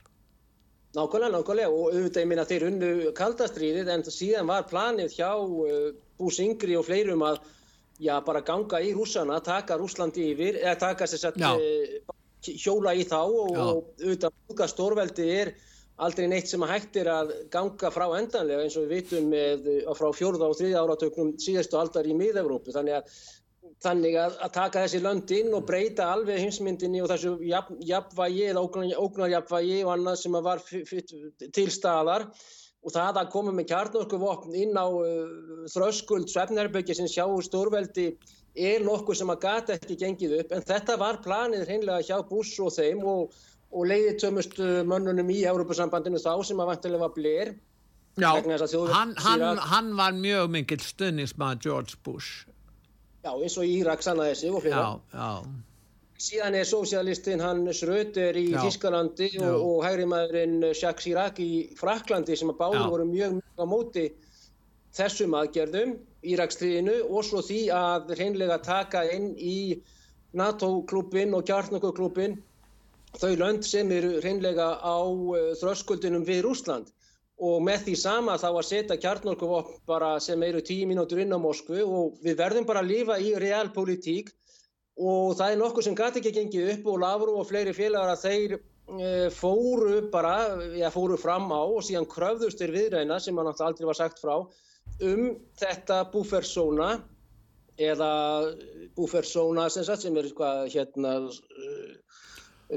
Nákvæmlega, 0.97 1.33
nákvæmlega. 1.35 1.69
Og 1.69 1.93
auðvitað 1.93 2.23
ég 2.23 2.29
minna 2.31 2.45
þeir 2.47 2.67
unnu 2.71 2.91
kaldastriðið 3.17 3.91
en 3.93 4.05
síðan 4.09 4.49
var 4.49 4.67
planið 4.69 5.13
hjá 5.19 5.29
uh, 5.37 5.91
Bús 6.17 6.39
Ingri 6.41 6.77
og 6.79 6.87
fleirum 6.87 7.25
að 7.27 7.41
já, 8.01 8.17
bara 8.25 8.43
ganga 8.45 8.81
í 8.81 8.93
rússana, 8.95 9.39
taka 9.45 9.77
Rúslandi 9.77 10.31
yfir, 10.33 10.59
eða 10.63 10.75
taka 10.87 11.07
sér 11.09 11.23
satt 11.27 11.39
uh, 11.41 12.15
hjóla 12.47 12.93
í 12.97 13.05
þá 13.09 13.19
og, 13.23 13.55
og 13.57 13.79
auðvitað 14.01 14.37
húka 14.49 14.69
stórveldi 14.71 15.25
er 15.33 15.53
aldrei 15.97 16.27
neitt 16.29 16.49
sem 16.49 16.61
að 16.61 16.73
hægt 16.75 16.99
er 17.01 17.09
að 17.09 17.33
ganga 17.53 17.89
frá 17.93 18.05
endanlega 18.19 18.65
eins 18.65 18.77
og 18.77 18.85
við 18.85 19.01
vitum 19.01 19.31
með, 19.33 19.69
uh, 19.81 19.93
frá 19.97 20.09
fjórða 20.13 20.49
og 20.49 20.57
þriðja 20.59 20.85
áratöknum 20.85 21.35
síðastu 21.41 21.77
aldar 21.77 22.09
í 22.09 22.17
miðevrópu. 22.17 22.73
Þannig 22.73 22.99
að 22.99 23.19
þannig 23.83 24.15
að, 24.17 24.37
að 24.41 24.53
taka 24.55 24.83
þessi 24.83 25.01
lönd 25.03 25.33
inn 25.35 25.53
og 25.53 25.65
breyta 25.67 26.07
alveg 26.13 26.41
heimsmyndinni 26.41 27.01
og 27.03 27.11
þessu 27.11 27.35
jafn, 27.45 27.77
jafnvægi 27.85 28.47
eða 28.51 28.63
ógnarjafnvægi 29.03 29.81
og 29.83 29.91
annað 29.93 30.21
sem 30.23 30.39
var 30.47 30.63
til 30.63 31.67
staðar. 31.73 32.27
Og 32.85 32.93
það 32.93 33.19
að 33.21 33.29
koma 33.33 33.51
með 33.51 33.69
kjarnorkuvopn 33.71 34.55
inn 34.55 34.77
á 34.79 34.87
uh, 34.87 35.67
þröskuld 35.73 36.29
svefnherbyggja 36.31 36.95
sem 36.95 37.09
sjáu 37.11 37.37
stórveldi 37.43 38.11
er 38.57 38.85
nokkuð 38.85 39.19
sem 39.19 39.33
að 39.33 39.41
gata 39.43 39.75
ekki 39.75 39.97
gengið 40.01 40.37
upp. 40.39 40.55
En 40.55 40.65
þetta 40.65 40.97
var 41.01 41.21
planið 41.25 41.67
hreinlega 41.67 42.05
hjá 42.07 42.21
Bush 42.29 42.61
og 42.63 42.73
þeim 42.77 43.03
og, 43.05 43.33
og 43.73 43.89
leiði 43.91 44.15
tömust 44.23 44.57
mönnunum 44.57 45.33
í 45.33 45.41
Európa-sambandinu 45.49 46.21
þá 46.21 46.31
sem 46.47 46.61
að 46.63 46.71
vantilega 46.73 47.05
var 47.05 47.17
bler 47.17 47.57
Já, 48.17 48.31
hann, 48.33 49.11
hann, 49.21 49.59
hann 49.61 49.89
var 49.93 50.15
mjög 50.17 50.47
mikill 50.49 50.81
stunningsmað 50.81 51.59
George 51.67 51.99
Bush 52.01 52.47
Já, 53.27 53.33
eins 53.35 53.57
og 53.59 53.67
Írak 53.67 54.03
sannaði 54.05 54.35
sig 54.39 54.53
og 54.55 54.61
fyrir 54.63 54.77
það. 55.11 55.47
Síðan 56.17 56.55
er 56.57 56.65
sósialistinn 56.65 57.41
hann 57.43 57.67
Schröder 57.75 58.37
í 58.39 58.47
Þískalandi 58.55 59.27
og, 59.43 59.57
og 59.67 59.83
hægrimaðurinn 59.85 60.55
Jacques 60.71 61.03
Chirac 61.03 61.41
í 61.43 61.51
Fraklandi 61.77 62.37
sem 62.39 62.49
að 62.53 62.57
báður 62.61 62.87
voru 62.93 63.05
mjög 63.09 63.35
mjög 63.37 63.61
á 63.61 63.65
móti 63.69 64.05
þessum 64.97 65.35
aðgerðum, 65.37 65.93
Írakstriðinu 66.25 66.95
og 67.05 67.27
svo 67.27 67.43
því 67.45 67.59
að 67.75 68.15
reynlega 68.17 68.57
taka 68.65 69.03
inn 69.13 69.33
í 69.37 69.57
NATO-klubin 70.39 71.35
og 71.37 71.45
kjartnökkuklubin 71.47 72.39
þau 73.19 73.33
lönd 73.43 73.67
sem 73.67 73.91
eru 73.93 74.17
reynlega 74.23 74.71
á 74.81 74.97
uh, 75.03 75.51
þröskuldinum 75.59 76.25
við 76.27 76.45
Rúsland 76.47 76.89
og 77.37 77.59
með 77.61 77.83
því 77.85 77.95
sama 78.01 78.37
þá 78.41 78.47
að 78.49 78.65
setja 78.65 78.97
kjarnorkuvopn 79.01 79.81
bara 79.89 80.15
sem 80.23 80.41
eru 80.43 80.61
tíu 80.65 80.87
mínútur 80.89 81.21
inn 81.21 81.35
á 81.35 81.39
Moskvu 81.41 81.83
og 81.85 82.21
við 82.23 82.39
verðum 82.39 82.65
bara 82.65 82.81
að 82.81 82.91
lifa 82.93 83.17
í 83.21 83.35
realpolitík 83.37 84.31
og 84.97 85.35
það 85.37 85.51
er 85.51 85.59
nokkuð 85.61 85.85
sem 85.85 85.97
gæti 85.97 86.21
ekki 86.23 86.33
gengið 86.39 86.71
upp 86.73 86.89
og 86.93 87.03
Lavrov 87.03 87.43
og 87.43 87.49
fleiri 87.49 87.75
félagar 87.77 88.15
að 88.15 88.23
þeir 88.23 88.55
e, 88.57 89.11
fóru 89.37 89.99
bara, 90.13 90.33
já 90.73 90.89
fóru 90.93 91.19
fram 91.21 91.51
á 91.53 91.61
og 91.61 91.85
síðan 91.85 92.09
kröfðust 92.09 92.57
þeir 92.63 92.73
viðræna 92.79 93.19
sem 93.21 93.37
hann 93.37 93.51
aldrei 93.53 93.85
var 93.85 93.99
sagt 93.99 94.23
frá 94.23 94.39
um 94.41 95.29
þetta 95.61 96.01
búfersóna 96.09 96.95
eða 97.77 98.11
búfersóna 98.97 99.67
sem, 99.69 99.85
sem 99.85 100.17
er 100.17 100.31
hvað, 100.33 100.63
hérna, 100.73 101.13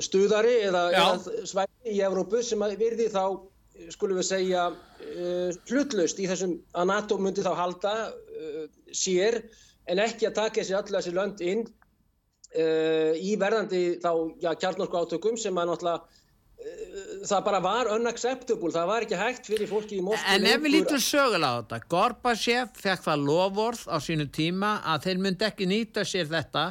stuðari 0.04 0.58
eða, 0.66 0.82
eða 0.92 1.46
svæði 1.48 1.94
í 1.96 2.02
Evrópu 2.04 2.42
sem 2.44 2.60
virði 2.78 3.08
þá, 3.08 3.24
skulum 3.94 4.20
við 4.20 4.28
segja, 4.28 4.68
hlutlaust 5.70 6.20
í 6.20 6.28
þessum 6.28 6.56
að 6.76 6.88
NATO 6.92 7.18
myndi 7.18 7.44
þá 7.46 7.52
halda 7.58 7.94
sér 8.92 9.40
en 9.90 10.02
ekki 10.04 10.28
að 10.28 10.38
taka 10.38 10.60
þessi 10.60 10.76
allir 10.76 10.98
þessi 10.98 11.16
lönd 11.16 11.44
inn 11.44 11.66
í 12.50 13.34
verðandi 13.38 14.00
þá 14.02 14.10
kjarnorku 14.60 15.00
átökum 15.00 15.38
sem 15.38 15.56
að 15.58 15.70
náttúrulega 15.70 16.20
það 17.24 17.42
bara 17.46 17.60
var 17.64 17.90
unacceptable, 17.94 18.70
það 18.74 18.88
var 18.90 19.04
ekki 19.06 19.18
hægt 19.18 19.48
fyrir 19.48 19.68
fólki 19.70 19.98
í 19.98 20.04
Moskva. 20.04 20.34
En 20.34 20.46
ef 20.48 20.62
við 20.64 20.74
lítum 20.74 21.02
sögulega 21.02 21.56
á 21.56 21.60
þetta, 21.60 21.78
Gorbachev 21.94 22.72
fekk 22.80 23.04
það 23.06 23.26
lofvorð 23.28 23.84
á 23.88 23.96
sínu 24.04 24.26
tíma 24.34 24.72
að 24.92 25.06
þeir 25.06 25.22
myndi 25.24 25.46
ekki 25.48 25.68
nýta 25.70 26.04
sér 26.08 26.28
þetta 26.30 26.66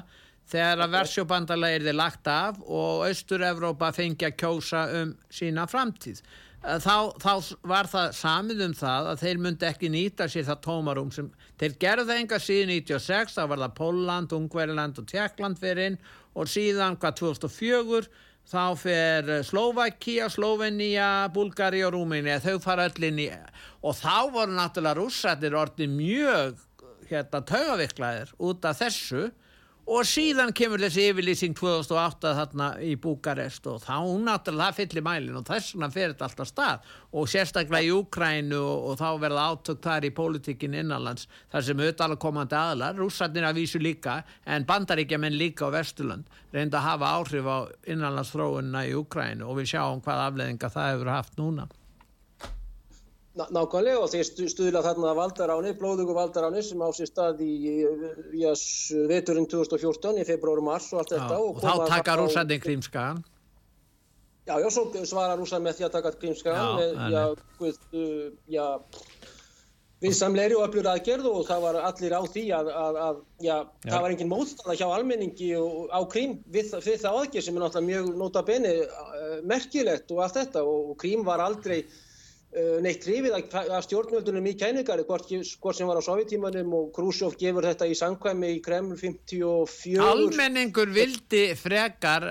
þegar 0.49 0.83
að 0.85 0.93
versjóbandalega 0.97 1.79
er 1.79 1.87
þið 1.87 1.97
lagt 1.99 2.29
af 2.33 2.61
og 2.65 3.07
Östur-Európa 3.09 3.91
fengi 3.95 4.29
að 4.29 4.37
kjósa 4.41 4.85
um 5.01 5.15
sína 5.33 5.65
framtíð. 5.69 6.21
Þá, 6.59 7.15
þá 7.23 7.33
var 7.71 7.87
það 7.87 8.09
samið 8.17 8.63
um 8.65 8.73
það 8.75 9.05
að 9.13 9.21
þeir 9.21 9.37
myndi 9.39 9.67
ekki 9.69 9.89
nýta 9.93 10.25
sér 10.27 10.43
það 10.49 10.63
tómarum 10.65 11.11
sem 11.15 11.29
þeir 11.61 11.75
gerðu 11.79 12.07
það 12.09 12.19
enga 12.19 12.39
síðan 12.43 12.73
96, 12.73 13.35
þá 13.37 13.43
var 13.47 13.61
það 13.63 13.77
Póland, 13.77 14.35
Ungveriland 14.35 14.99
og 14.99 15.07
Tjekkland 15.07 15.61
fyrir 15.61 15.85
inn 15.85 15.97
og 16.35 16.51
síðan 16.51 16.99
hvað 16.99 17.15
2004 17.21 18.09
þá 18.49 18.63
fer 18.81 19.31
Slovakia, 19.47 20.27
Slovenia, 20.33 21.29
Bulgari 21.31 21.83
og 21.87 21.93
Rúmini 21.95 22.35
þau 22.43 22.57
fara 22.63 22.89
öll 22.89 23.07
inn 23.07 23.23
í 23.23 23.29
og 23.79 23.95
þá 23.95 24.27
voru 24.33 24.57
náttúrulega 24.57 24.99
rússættir 24.99 25.55
orðin 25.55 25.95
mjög 25.95 26.59
hérna 27.07 27.39
taugaviklaðir 27.45 28.33
út 28.35 28.67
af 28.67 28.81
þessu 28.83 29.29
og 29.89 30.05
síðan 30.05 30.51
kemur 30.53 30.81
þessi 30.83 31.07
yfirlýsing 31.09 31.55
2008 31.57 32.33
þarna 32.37 32.65
í 32.85 32.91
Búkarest 33.01 33.65
og 33.71 33.79
þá 33.81 33.95
náttúrulega 34.21 34.67
það 34.67 34.77
fyllir 34.77 35.05
mælin 35.07 35.39
og 35.39 35.47
þess 35.47 35.73
vegna 35.73 35.89
fer 35.95 36.11
þetta 36.11 36.27
alltaf 36.27 36.49
stað 36.51 36.91
og 37.09 37.31
sérstaklega 37.31 37.87
í 37.87 37.89
Úkrænu 37.95 38.59
og, 38.59 38.83
og 38.91 38.99
þá 38.99 39.07
verða 39.23 39.47
átök 39.49 39.81
þar 39.87 40.05
í 40.05 40.13
pólitíkin 40.19 40.77
innanlands 40.83 41.25
þar 41.49 41.65
sem 41.65 41.81
auðvitað 41.81 42.15
komandi 42.21 42.59
aðlar, 42.59 43.01
rússarnir 43.01 43.49
að 43.49 43.63
vísu 43.63 43.81
líka 43.81 44.19
en 44.45 44.69
bandaríkja 44.69 45.21
menn 45.21 45.39
líka 45.39 45.73
á 45.73 45.73
Vesturland 45.73 46.29
reynda 46.53 46.83
að 46.83 46.89
hafa 46.91 47.13
áhrif 47.17 47.49
á 47.49 47.57
innanlandsþróunna 47.89 48.85
í 48.85 48.95
Úkrænu 48.99 49.49
og 49.49 49.57
við 49.57 49.73
sjáum 49.73 50.05
hvað 50.05 50.25
afleðinga 50.27 50.73
það 50.77 50.93
hefur 50.93 51.13
haft 51.17 51.41
núna. 51.41 51.69
Nákvæmlega 53.39 54.03
og 54.03 54.11
þeir 54.11 54.49
stuðla 54.51 54.83
þarna 54.83 55.15
valdaráni, 55.17 55.73
blóðugu 55.79 56.15
valdaráni 56.17 56.63
sem 56.65 56.81
á 56.83 56.89
sér 56.95 57.09
stað 57.11 57.43
í, 57.45 57.51
í, 57.71 58.45
veturinn 59.09 59.47
2014 59.49 60.19
í 60.19 60.27
februar 60.27 60.59
og 60.59 60.67
mars 60.67 60.89
og 60.93 61.03
allt 61.03 61.13
já, 61.13 61.19
þetta. 61.19 61.39
Og, 61.39 61.59
og 61.59 61.63
þá 61.63 61.93
taka 61.95 62.17
rúsandinn 62.19 62.63
Krímskagan? 62.63 63.21
Já, 64.49 64.55
já, 64.59 64.69
svo 64.73 65.05
svara 65.05 65.37
rúsand 65.39 65.63
með 65.63 65.79
því 65.79 65.87
að 65.87 65.95
taka 65.97 66.13
Krímskagan 66.19 66.79
með, 66.79 66.99
já, 67.13 67.23
já, 68.57 68.67
viðsamleiri 70.03 70.55
og 70.55 70.65
öflur 70.67 70.87
aðgerð 70.93 71.25
og 71.27 71.39
það 71.47 71.63
var 71.65 71.79
allir 71.89 72.13
á 72.15 72.21
því 72.23 72.43
að, 72.55 72.69
að, 72.81 72.99
að 73.05 73.17
já, 73.43 73.55
já, 73.55 73.89
það 73.89 74.03
var 74.05 74.13
engin 74.15 74.31
mótstæða 74.31 74.75
hjá 74.79 74.85
almenningi 74.87 75.49
á 75.91 75.99
Krím 76.11 76.37
við, 76.47 76.75
við 76.85 77.01
það 77.03 77.17
aðgerð 77.23 77.47
sem 77.47 77.57
er 77.57 77.65
náttúrulega 77.65 77.89
mjög 77.89 78.21
nota 78.21 78.43
beni 78.47 78.75
merkilegt 79.47 80.13
og 80.15 80.23
allt 80.23 80.39
þetta 80.39 80.63
og, 80.63 80.93
og 80.93 81.01
Krím 81.03 81.25
var 81.27 81.43
aldrei 81.43 81.81
neitt 82.81 83.03
hrifið 83.05 83.35
af 83.69 83.85
stjórnvöldunum 83.85 84.47
í 84.49 84.55
kæningari, 84.57 85.03
hvort, 85.05 85.29
hvort 85.61 85.77
sem 85.77 85.89
var 85.89 85.99
á 86.01 86.03
sovjetímanum 86.03 86.71
og 86.73 86.87
Khrushchev 86.95 87.35
gefur 87.37 87.67
þetta 87.67 87.85
í 87.85 87.97
sangkvæmi 87.97 88.49
í 88.55 88.61
Kreml 88.65 88.95
54. 88.97 89.99
Almenningur 90.01 90.89
vildi 90.95 91.43
frekar 91.59 92.25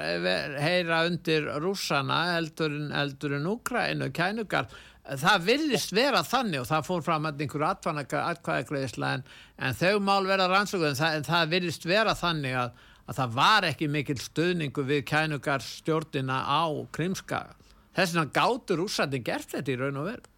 heyra 0.58 1.04
undir 1.06 1.46
rússana 1.62 2.38
eldur 2.38 2.74
en, 2.74 2.90
en 3.38 3.46
Úkrænu, 3.52 4.10
kænugar. 4.10 4.66
Það 5.08 5.46
vilist 5.46 5.94
vera 5.94 6.24
þannig 6.26 6.64
og 6.64 6.68
það 6.68 6.88
fór 6.90 7.06
fram 7.06 7.30
að 7.30 7.46
einhverju 7.46 7.68
atkvæðagreðisla 7.70 9.14
en, 9.16 9.24
en 9.62 9.78
þau 9.78 10.02
mál 10.04 10.26
vera 10.26 10.50
rannsókuð 10.50 10.90
en 10.90 10.98
það, 10.98 11.22
það 11.30 11.54
vilist 11.54 11.86
vera 11.88 12.16
þannig 12.18 12.58
að, 12.58 12.74
að 13.06 13.22
það 13.22 13.38
var 13.38 13.68
ekki 13.70 13.88
mikil 13.94 14.18
stöðningu 14.20 14.84
við 14.90 15.06
kænugar 15.08 15.64
stjórnina 15.64 16.42
á 16.42 16.66
Krimskaga. 16.92 17.54
Þess 17.99 18.14
vegna 18.14 18.30
gátur 18.30 18.84
úrsættin 18.84 19.24
gert 19.26 19.51
þetta 19.51 19.72
í 19.72 19.78
raun 19.80 19.96
og 19.99 20.05
veru. 20.07 20.28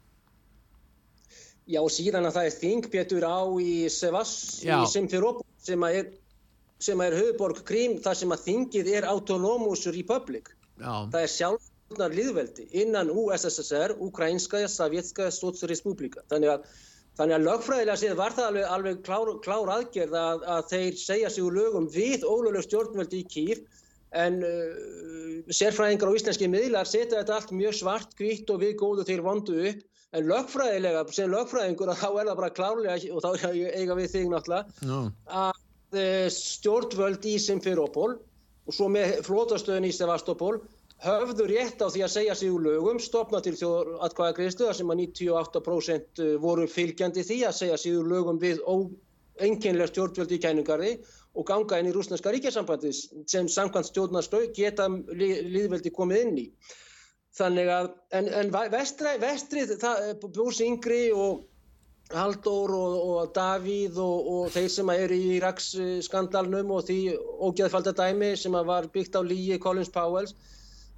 Já, 1.70 1.80
síðan 1.92 2.26
að 2.26 2.36
það 2.38 2.46
er 2.48 2.54
þingpjötur 2.56 3.26
á 3.28 3.40
í 3.60 3.74
Sevas, 3.92 4.32
Já. 4.64 4.78
í 4.80 4.88
Simferopol, 4.88 5.44
sem 5.60 5.84
er, 5.86 6.08
sem 6.82 7.02
er 7.04 7.16
höfuborg 7.18 7.60
Krím, 7.68 7.98
þar 8.02 8.16
sem 8.16 8.32
að 8.32 8.46
þingið 8.46 8.88
er 8.96 9.06
Autonomous 9.10 9.84
Republic. 9.92 10.48
Já. 10.80 10.94
Það 11.12 11.18
er 11.20 11.32
sjálfsvöldnar 11.34 12.16
liðveldi 12.16 12.66
innan 12.80 13.12
USSR, 13.12 13.94
Ukraínska, 14.08 14.64
Sovjetska, 14.64 15.28
Stótsrespublika. 15.36 16.24
Þannig 16.32 16.54
að, 16.54 16.64
þannig 17.20 17.36
að 17.36 17.46
lögfræðilega 17.50 18.00
séð 18.00 18.16
var 18.22 18.38
það 18.38 18.48
alveg, 18.48 18.66
alveg 18.78 19.04
klár, 19.04 19.34
klár 19.44 19.74
aðgerð 19.76 20.16
að, 20.24 20.48
að 20.56 20.72
þeir 20.72 20.98
segja 21.04 21.34
sig 21.36 21.44
úr 21.44 21.60
lögum 21.60 21.92
við 21.92 22.24
ólögleg 22.24 22.64
stjórnveldi 22.66 23.20
í 23.20 23.28
Kíf 23.36 23.62
en 24.18 24.40
uh, 24.42 25.52
sérfræðingar 25.54 26.10
á 26.10 26.16
íslenski 26.18 26.48
miðlar 26.50 26.88
setja 26.88 27.20
þetta 27.20 27.36
allt 27.36 27.54
mjög 27.54 27.76
svart, 27.78 28.16
hvitt 28.18 28.50
og 28.50 28.62
við 28.64 28.76
góðu 28.80 29.06
þeir 29.06 29.22
vondu 29.26 29.58
upp 29.70 29.86
en 30.10 30.26
lögfræðilega, 30.26 31.04
sem 31.14 31.30
lögfræðingur 31.30 31.92
þá 31.94 32.08
er 32.08 32.30
það 32.30 32.40
bara 32.40 32.54
klárlega 32.56 32.96
og 33.14 33.22
þá 33.22 33.30
eiga 33.78 33.98
við 33.98 34.10
þig 34.16 34.32
náttúrulega 34.32 34.88
no. 34.88 35.04
að 35.28 35.62
uh, 35.94 36.26
stjórnvöld 36.34 37.30
í 37.30 37.38
Simferopol 37.42 38.16
og 38.66 38.76
svo 38.76 38.90
með 38.92 39.20
flótastöðin 39.26 39.88
í 39.88 39.94
Sevastopol 39.94 40.58
höfðu 41.00 41.46
rétt 41.48 41.80
á 41.80 41.88
því 41.88 42.02
að 42.04 42.12
segja 42.12 42.34
sig 42.36 42.52
úr 42.52 42.66
lögum, 42.66 42.98
stopna 43.00 43.40
til 43.40 43.54
þjóðatkvæða 43.56 44.36
greiðslu 44.36 44.72
sem 44.76 44.92
að 44.92 45.00
98% 45.06 46.24
voru 46.42 46.66
fylgjandi 46.68 47.24
því 47.24 47.38
að 47.48 47.56
segja 47.56 47.78
sig 47.80 47.96
úr 47.96 48.10
lögum 48.10 48.40
við 48.42 48.60
óenginlega 48.68 49.88
stjórnvöld 49.88 50.34
í 50.36 50.40
kæningarði 50.42 50.92
og 51.34 51.46
ganga 51.46 51.78
inn 51.78 51.90
í 51.90 51.94
rúsneska 51.94 52.32
ríkjasambandi 52.34 52.90
sem 52.92 53.48
samkvæmt 53.48 53.90
stjórnarstöð 53.90 54.48
geta 54.56 54.88
líðveldi 54.90 55.92
komið 55.94 56.24
inn 56.24 56.40
í. 56.42 56.46
Þannig 57.38 57.68
að, 57.70 57.92
en, 58.18 58.28
en 58.40 58.50
vestri, 58.72 59.14
vestrið, 59.22 59.76
Búsi 60.34 60.66
Yngri 60.66 61.04
og 61.14 61.44
Halldór 62.10 62.72
og, 62.74 62.94
og 63.10 63.34
Davíð 63.36 64.00
og, 64.02 64.30
og 64.34 64.48
þeir 64.50 64.70
sem 64.74 64.90
eru 64.96 65.14
í 65.18 65.28
Iraks 65.36 65.68
skandalnum 66.02 66.72
og 66.74 66.88
því 66.88 66.98
ógeðfaldadæmi 67.46 68.32
sem 68.38 68.56
var 68.66 68.88
byggt 68.90 69.14
á 69.14 69.22
líi 69.22 69.60
Collins 69.62 69.92
Powells, 69.94 70.34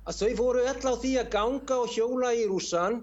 að 0.09 0.22
þau 0.22 0.30
voru 0.41 0.64
öll 0.64 0.89
á 0.89 0.95
því 1.03 1.12
að 1.20 1.28
ganga 1.37 1.83
og 1.85 1.93
hjóla 1.93 2.33
í 2.33 2.47
rúsan, 2.49 3.03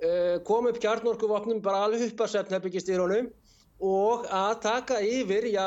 uh, 0.00 0.40
kom 0.48 0.70
upp 0.72 0.80
kjarnorkuvopnum 0.80 1.60
bara 1.60 1.84
alveg 1.84 2.08
upp 2.08 2.24
að 2.24 2.32
sefnherbyggistýrunum 2.38 3.28
og 3.80 4.26
að 4.28 4.58
taka 4.60 4.98
yfir, 5.00 5.46
já, 5.54 5.64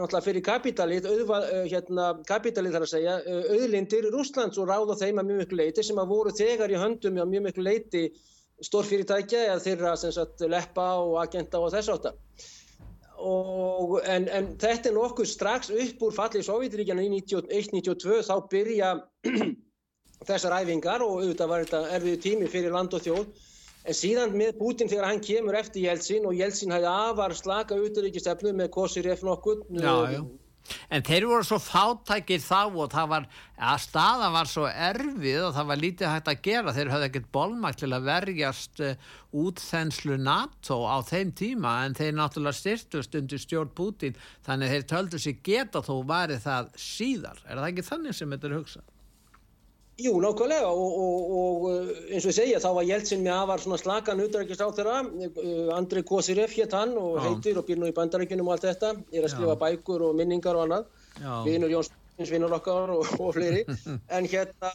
náttúrulega 0.00 0.24
fyrir 0.24 0.42
kapitalið, 0.46 1.04
auðva, 1.12 1.38
hérna, 1.70 2.06
kapitalið 2.26 2.74
þarf 2.74 2.86
að 2.88 2.92
segja, 2.92 3.14
auðlindir 3.54 4.08
Rúslands 4.10 4.58
og 4.58 4.66
ráða 4.66 4.96
þeim 4.98 5.22
að 5.22 5.28
mjög 5.28 5.42
miklu 5.44 5.60
leiti 5.60 5.84
sem 5.86 6.00
að 6.02 6.10
voru 6.10 6.34
þegar 6.34 6.74
í 6.74 6.80
höndum 6.80 7.20
á 7.22 7.26
mjög 7.30 7.46
miklu 7.46 7.66
leiti 7.68 8.02
stórfyrirtækja 8.66 9.44
eða 9.46 9.62
þeirra 9.62 9.94
sem 10.00 10.14
sagt 10.16 10.42
leppa 10.50 10.88
og 11.04 11.20
agenda 11.22 11.62
og 11.62 11.70
þess 11.74 11.92
átta. 11.94 12.14
En, 13.16 14.26
en 14.26 14.48
þetta 14.60 14.90
er 14.90 14.96
nokkuð 14.96 15.28
strax 15.30 15.70
upp 15.72 16.02
úr 16.04 16.16
fallið 16.16 16.48
Sovjetiríkjana 16.48 17.04
í 17.06 17.12
1992 17.14 18.24
þá 18.26 18.34
byrja 18.50 18.90
þessar 20.28 20.58
æfingar 20.58 21.04
og 21.06 21.20
auðvitað 21.20 21.52
var 21.52 21.64
þetta 21.64 21.82
erfiðu 21.96 22.22
tími 22.26 22.50
fyrir 22.50 22.74
land 22.74 22.96
og 22.96 23.06
þjóð 23.06 23.28
En 23.86 23.94
síðan 23.94 24.32
með 24.34 24.56
Putin 24.58 24.90
þegar 24.90 25.12
hann 25.12 25.22
kemur 25.22 25.54
eftir 25.58 25.84
Jeltsin 25.86 26.26
og 26.26 26.34
Jeltsin 26.34 26.74
hæði 26.74 26.90
afar 26.90 27.34
slaka 27.38 27.78
uturíkistefnu 27.78 28.50
með 28.58 28.72
Kosiref 28.74 29.22
nokkur. 29.26 29.62
Já, 29.70 29.94
já. 30.16 30.24
En 30.90 31.04
þeir 31.06 31.26
voru 31.30 31.44
svo 31.46 31.58
fátækir 31.62 32.40
þá 32.42 32.74
og 32.74 32.88
það 32.90 33.10
var, 33.12 33.26
að 33.68 33.82
staðan 33.84 34.34
var 34.34 34.50
svo 34.50 34.64
erfið 34.66 35.44
og 35.46 35.54
það 35.54 35.68
var 35.70 35.80
lítið 35.82 36.10
hægt 36.10 36.30
að 36.32 36.40
gera. 36.48 36.74
Þeir 36.74 36.90
höfði 36.94 37.08
ekkert 37.10 37.30
bólmækt 37.36 37.82
til 37.82 37.92
að 37.92 38.08
verjast 38.08 38.82
uh, 38.82 39.12
útþenslu 39.44 40.18
NATO 40.18 40.80
á 40.90 40.96
þeim 41.06 41.32
tíma 41.38 41.76
en 41.86 41.96
þeir 41.98 42.18
náttúrulega 42.18 42.58
styrtust 42.58 43.14
undir 43.20 43.42
stjórn 43.42 43.72
Putin 43.78 44.18
þannig 44.46 44.74
þeir 44.74 44.90
töldu 44.94 45.22
sér 45.22 45.38
geta 45.46 45.84
þó 45.86 45.94
varið 46.08 46.44
það 46.48 46.74
síðar. 46.88 47.42
Er 47.46 47.62
það 47.62 47.70
ekki 47.70 47.88
þannig 47.92 48.18
sem 48.18 48.34
þetta 48.34 48.50
er 48.50 48.58
hugsað? 48.58 48.92
Jú, 49.96 50.12
nákvæmlega 50.20 50.68
og, 50.68 50.96
og, 51.00 51.62
og 51.66 51.90
eins 52.12 52.24
og 52.26 52.28
ég 52.28 52.36
segja 52.36 52.58
þá 52.60 52.68
var 52.76 52.84
Jeltsin 52.84 53.22
með 53.24 53.32
afar 53.32 53.62
svona 53.62 53.78
slagan 53.80 54.18
útrækist 54.26 54.60
á 54.60 54.68
þeirra, 54.76 54.96
Andrei 55.72 56.04
Kosirev 56.04 56.52
hétt 56.52 56.76
hann 56.76 56.92
og 57.00 57.14
Já. 57.16 57.22
heitir 57.24 57.56
og 57.56 57.64
býr 57.64 57.80
nú 57.80 57.88
í 57.88 57.94
bandarækjunum 57.96 58.50
og 58.50 58.56
allt 58.58 58.66
þetta, 58.66 58.90
er 59.16 59.24
að 59.24 59.32
skrifa 59.32 59.54
Já. 59.54 59.60
bækur 59.62 60.04
og 60.10 60.18
minningar 60.18 60.58
og 60.58 60.66
annað, 60.66 60.90
vinur 61.48 61.72
Jóns, 61.72 61.88
vinur 62.28 62.58
okkar 62.58 62.92
og, 62.92 63.08
og 63.16 63.32
fleiri, 63.38 63.64
en 64.18 64.28
hérna, 64.34 64.74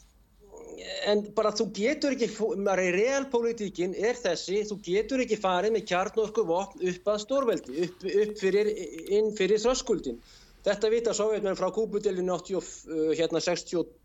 en 1.13 1.23
bara 1.37 1.53
þú 1.53 1.69
getur 1.77 2.17
ekki, 2.17 2.31
maður 2.57 2.83
í 2.87 2.91
realpolitíkin 2.97 3.93
er 3.93 4.17
þessi, 4.17 4.63
þú 4.71 4.81
getur 4.89 5.21
ekki 5.21 5.37
farið 5.37 5.77
með 5.77 5.89
kjarnorku 5.93 6.49
vopn 6.49 6.81
upp 6.95 7.13
að 7.13 7.23
stórveldi, 7.27 7.77
upp, 7.85 8.09
upp 8.25 8.37
fyrir, 8.41 8.73
inn 9.13 9.29
fyrir 9.37 9.61
þröskuldin. 9.61 10.17
Þetta 10.65 10.89
vita 10.93 11.13
sovjetmenn 11.17 11.57
frá 11.57 11.69
Kúbudelinu 11.73 12.41
62 12.41 13.17
hérna 13.17 13.37
og 13.37 13.97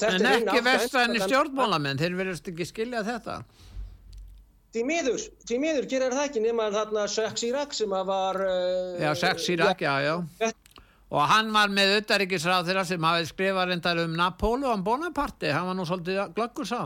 þetta 0.00 0.12
en 0.14 0.28
ekki 0.30 0.62
vestræðinni 0.66 1.24
stjórnmálamenn, 1.24 1.98
þeir 2.00 2.16
verðast 2.18 2.50
ekki 2.52 2.68
skilja 2.68 3.02
þetta. 3.06 3.40
Því 4.70 4.82
miður, 4.86 5.22
því 5.48 5.56
miður 5.58 5.86
gerir 5.90 6.12
það 6.14 6.26
ekki 6.28 6.40
nema 6.44 6.68
þarna 6.70 7.04
Jacques 7.10 7.42
Chirac 7.42 7.72
sem 7.74 7.94
að 7.96 8.04
var... 8.12 8.36
Uh, 8.38 9.00
já, 9.02 9.08
Jacques 9.18 9.46
Chirac, 9.48 9.82
já, 9.82 9.94
já. 10.04 10.52
Og 11.10 11.24
hann 11.26 11.50
var 11.50 11.72
með 11.74 11.96
auðaríkisráð 11.96 12.68
þeirra 12.68 12.84
sem 12.86 13.06
hafið 13.08 13.26
skrifað 13.32 13.72
reyndar 13.72 14.02
um 14.04 14.14
Napoleon 14.14 14.84
Bonaparte, 14.86 15.50
hann 15.50 15.66
var 15.66 15.74
nú 15.74 15.86
svolítið 15.88 16.22
glöggur 16.36 16.68
sá. 16.70 16.84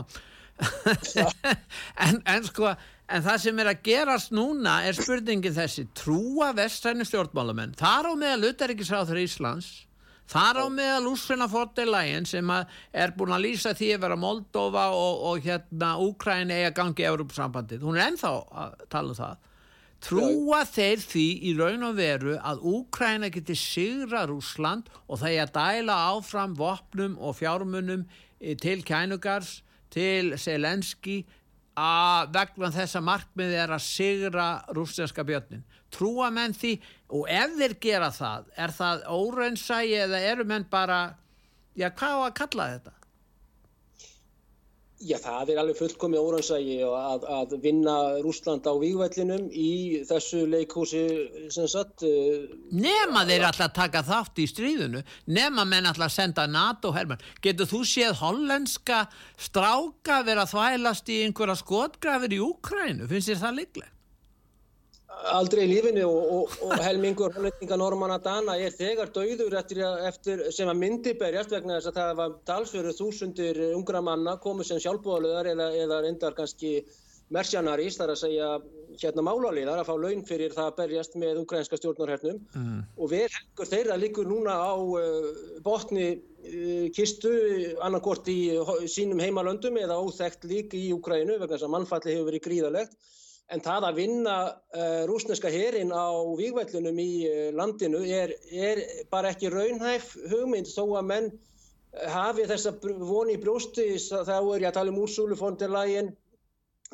en, 2.07 2.17
en 2.25 2.47
sko, 2.47 2.71
en 3.05 3.25
það 3.27 3.41
sem 3.43 3.61
er 3.61 3.69
að 3.69 3.83
gerast 3.85 4.33
núna 4.33 4.79
er 4.87 4.97
spurningin 4.97 5.53
þessi, 5.53 5.85
trúa 5.93 6.49
vestræðinni 6.57 7.05
stjórnmálamenn, 7.05 7.77
þar 7.77 8.09
á 8.09 8.13
meðal 8.17 8.49
auðaríkisráð 8.49 9.11
þeirra 9.11 9.27
Íslands, 9.27 9.69
Þar 10.31 10.61
á 10.61 10.67
meðal 10.73 11.09
Úsfina 11.11 11.45
Fordelægin 11.49 12.25
sem 12.25 12.49
er 12.49 13.13
búin 13.17 13.33
að 13.35 13.43
lýsa 13.45 13.75
því 13.77 13.91
að 13.93 14.05
vera 14.05 14.17
Moldova 14.17 14.85
og, 14.97 15.25
og 15.29 15.43
hérna 15.45 15.91
Úkræni 16.01 16.55
eiga 16.57 16.71
gangi 16.79 17.05
í 17.05 17.09
Európsambandið. 17.11 17.85
Hún 17.85 17.99
er 17.99 18.09
enþá 18.09 18.31
að 18.63 18.79
tala 18.89 19.13
um 19.13 19.19
það. 19.19 19.51
Trúa 20.05 20.59
Já. 20.63 20.71
þeir 20.73 21.03
því 21.05 21.27
í 21.49 21.53
raun 21.57 21.85
og 21.87 21.95
veru 21.97 22.35
að 22.41 22.65
Úkræna 22.73 23.29
geti 23.33 23.55
sigra 23.57 24.25
Rúsland 24.29 24.89
og 25.05 25.21
það 25.21 25.37
er 25.37 25.45
að 25.45 25.55
dæla 25.55 25.99
áfram 26.11 26.57
vopnum 26.57 27.15
og 27.21 27.37
fjármunum 27.39 28.05
til 28.61 28.83
kænugars, 28.85 29.61
til 29.93 30.33
Selenski 30.41 31.21
að 31.75 32.33
vegna 32.35 32.71
þessa 32.71 33.01
markmiði 33.03 33.57
er 33.59 33.73
að 33.75 33.83
sigra 33.83 34.47
rústinska 34.75 35.25
björnin. 35.27 35.63
Trúa 35.91 36.29
menn 36.33 36.55
því? 36.55 36.75
Og 37.15 37.27
ef 37.31 37.55
þeir 37.59 37.75
gera 37.83 38.11
það 38.15 38.51
er 38.57 38.75
það 38.75 39.07
óraunsægi 39.11 39.97
eða 40.05 40.21
eru 40.31 40.45
menn 40.47 40.67
bara 40.71 40.99
já 41.75 41.89
hvað 41.91 42.15
á 42.15 42.21
að 42.25 42.37
kalla 42.39 42.69
þetta 42.73 42.95
Já 45.03 45.17
það 45.19 45.49
er 45.51 45.57
alveg 45.59 45.75
fullkomið 45.75 46.21
óraunsægi 46.23 46.75
að, 46.87 47.25
að 47.27 47.55
vinna 47.59 47.95
Rúsland 48.23 48.63
á 48.63 48.71
výgvellinum 48.79 49.49
í 49.51 50.05
þessu 50.07 50.45
leikhúsi 50.47 51.01
sem 51.51 51.67
sagt 51.67 52.05
uh, 52.07 52.45
Nema 52.71 53.25
þeir 53.27 53.43
alltaf 53.49 53.73
taka 53.75 54.05
þátt 54.07 54.39
í 54.39 54.45
stríðunu 54.47 55.01
nema 55.27 55.65
menn 55.67 55.89
alltaf 55.89 56.13
senda 56.15 56.47
NATO 56.47 56.93
herman 56.95 57.19
getur 57.43 57.67
þú 57.67 57.81
séð 57.91 58.21
hollenska 58.21 59.01
stráka 59.35 60.21
vera 60.23 60.47
þvælast 60.47 61.11
í 61.11 61.25
einhverja 61.25 61.59
skotgrafir 61.59 62.37
í 62.37 62.39
Úkrænu 62.47 63.11
finnst 63.11 63.33
þér 63.33 63.43
það 63.43 63.59
líklegt? 63.59 63.94
Aldrei 65.35 65.63
í 65.65 65.69
lífinu 65.69 66.05
og, 66.07 66.27
og, 66.35 66.55
og 66.67 66.83
helmingur 66.83 67.33
hollendinga 67.35 67.77
Normanna 67.79 68.17
Dana 68.23 68.57
er 68.61 68.73
þegar 68.75 69.11
dauður 69.15 69.57
eftir, 69.59 69.81
eftir 70.09 70.43
sem 70.55 70.69
að 70.71 70.81
myndi 70.81 71.15
berjast 71.19 71.53
vegna 71.53 71.79
þess 71.79 71.91
að 71.91 71.99
það 71.99 72.13
var 72.19 72.35
talsveru 72.49 72.93
þúsundir 72.97 73.61
ungra 73.71 74.03
manna 74.05 74.37
komið 74.43 74.71
sem 74.71 74.83
sjálfbúðaluðar 74.85 75.51
eða, 75.53 75.71
eða 75.85 76.01
reyndar 76.05 76.37
kannski 76.37 76.77
mersjanarís 77.33 77.97
þar 77.97 78.13
að 78.13 78.21
segja 78.21 78.49
hérna 79.01 79.23
málarliðar 79.25 79.81
að 79.81 79.87
fá 79.89 79.95
laun 79.97 80.21
fyrir 80.27 80.53
það 80.53 80.67
að 80.69 80.77
berjast 80.77 81.17
með 81.19 81.41
ukrainska 81.41 81.79
stjórnarhernum 81.79 82.37
mm. 82.53 82.77
og 83.01 83.11
við 83.11 83.25
hengur 83.33 83.69
þeirra 83.71 83.97
líkur 83.99 84.29
núna 84.29 84.55
á 84.61 84.75
uh, 84.77 85.31
botni 85.65 86.07
uh, 86.13 86.85
kistu 86.95 87.33
annarkort 87.83 88.29
í 88.31 88.39
sínum 88.91 89.23
heimalöndum 89.23 89.81
eða 89.81 89.97
óþægt 90.05 90.45
lík 90.47 90.77
í 90.77 90.87
Ukraínu 90.95 91.39
vegna 91.39 91.55
þess 91.55 91.67
að 91.67 91.75
mannfalli 91.75 92.13
hefur 92.13 92.29
verið 92.29 92.45
gríðalegt 92.45 92.97
en 93.53 93.61
það 93.61 93.85
að 93.89 93.97
vinna 93.99 94.35
uh, 94.49 95.03
rúsneska 95.09 95.49
herin 95.53 95.91
á 95.93 96.09
výgvætlunum 96.37 96.99
í 97.01 97.11
uh, 97.29 97.49
landinu 97.55 98.01
er, 98.01 98.33
er 98.49 98.81
bara 99.11 99.29
ekki 99.33 99.51
raunhæf 99.53 100.15
hugmynd. 100.31 100.69
Þó 100.71 100.97
að 100.97 101.09
menn 101.11 101.27
uh, 101.31 101.39
hafi 102.11 102.47
þessa 102.49 102.71
voni 102.81 103.35
í 103.37 103.41
brjósti 103.41 103.85
þá 104.01 104.37
er 104.39 104.65
ég 104.65 104.69
að 104.71 104.77
tala 104.79 104.93
um 104.93 105.01
Úrsúlu 105.03 105.37
von 105.39 105.59
der 105.61 105.73
Leyen. 105.73 106.09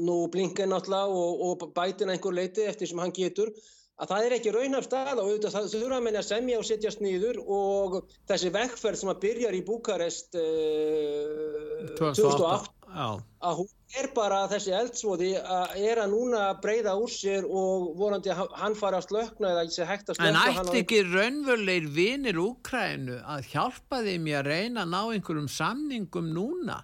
Nú 0.01 0.15
Blinken 0.31 0.71
náttúrulega 0.71 1.07
og, 1.13 1.31
og 1.45 1.53
bætin 1.75 2.11
einhver 2.11 2.33
leiti 2.33 2.63
eftir 2.65 2.87
sem 2.89 2.99
hann 2.99 3.15
getur. 3.15 3.51
Að 4.01 4.07
það 4.09 4.25
er 4.25 4.35
ekki 4.37 4.53
raunhæf 4.55 4.85
stað 4.87 5.19
og 5.21 5.25
auðvitað 5.27 5.55
það 5.55 5.71
þurfa 5.75 5.97
að 5.99 6.05
menja 6.07 6.23
semja 6.25 6.57
og 6.57 6.65
setjast 6.65 7.03
nýður 7.03 7.37
og 7.43 7.97
þessi 8.31 8.49
vekkferð 8.55 8.97
sem 8.97 9.11
að 9.13 9.21
byrjar 9.27 9.57
í 9.59 9.65
Búkarest 9.67 10.31
2008 11.99 12.80
að 12.91 13.61
hún 13.61 13.69
er 13.99 14.07
bara 14.15 14.41
þessi 14.51 14.73
eldsvoði 14.75 15.31
að 15.39 15.73
er 15.79 16.01
að 16.03 16.13
núna 16.13 16.43
breyða 16.63 16.93
úr 16.99 17.11
sér 17.11 17.47
og 17.47 17.91
vonandi 17.99 18.33
hann 18.35 18.75
fara 18.79 18.99
að 19.01 19.07
slökna 19.09 19.51
eða 19.53 19.65
þessi 19.69 19.87
hægt 19.89 20.11
að 20.11 20.19
slökna 20.19 20.43
En 20.45 20.61
ætti 20.61 20.81
ekki 20.83 21.01
raunverulegir 21.07 21.89
vinir 21.95 22.39
Úkrænu 22.41 23.17
að 23.23 23.49
hjálpa 23.53 24.01
þeim 24.05 24.29
í 24.29 24.37
að 24.37 24.47
reyna 24.51 24.85
að 24.85 24.93
ná 24.93 25.01
einhverjum 25.01 25.49
samningum 25.51 26.31
núna 26.35 26.81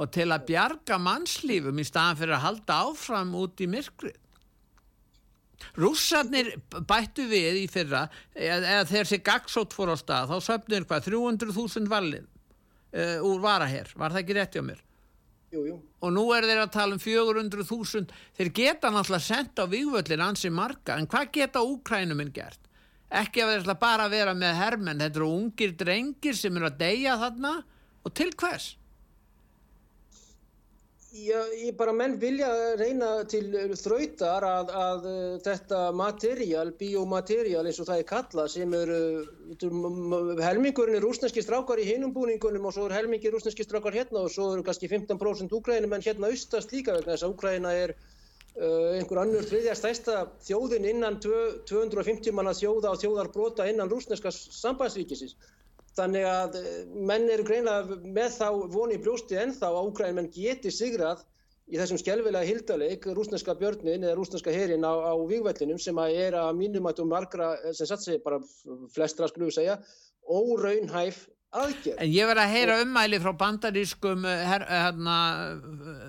og 0.00 0.10
til 0.14 0.30
að 0.30 0.46
bjarga 0.50 0.98
mannslífum 1.02 1.80
í 1.82 1.86
staðan 1.86 2.20
fyrir 2.20 2.38
að 2.38 2.44
halda 2.46 2.80
áfram 2.86 3.32
út 3.40 3.60
í 3.60 3.70
myrkrið? 3.70 4.18
Rússarnir 5.76 6.54
bættu 6.88 7.26
við 7.28 7.64
í 7.64 7.66
fyrra 7.70 8.06
eða 8.32 8.84
þegar 8.88 9.08
þessi 9.10 9.18
gagsótt 9.26 9.74
fór 9.76 9.92
á 9.92 9.96
stað 10.00 10.30
þá 10.32 10.46
söfnir 10.46 10.86
hvað 10.88 11.10
300.000 11.10 11.90
valið 11.90 12.24
uh, 12.24 13.18
úr 13.26 13.42
varaherr, 13.42 13.90
var 13.96 14.14
það 14.14 14.22
ekki 14.22 14.38
rétt 14.38 14.56
hjá 14.56 14.64
mér? 14.64 14.80
Jú, 15.50 15.64
jú. 15.66 15.76
Og 16.06 16.12
nú 16.14 16.24
er 16.34 16.46
þeir 16.46 16.62
að 16.62 16.74
tala 16.76 16.94
um 16.94 17.02
400.000, 17.02 18.12
þeir 18.38 18.50
geta 18.54 18.90
náttúrulega 18.94 19.26
sendt 19.26 19.58
á 19.58 19.66
vývöldin 19.66 20.22
ansi 20.22 20.50
marga, 20.54 20.94
en 20.96 21.08
hvað 21.10 21.32
geta 21.34 21.62
úkrænuminn 21.66 22.30
gert? 22.34 22.60
Ekki 23.10 23.42
að 23.42 23.56
þeir 23.56 23.78
bara 23.80 24.06
vera 24.12 24.34
með 24.38 24.60
hermenn, 24.60 25.02
þetta 25.02 25.18
eru 25.18 25.30
ungir 25.34 25.74
drengir 25.74 26.38
sem 26.38 26.54
eru 26.54 26.70
að 26.70 26.78
deyja 26.84 27.16
þarna 27.18 27.56
og 28.06 28.14
til 28.14 28.30
hvers? 28.38 28.76
Ég 31.10 31.74
bara 31.74 31.90
menn 31.90 32.12
vilja 32.22 32.48
reyna 32.78 33.24
til 33.26 33.48
þrautar 33.74 34.44
að, 34.46 34.68
að 34.70 35.06
þetta 35.42 35.80
materjál, 35.98 36.70
biomaterjál 36.78 37.64
eins 37.66 37.80
og 37.82 37.88
það 37.88 38.02
er 38.02 38.06
kallað 38.06 38.52
sem 38.52 38.76
eru 38.78 38.98
helmingurinn 40.38 41.00
er 41.00 41.02
rúsneski 41.02 41.42
strákar 41.42 41.82
í 41.82 41.88
hinum 41.88 42.14
búningunum 42.14 42.70
og 42.70 42.76
svo 42.76 42.86
er 42.86 42.94
helmingir 43.00 43.34
rúsneski 43.34 43.66
strákar 43.66 43.98
hérna 43.98 44.22
og 44.22 44.30
svo 44.30 44.52
eru 44.54 44.62
kannski 44.62 44.86
15% 44.92 45.50
úkrænum 45.58 45.98
en 45.98 46.06
hérna 46.06 46.30
austast 46.30 46.70
líka 46.70 46.94
vegna 46.94 47.16
þess 47.16 47.26
að 47.26 47.34
Úkræna 47.34 47.74
er 47.74 47.96
uh, 47.96 48.94
einhver 48.94 49.24
annur 49.24 49.50
þriðja 49.50 49.74
stæsta 49.82 50.20
þjóðin 50.46 50.86
innan 50.92 51.18
250 51.18 52.38
manna 52.38 52.54
þjóða 52.54 52.94
og 52.94 53.02
þjóðarbrota 53.02 53.66
innan 53.66 53.90
rúsneska 53.90 54.30
sambandsvíkisins. 54.30 55.34
Þannig 55.98 56.26
að 56.28 56.60
eh, 56.60 56.70
menn 56.94 57.26
eru 57.32 57.46
greinlega 57.46 57.98
með 58.04 58.36
þá 58.36 58.46
voni 58.72 58.98
brjósti 59.02 59.38
ennþá 59.40 59.72
að 59.72 59.90
Úkrænum 59.90 60.20
menn 60.20 60.30
geti 60.34 60.72
sigrað 60.74 61.24
í 61.70 61.78
þessum 61.78 62.00
skjálfilega 62.02 62.46
hildaleik 62.46 63.08
rúsneska 63.14 63.54
björnin 63.58 64.06
eða 64.06 64.16
rúsneska 64.18 64.54
herin 64.54 64.86
á, 64.86 64.90
á 64.90 65.14
výgvellinum 65.30 65.78
sem 65.82 65.98
að 66.02 66.16
er 66.26 66.38
að 66.38 66.54
mínum 66.58 66.86
að 66.90 67.02
þú 67.02 67.10
margra, 67.10 67.50
eh, 67.64 67.74
sem 67.74 67.90
satt 67.90 68.06
sig 68.06 68.22
bara 68.24 68.40
flestra 68.94 69.28
skrúðu 69.30 69.56
segja, 69.58 69.78
óraunhæf 70.26 71.24
aðgerð. 71.50 71.98
En 71.98 72.10
ég 72.10 72.30
verði 72.30 72.44
að 72.44 72.54
heyra 72.54 72.78
ummæli 72.84 73.20
frá 73.22 73.32
bandarískum 73.42 74.26
eh, 74.30 74.44
her, 74.46 74.66
herna, 74.70 75.16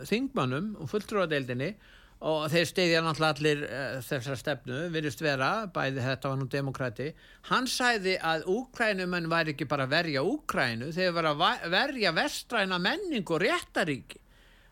þingmannum 0.10 0.76
og 0.82 0.94
fulltrúadeildinni 0.94 1.74
og 2.22 2.44
þeir 2.54 2.68
steyðja 2.70 3.02
náttúrulega 3.02 3.34
allir 3.34 3.62
uh, 3.66 3.96
þessar 4.06 4.38
stefnu, 4.38 4.82
virðist 4.94 5.24
vera 5.26 5.50
bæði 5.74 6.04
þetta 6.06 6.30
var 6.30 6.38
nú 6.38 6.48
demokrati 6.54 7.08
hann 7.50 7.70
sæði 7.70 8.18
að 8.22 8.46
úkrænumenn 8.52 9.30
væri 9.32 9.56
ekki 9.56 9.66
bara 9.70 9.88
að 9.88 9.96
verja 9.96 10.26
úkrænu, 10.30 10.92
þeir 10.94 11.16
var 11.18 11.32
að 11.32 11.42
verja 11.74 12.14
vestræna 12.14 12.78
menning 12.82 13.26
og 13.26 13.42
réttaríki 13.42 14.22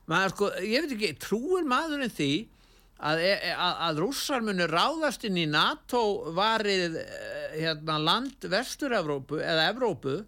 maður 0.10 0.36
sko, 0.36 0.52
ég 0.62 0.86
veit 0.86 0.96
ekki 0.98 1.12
trúur 1.26 1.66
maðurinn 1.70 2.14
því 2.14 2.32
að, 3.00 3.24
e, 3.24 3.34
e, 3.34 3.54
að, 3.56 3.82
að 3.88 4.02
rússar 4.04 4.46
muni 4.46 4.68
ráðast 4.70 5.26
inn 5.26 5.40
í 5.40 5.48
NATO 5.50 6.04
varið 6.38 7.00
uh, 7.02 7.56
hérna, 7.56 7.98
land 8.04 8.50
vestur-Evrópu 8.52 9.42
eða 9.42 9.72
Evrópu 9.72 10.20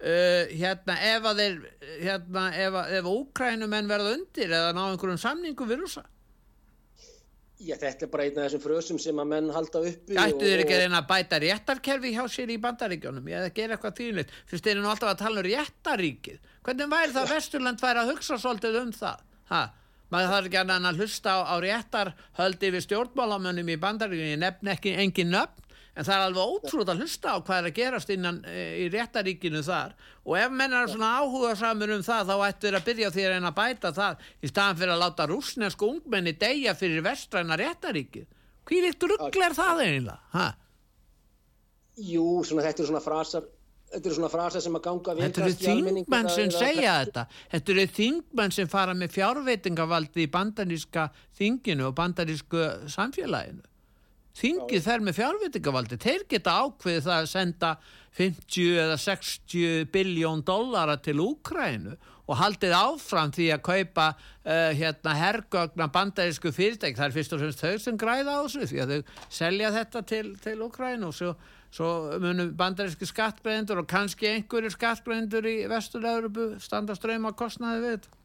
Uh, 0.00 0.48
hérna 0.56 0.94
ef 1.04 1.26
að 1.28 1.40
þeir 1.42 1.56
hérna 2.00 2.42
ef 2.56 2.76
að 2.80 3.08
úkrænumenn 3.10 3.90
verða 3.90 4.14
undir 4.14 4.48
eða 4.48 4.70
ná 4.72 4.78
einhverjum 4.86 5.18
samningum 5.20 5.68
við 5.68 5.82
rúsa 5.82 6.06
Já, 7.60 7.74
þetta 7.76 8.06
er 8.06 8.08
bara 8.08 8.24
einn 8.24 8.38
af 8.38 8.46
þessum 8.46 8.60
frösum 8.64 8.98
sem 9.02 9.18
að 9.20 9.26
menn 9.34 9.50
halda 9.52 9.82
uppi. 9.84 10.16
Ættu 10.16 10.46
þeir 10.46 10.62
ekki 10.62 10.76
að 10.76 10.82
reyna 10.84 11.00
að 11.02 11.08
bæta 11.10 11.40
réttarkerfi 11.42 12.12
hjá 12.14 12.22
sér 12.32 12.52
í 12.54 12.56
bandaríkjónum? 12.62 13.26
Hef 13.28 13.52
gerð 13.58 13.74
eitthvað 13.76 13.98
þýnilegt. 13.98 14.32
Fyrst 14.48 14.64
þeir 14.64 14.72
eru 14.72 14.84
nú 14.86 14.92
alltaf 14.94 15.10
að 15.10 15.20
tala 15.20 15.42
um 15.42 15.46
réttaríkið. 15.46 16.38
Hvernig 16.64 16.90
væri 16.94 17.14
það 17.18 17.34
Vesturland 17.34 17.84
væri 17.84 18.00
að 18.00 18.12
hugsa 18.14 18.38
svolítið 18.40 18.78
um 18.80 18.94
það? 18.96 19.26
Ha? 19.52 19.60
Maður 20.10 20.32
þarf 20.32 20.48
ekki 20.48 20.62
að 20.62 21.02
hlusta 21.02 21.34
á, 21.36 21.38
á 21.52 21.54
réttarhöldi 21.66 22.72
við 22.72 22.86
stjórnmálamönnum 22.86 23.68
í 23.68 23.78
bandaríkjónum. 23.84 24.32
Ég 24.32 24.40
nefn 24.40 24.72
ekki 24.72 24.96
engin 25.04 25.34
nöfn, 25.36 25.68
en 26.00 26.06
það 26.06 26.14
er 26.14 26.24
alveg 26.24 26.54
ótrúð 26.54 26.92
að 26.92 27.02
hlusta 27.02 27.34
á 27.36 27.44
hvað 27.44 27.58
er 27.58 27.68
að 27.68 27.76
gerast 27.76 28.12
innan 28.14 28.40
e, 28.48 28.64
í 28.80 28.86
réttaríkinu 28.92 29.60
þar 29.66 29.92
og 30.24 30.34
ef 30.40 30.56
menn 30.56 30.76
er 30.78 30.88
svona 30.88 31.12
áhuga 31.20 31.52
samur 31.60 31.92
um 31.98 32.04
það 32.06 32.32
þá 32.32 32.34
ættur 32.48 32.78
að 32.78 32.88
byrja 32.88 33.12
því 33.12 33.26
að 33.26 33.34
reyna 33.34 33.52
að 33.52 33.60
bæta 33.60 33.92
það 34.00 34.26
í 34.40 34.50
staðan 34.50 34.80
fyrir 34.80 34.94
að 34.96 35.04
láta 35.04 35.28
rúsnesku 35.28 35.92
ungmenni 35.92 36.34
deyja 36.40 36.74
fyrir 36.78 37.04
vestræna 37.04 37.60
réttaríki 37.60 38.24
hví 38.70 38.82
líkt 38.86 39.08
ruggl 39.12 39.46
er 39.46 39.56
það 39.56 39.84
eiginlega? 39.84 40.20
Ha? 40.34 40.48
Jú, 42.00 42.26
svona, 42.46 42.64
þetta 42.64 42.84
eru 42.84 42.92
svona 42.94 43.04
frasar 43.04 43.48
Þetta 43.90 44.06
eru 44.06 44.16
svona 44.20 44.30
frasar 44.30 44.62
sem 44.62 44.76
að 44.78 44.82
ganga 44.84 45.14
Þetta 45.18 45.40
eru 45.42 45.54
þingmenn 45.58 46.28
sem 46.30 46.52
segja 46.54 46.92
þetta. 47.00 47.24
Þetta 47.50 47.72
eru 47.72 47.86
þingmenn 47.96 48.52
sem 48.54 48.68
fara 48.70 48.92
með 48.94 49.16
fjárveitingavaldi 49.16 50.22
í 50.22 50.30
bandaríska 50.30 51.08
þinginu 51.40 51.88
og 51.88 51.96
bandarísku 51.98 52.68
samfélaginu. 52.94 53.64
Þingið 54.38 54.84
fer 54.84 55.02
með 55.04 55.18
fjárveitingavaldi. 55.18 55.98
Þeir 56.00 56.24
geta 56.30 56.54
ákveðið 56.62 57.06
það 57.08 57.16
að 57.16 57.28
senda 57.32 57.72
50 58.16 58.80
eða 58.84 58.96
60 59.00 59.90
biljón 59.94 60.44
dollara 60.46 60.96
til 61.02 61.18
Úkrænu 61.24 61.96
og 62.30 62.38
haldið 62.38 62.74
áfram 62.78 63.32
því 63.34 63.48
að 63.56 63.62
kaupa 63.66 64.04
uh, 64.14 64.70
hérna 64.78 65.16
herrgögna 65.18 65.88
bandarísku 65.90 66.52
fyrirtæk. 66.54 66.98
Það 66.98 67.08
er 67.08 67.16
fyrst 67.16 67.34
og 67.34 67.42
fremst 67.42 67.64
þau 67.64 67.78
sem 67.82 67.98
græða 67.98 68.36
á 68.38 68.40
þessu 68.46 68.68
því 68.70 68.84
að 68.84 68.92
þau 68.94 69.16
selja 69.40 69.72
þetta 69.80 70.04
til, 70.12 70.26
til 70.44 70.60
Úkrænu 70.68 71.10
og 71.10 71.16
svo 71.16 71.34
svo 71.70 72.18
munum 72.18 72.50
bandaríski 72.58 73.06
skattbreyðendur 73.06 73.84
og 73.84 73.90
kannski 73.90 74.26
einhverjir 74.26 74.74
skattbreyðendur 74.74 75.46
í 75.46 75.56
vesturlegurubu 75.70 76.46
standa 76.62 76.96
ströym 76.98 77.28
á 77.30 77.32
kostnaði 77.38 77.84
við 77.84 77.92
þetta 77.94 78.19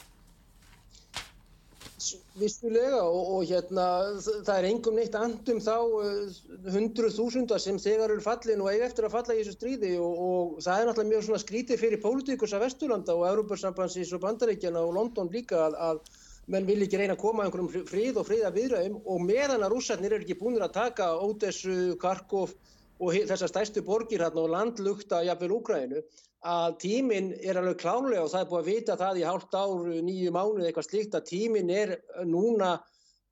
Vistulega 2.35 2.99
og, 3.05 3.29
og 3.37 3.45
hérna 3.47 3.85
það 4.19 4.51
er 4.57 4.67
engum 4.67 4.97
neitt 4.99 5.15
andum 5.15 5.61
þá 5.63 5.75
uh, 5.79 6.39
hundruð 6.73 7.11
uh, 7.11 7.15
þúsundar 7.15 7.61
sem 7.63 7.77
þegar 7.79 8.11
eru 8.11 8.23
fallin 8.25 8.63
og 8.63 8.69
eiga 8.71 8.89
eftir 8.89 9.07
að 9.07 9.15
falla 9.15 9.37
í 9.37 9.39
þessu 9.39 9.55
stríði 9.55 9.91
og, 10.03 10.19
og 10.25 10.59
það 10.65 10.81
er 10.81 10.89
náttúrulega 10.89 11.11
mjög 11.13 11.25
svona 11.29 11.41
skrítið 11.45 11.81
fyrir 11.83 12.03
pólitíkus 12.03 12.55
af 12.57 12.65
Vesturlanda 12.65 13.15
og 13.15 13.25
Európa-sambansins 13.29 14.11
og 14.17 14.23
Bandaríkjana 14.25 14.83
og 14.83 14.93
London 14.97 15.31
líka 15.31 15.61
að, 15.69 15.79
að 15.87 16.03
menn 16.51 16.67
vil 16.67 16.81
ekki 16.85 16.99
reyna 16.99 17.15
að 17.15 17.23
koma 17.23 17.45
einhverjum 17.45 17.87
fríð 17.89 18.21
og 18.21 18.27
fríða 18.27 18.53
viðræðum 18.53 18.99
og 19.01 19.25
meðan 19.25 19.65
að 19.65 19.77
rússarnir 19.77 20.17
eru 20.17 20.27
ekki 20.27 20.39
búinir 20.41 20.67
að 20.67 20.75
taka 20.75 21.13
Ódessu, 21.23 21.95
Karkov 22.01 22.53
og 22.99 23.15
þessar 23.15 23.51
stærstu 23.51 23.83
borgir 23.87 24.23
hérna 24.23 24.43
og 24.43 24.53
landlugta 24.53 25.23
jafnvel 25.25 25.57
Úgrænu 25.57 26.03
að 26.45 26.75
tíminn 26.83 27.31
er 27.41 27.57
alveg 27.57 27.79
klálega 27.81 28.23
og 28.23 28.31
það 28.31 28.43
er 28.43 28.49
búið 28.49 28.61
að 28.61 28.69
vita 28.69 28.97
það 28.99 29.19
í 29.19 29.23
hálft 29.25 29.55
ár, 29.57 29.87
nýju 30.05 30.33
mánu 30.35 30.65
eitthvað 30.65 30.89
slíkt 30.89 31.17
að 31.17 31.29
tíminn 31.31 31.71
er 31.73 31.95
núna 32.27 32.75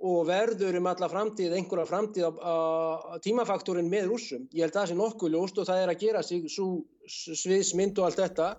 og 0.04 0.26
verður 0.28 0.80
um 0.80 0.90
alla 0.90 1.08
framtíð, 1.08 1.54
einhverja 1.56 1.88
framtíð 1.88 2.40
að 2.44 3.20
tímafaktorin 3.24 3.92
með 3.92 4.10
rúsum. 4.12 4.48
Ég 4.52 4.66
held 4.66 4.74
að 4.74 4.80
það 4.82 4.90
sé 4.90 4.98
nokkuð 5.00 5.36
ljóst 5.36 5.62
og 5.62 5.70
það 5.70 5.84
er 5.84 5.92
að 5.94 6.02
gera 6.02 6.24
sig 6.28 6.50
svo 6.52 6.68
sviðsmynd 7.08 8.02
og 8.02 8.10
allt 8.10 8.20
þetta 8.20 8.50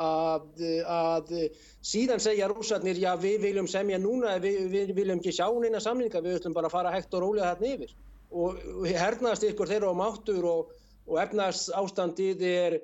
að, 0.00 0.60
að 0.90 1.32
síðan 1.80 2.20
segja 2.20 2.50
rúsarnir 2.50 3.00
já 3.00 3.14
við 3.20 3.46
viljum 3.46 3.70
semja 3.70 3.98
núna, 4.02 4.36
við, 4.42 4.66
við 4.74 4.94
viljum 4.98 5.22
ekki 5.22 5.32
sjá 5.38 5.48
neina 5.62 5.80
samlinga, 5.80 6.20
við 6.24 6.40
ætlum 6.40 6.56
bara 6.58 6.68
að 6.68 6.76
fara 6.76 6.94
hægt 6.94 7.16
og 7.16 7.24
rólega 7.24 7.54
þarna 7.54 7.74
yfir 7.74 7.96
og 8.30 8.86
hernaðast 8.86 9.44
ykkur 9.48 9.70
þeirra 9.70 9.90
á 9.90 9.94
máttur 9.98 10.44
og, 10.46 10.74
og 11.08 11.18
efnaðast 11.22 11.72
ástandið 11.74 12.44
er 12.46 12.76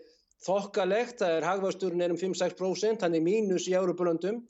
þokkalegt, 0.44 1.20
það 1.22 1.38
er 1.38 1.48
hagvasturinn 1.48 2.04
er 2.04 2.12
um 2.14 2.20
5-6% 2.20 3.02
þannig 3.04 3.24
mínus 3.24 3.68
í 3.70 3.74
Európa-löndum 3.78 4.42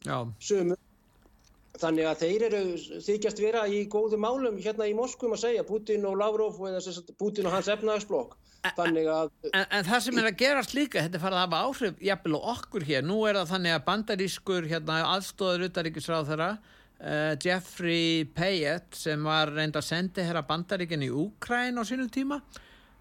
þannig 1.76 2.09
að 2.09 2.22
þeir 2.22 2.45
eru 2.49 2.61
þykjast 3.05 3.41
vera 3.45 3.66
í 3.68 3.82
góðu 3.93 4.18
málum 4.20 4.57
hérna 4.62 4.89
í 4.89 4.95
Moskvum 4.97 5.37
að 5.37 5.43
segja 5.45 5.64
Putin 5.68 6.07
og 6.09 6.16
Lavrov 6.20 6.57
eða 6.70 6.95
Putin 7.20 7.49
og 7.49 7.57
hans 7.57 7.68
efnaðarsblokk 7.72 8.37
þannig 8.76 9.11
að 9.12 9.28
en, 9.53 9.66
en 9.68 9.84
það 9.87 10.01
sem 10.07 10.16
er 10.18 10.30
að 10.30 10.39
gerast 10.41 10.72
líka, 10.74 11.05
þetta 11.05 11.20
farið 11.22 11.39
að 11.39 11.45
hafa 11.45 11.61
áhrif 11.68 12.01
jafnvel 12.09 12.39
og 12.39 12.49
okkur 12.57 12.87
hér, 12.89 13.05
nú 13.07 13.20
er 13.28 13.39
það 13.39 13.53
þannig 13.53 13.76
að 13.76 13.84
bandarískur 13.91 14.66
hérna, 14.72 14.97
aðstóður 15.12 15.68
utaríkisráð 15.68 16.32
þeirra 16.32 16.51
Uh, 16.97 17.37
Jeffrey 17.37 18.24
Payet 18.32 18.95
sem 18.97 19.20
var 19.20 19.51
reynd 19.53 19.76
að 19.76 19.84
sendi 19.84 20.22
hér 20.24 20.39
að 20.41 20.47
bandaríkinn 20.49 21.03
í 21.05 21.11
Úkræn 21.12 21.76
á 21.76 21.84
sínum 21.84 22.09
tíma 22.09 22.39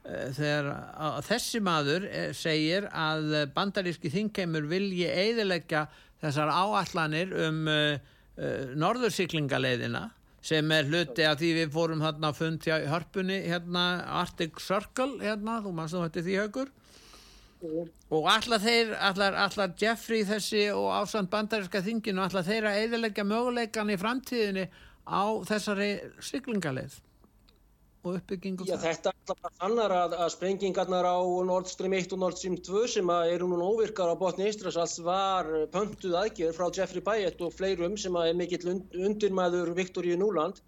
þegar 0.06 0.68
að 1.08 1.22
þessi 1.30 1.62
maður 1.66 2.10
uh, 2.10 2.28
segir 2.38 2.90
að 2.92 3.38
bandaríski 3.56 4.12
þingheimur 4.14 4.68
vilji 4.70 5.08
eiðilegja 5.10 5.88
þessar 6.24 6.52
áallanir 6.54 7.34
um 7.48 7.66
norðursiklingaleiðina 8.76 10.10
sem 10.46 10.72
er 10.76 10.90
hluti 10.90 11.24
að 11.26 11.42
því 11.42 11.52
við 11.60 11.70
fórum 11.74 12.02
hérna 12.04 12.30
að 12.30 12.40
fund 12.40 12.66
hjá 12.66 12.76
hörpunni 12.92 13.38
hérna 13.46 13.84
Arctic 14.22 14.60
Circle 14.62 15.22
hérna, 15.22 15.62
þú 15.64 15.72
mannst 15.78 15.96
þú 15.96 16.04
hætti 16.04 16.24
því 16.26 16.36
högur 16.42 16.74
og 18.14 18.28
allar 18.30 18.62
þeir, 18.62 18.92
allar, 19.08 19.38
allar 19.46 19.74
Jeffrey 19.80 20.26
þessi 20.28 20.68
og 20.76 20.92
ásand 20.94 21.32
bandarinska 21.32 21.82
þinginu, 21.86 22.22
allar 22.22 22.46
þeir 22.46 22.70
að 22.70 22.82
eðilegja 22.84 23.26
möguleikan 23.26 23.90
í 23.90 23.98
framtíðinni 23.98 24.68
á 25.06 25.24
þessari 25.48 25.90
syklingarleið 26.30 27.00
og 28.06 28.20
uppbyggingum 28.20 28.68
Já, 28.70 28.78
þetta 28.82 29.12
er 29.12 29.18
alltaf 29.18 29.62
annar 29.68 29.94
að, 29.96 30.16
að 30.26 30.32
sprengingarnar 30.36 31.08
á 31.10 31.18
Nord 31.50 31.70
Stream 31.72 31.96
1 31.98 32.16
og 32.16 32.22
Nord 32.22 32.40
Stream 32.40 32.58
2 32.68 32.86
sem 32.96 33.12
eru 33.16 33.50
núna 33.52 33.68
óvirkar 33.74 34.14
á 34.14 34.16
botni 34.20 34.50
Ístrasals 34.50 34.98
var 35.06 35.50
pöntuð 35.74 36.18
aðgjör 36.22 36.56
frá 36.58 36.68
Jeffrey 36.70 37.04
Bayet 37.06 37.42
og 37.46 37.54
fleirum 37.58 37.98
sem 38.00 38.16
er 38.22 38.34
mikill 38.38 38.68
undirmaður 38.76 39.74
Viktoríu 39.78 40.18
Núland. 40.22 40.62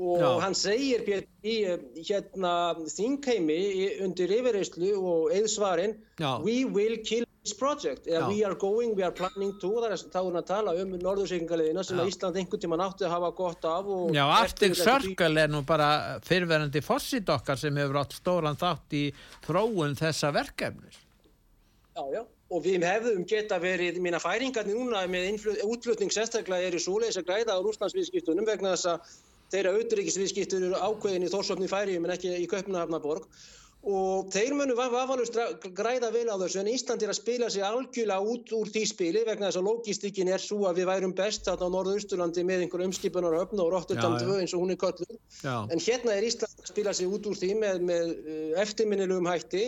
Og 0.00 0.22
Já. 0.22 0.28
hann 0.40 0.54
segir 0.56 1.02
í 1.44 1.56
hérna 1.98 2.52
þingheimi 2.88 3.58
undir 4.06 4.30
yfirreyslu 4.38 4.94
og 4.96 5.34
eðsvarin 5.34 5.98
we 6.46 6.62
will 6.64 6.96
kill 7.04 7.26
this 7.44 7.54
project. 7.56 8.06
Eða 8.06 8.28
we 8.28 8.44
are 8.44 8.54
going, 8.54 8.94
we 8.96 9.02
are 9.02 9.12
planning 9.12 9.52
to 9.60 9.70
það 9.80 9.94
er 9.94 10.02
þá 10.12 10.18
að 10.20 10.46
tala 10.48 10.74
um 10.82 10.96
norðursýkingaliðina 11.00 11.84
sem 11.86 12.00
að 12.00 12.10
Ísland 12.12 12.40
einhvern 12.40 12.64
tíma 12.64 12.78
nátti 12.80 13.06
að 13.06 13.14
hafa 13.14 13.30
gott 13.38 13.68
af 13.68 13.88
Já, 14.16 14.24
Arctic 14.36 14.76
Circle 14.78 15.44
er 15.44 15.52
nú 15.52 15.62
bara 15.66 16.18
fyrverandi 16.26 16.82
fossit 16.84 17.32
okkar 17.32 17.60
sem 17.60 17.80
hefur 17.80 18.02
átt 18.02 18.18
stóran 18.18 18.60
þátt 18.60 18.98
í 18.98 19.06
þróun 19.46 19.96
þessa 20.00 20.34
verkefnis. 20.36 21.00
Já, 21.96 22.04
já. 22.18 22.22
Og 22.50 22.64
við 22.64 22.82
hefðum 22.82 23.24
geta 23.30 23.60
verið, 23.62 24.00
mína 24.02 24.18
færingarnir 24.18 24.74
núna 24.74 25.04
með 25.06 25.44
útflutning 25.62 26.10
sérstaklega 26.10 26.66
er 26.66 26.74
í 26.74 26.82
súleis 26.82 27.18
að 27.20 27.28
græða 27.28 27.54
á 27.54 27.62
rúslandsviðskiptunum 27.62 28.48
vegna 28.48 28.74
þess 28.74 28.88
að 28.90 29.12
þeirra 29.54 29.74
auðryggisviðskiptur 29.78 30.66
eru 30.66 30.78
ákveðin 30.78 31.26
í 31.26 31.30
Þórsvöfni 31.30 31.70
færiðum 31.70 32.06
en 32.06 32.14
ekki 32.14 32.34
í 32.42 32.48
Kaupnahafnaborg 32.50 33.26
og 33.80 34.28
þeir 34.28 34.52
munu 34.52 34.74
vafalust 34.76 35.36
græða 35.76 36.10
vel 36.12 36.26
á 36.28 36.36
þessu 36.36 36.60
en 36.60 36.68
Ísland 36.68 37.02
er 37.02 37.12
að 37.14 37.16
spila 37.16 37.46
sig 37.48 37.64
algjörlega 37.64 38.20
út 38.20 38.52
úr 38.52 38.68
því 38.68 38.82
spili 38.90 39.22
vegna 39.24 39.48
þess 39.48 39.60
að 39.60 39.68
logistikkin 39.70 40.28
er 40.28 40.42
svo 40.42 40.66
að 40.68 40.82
við 40.82 40.90
værum 40.90 41.14
best 41.16 41.48
þarna 41.48 41.70
á 41.72 41.74
Norðausturlandi 41.76 42.44
með 42.44 42.66
einhver 42.66 42.84
umskipunar 42.84 43.38
að 43.38 43.46
öfna 43.46 43.64
og 43.64 43.72
Rotterdam 43.72 44.18
2 44.20 44.36
eins 44.42 44.52
og 44.52 44.66
hún 44.66 44.74
er 44.74 44.80
kölluð. 44.82 45.16
En 45.72 45.80
hérna 45.80 46.12
er 46.12 46.28
Ísland 46.28 46.60
að 46.60 46.68
spila 46.74 46.92
sig 46.92 47.08
út 47.08 47.30
úr 47.30 47.40
því 47.40 47.54
með, 47.62 47.80
með 47.88 48.12
uh, 48.12 48.60
eftirminnilegum 48.60 49.30
hætti 49.32 49.64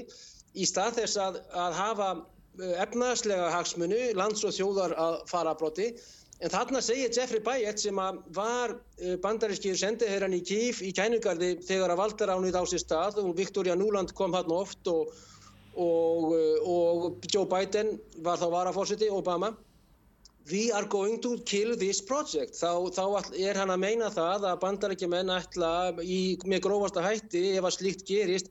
í 0.52 0.68
stað 0.68 1.00
þess 1.00 1.16
að, 1.16 1.40
að 1.56 1.78
hafa 1.80 2.10
uh, 2.20 2.74
efnaðslega 2.84 3.48
hagsmunu 3.56 4.02
lands 4.20 4.44
og 4.44 4.52
þjóðar 4.52 4.92
að 4.92 5.22
fara 5.32 5.56
að 5.56 5.62
broti 5.64 5.88
En 6.42 6.50
þarna 6.50 6.80
segir 6.82 7.10
Jeffrey 7.14 7.38
Bayet 7.42 7.78
sem 7.78 7.98
var 8.34 8.72
eh, 8.98 9.14
bandarískir 9.22 9.76
sendiherran 9.78 10.34
í 10.34 10.40
Kíf 10.42 10.80
í 10.82 10.90
kænugarði 10.96 11.52
þegar 11.62 11.94
að 11.94 12.00
valdaránuð 12.00 12.58
á 12.58 12.62
sér 12.66 12.82
stað 12.82 13.20
og 13.22 13.36
Victoria 13.38 13.76
Nuland 13.78 14.10
kom 14.18 14.34
hann 14.34 14.50
oft 14.50 14.90
og, 14.90 15.12
og, 15.78 16.32
eh, 16.34 16.66
og 16.66 17.28
Joe 17.30 17.46
Biden 17.46 17.94
var 18.26 18.42
þá 18.42 18.48
varafórsiti, 18.56 19.06
Obama. 19.06 19.52
We 20.50 20.72
are 20.74 20.88
going 20.90 21.20
to 21.22 21.36
kill 21.46 21.76
this 21.78 22.02
project. 22.02 22.58
Þá, 22.58 22.90
þá 22.90 23.30
er 23.38 23.62
hann 23.62 23.70
að 23.70 23.84
meina 23.84 24.10
það 24.10 24.48
að 24.50 24.60
bandaríkjumenn 24.64 25.30
ætla 25.30 25.72
í, 26.02 26.34
með 26.42 26.64
grófasta 26.66 27.06
hætti 27.06 27.52
ef 27.54 27.68
að 27.68 27.76
slíkt 27.76 28.02
gerist 28.08 28.50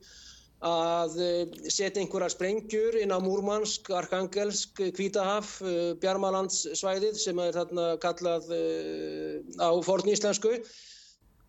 að 0.62 1.16
eh, 1.22 1.42
setja 1.66 2.00
einhverjar 2.02 2.32
sprengjur 2.32 2.96
inn 3.02 3.10
á 3.10 3.18
Múrmansk, 3.22 3.90
Arkangelsk, 3.98 4.78
Kvítahaf, 4.94 5.56
eh, 5.66 5.92
Bjarmalandssvæðið 6.02 7.18
sem 7.18 7.38
er 7.42 7.58
þarna 7.58 7.86
kallað 8.02 8.48
eh, 8.54 9.42
á 9.58 9.70
forníslensku 9.82 10.56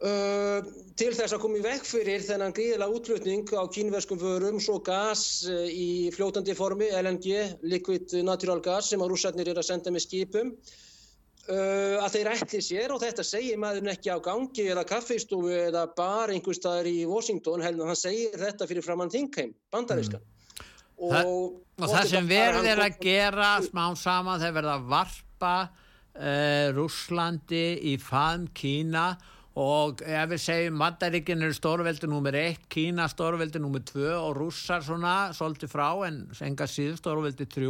til 0.03 1.11
þess 1.15 1.31
að 1.31 1.39
koma 1.39 1.61
í 1.61 1.63
vekk 1.63 1.85
fyrir 1.87 2.23
þennan 2.25 2.51
gríðilega 2.51 2.91
útlutning 2.91 3.47
á 3.55 3.63
kínverskum 3.71 4.19
vörum, 4.19 4.57
svo 4.59 4.81
gas 4.83 5.45
í 5.47 6.11
fljótandi 6.11 6.51
formi, 6.57 6.89
LNG, 6.91 7.61
liquid 7.71 8.11
natural 8.27 8.59
gas 8.65 8.89
sem 8.91 8.99
á 8.99 9.07
rússarnir 9.07 9.53
er 9.53 9.61
að 9.61 9.69
senda 9.69 9.93
með 9.95 10.03
skipum 10.09 10.51
Uh, 11.43 11.99
að 11.99 12.13
þeir 12.13 12.27
ætli 12.37 12.59
sér 12.63 12.91
og 12.95 13.01
þetta 13.03 13.23
segir 13.27 13.57
maðurinn 13.59 13.91
ekki 13.91 14.13
á 14.15 14.17
gangi 14.23 14.63
eða 14.71 14.85
kaffeistofu 14.87 15.49
eða 15.51 15.81
bara 15.91 16.31
einhver 16.31 16.55
staðar 16.55 16.87
í 16.87 17.01
Washington 17.03 17.59
heldur 17.65 17.89
hann 17.89 17.99
segir 17.99 18.37
þetta 18.39 18.67
fyrir 18.69 18.85
framann 18.85 19.11
þingheim, 19.11 19.51
bandarískan 19.73 20.23
mm. 20.23 20.69
og, 21.03 21.11
Þa, 21.11 21.23
og, 21.27 21.57
og 21.81 21.91
það 21.91 22.07
sem 22.13 22.29
verður 22.31 22.69
er 22.71 22.83
að 22.85 22.95
gera 23.03 23.49
smán 23.65 23.99
saman 23.99 24.39
þeir 24.39 24.55
verða 24.55 24.77
að 24.77 24.87
varpa 24.95 25.53
uh, 25.67 26.65
Rúslandi 26.77 27.65
í 27.91 27.97
fann 27.99 28.47
Kína 28.55 29.09
og 29.11 29.32
ef 29.53 30.29
við 30.31 30.39
segjum 30.41 30.79
Madaríkin 30.81 31.43
eru 31.45 31.53
stórveldi 31.53 32.07
nummer 32.09 32.33
1, 32.33 32.63
Kína 32.73 33.05
stórveldi 33.05 33.59
nummer 33.61 33.83
2 33.85 34.07
og 34.17 34.31
rússar 34.39 34.81
svona 34.81 35.29
svolítið 35.29 35.69
frá 35.69 35.89
en 36.07 36.23
enga 36.41 36.65
síður 36.65 36.97
stórveldi 36.97 37.45
3 37.45 37.67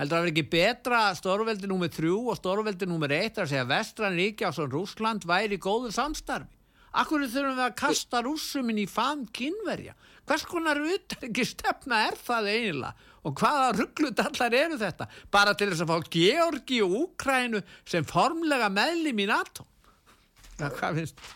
heldur 0.00 0.18
að 0.18 0.24
vera 0.24 0.32
ekki 0.32 0.44
betra 0.50 1.02
stórveldi 1.14 1.70
nummer 1.70 1.86
3 1.86 2.10
og 2.10 2.34
stórveldi 2.40 2.90
nummer 2.90 3.14
1 3.14 3.38
að 3.44 3.52
segja 3.52 3.68
vestran 3.70 4.18
ríkja 4.18 4.50
á 4.50 4.56
svona 4.58 4.74
Rússland 4.74 5.22
væri 5.22 5.60
góður 5.62 5.94
samstarfi? 5.94 6.50
Akkur 6.98 7.22
þurfum 7.22 7.54
við 7.54 7.66
að 7.68 7.78
kasta 7.78 8.26
rússuminn 8.26 8.82
í 8.82 8.90
fann 8.90 9.28
kynverja 9.30 9.94
hvers 10.26 10.42
konar 10.50 10.82
utar 10.82 11.30
ekki 11.30 11.46
stefna 11.46 12.08
er 12.10 12.18
það 12.18 12.50
eiginlega? 12.56 13.08
Og 13.22 13.38
hvaða 13.38 13.72
rugglut 13.78 14.20
allar 14.24 14.54
eru 14.56 14.78
þetta? 14.80 15.06
Bara 15.30 15.54
til 15.54 15.70
þess 15.70 15.84
að 15.84 15.92
fá 15.92 16.10
Georgi 16.10 16.82
og 16.82 16.94
Úkrænu 17.04 17.62
sem 17.86 18.02
formlega 18.08 18.66
meðlim 18.72 19.22
í 19.22 19.30
NATO 19.30 19.70
ja, 20.60 20.72
hvað 20.78 21.02
finnst 21.02 21.28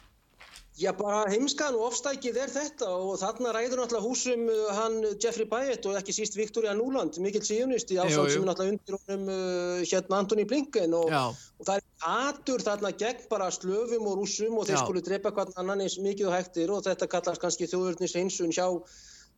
Já, 0.75 0.91
bara 0.91 1.20
heimskan 1.31 1.77
og 1.79 1.93
ofstækið 1.93 2.39
er 2.43 2.51
þetta 2.51 2.89
og 2.91 3.12
þarna 3.20 3.53
ræður 3.55 3.79
náttúrulega 3.79 4.09
húsum 4.09 4.49
uh, 4.51 4.72
hann 4.75 4.97
Jeffrey 5.22 5.47
Byatt 5.47 5.87
og 5.87 5.95
ekki 6.01 6.14
síst 6.16 6.35
Victoria 6.35 6.72
Nuland, 6.75 7.14
mikill 7.22 7.45
síðunisti 7.47 8.01
ásamt 8.03 8.33
sem 8.33 8.43
er 8.43 8.49
náttúrulega 8.49 8.75
undir 8.75 8.97
honum 8.97 9.31
uh, 9.31 9.85
hérna 9.87 10.18
Antoni 10.18 10.47
Blinken 10.51 10.97
og, 10.99 11.14
og 11.14 11.68
það 11.68 11.79
er 11.79 12.09
atur 12.11 12.66
þarna 12.66 12.91
gegn 13.05 13.22
bara 13.31 13.53
slöfum 13.55 14.11
og 14.11 14.18
rúsum 14.18 14.59
og 14.59 14.66
þeir 14.66 14.83
skulu 14.83 15.05
drepa 15.07 15.31
hvern 15.37 15.55
annan 15.62 15.85
eins 15.87 15.95
mikið 16.03 16.33
og 16.33 16.37
hægtir 16.41 16.75
og 16.75 16.83
þetta 16.89 17.11
kallast 17.12 17.45
kannski 17.45 17.70
þjóðurnis 17.70 18.18
einsun 18.18 18.51
hjá 18.51 18.66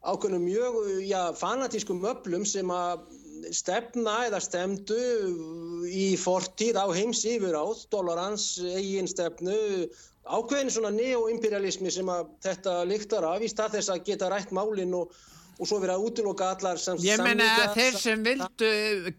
ákveðnum 0.06 0.48
mjög, 0.48 0.80
já, 1.04 1.20
fanatískum 1.36 2.00
öflum 2.08 2.48
sem 2.48 2.72
að 2.72 3.04
stefna 3.54 4.18
eða 4.26 4.40
stemdu 4.42 4.98
í 5.86 6.10
fortíð 6.20 6.80
á 6.80 6.86
heims 6.96 7.24
yfir 7.28 7.56
átt, 7.58 7.86
dollarans, 7.92 8.56
eigin 8.76 9.08
stefnu 9.10 9.56
ákveðin 10.26 10.72
svona 10.72 10.90
neoimperialismi 10.94 11.92
sem 11.92 12.10
að 12.10 12.28
þetta 12.44 12.82
lyktar 12.90 13.26
af 13.28 13.44
í 13.44 13.50
stað 13.50 13.78
þess 13.78 13.94
að 13.94 14.04
geta 14.08 14.30
rætt 14.32 14.52
málinn 14.54 14.94
og, 14.98 15.12
og 15.56 15.68
svo 15.68 15.78
verið 15.80 15.94
að 15.94 16.06
útloka 16.08 16.48
allar 16.56 16.80
sem 16.82 16.98
Ég 17.04 17.22
meina 17.22 17.46
að 17.62 17.78
þeir 17.78 17.98
sem 18.02 18.24
vildu 18.26 18.70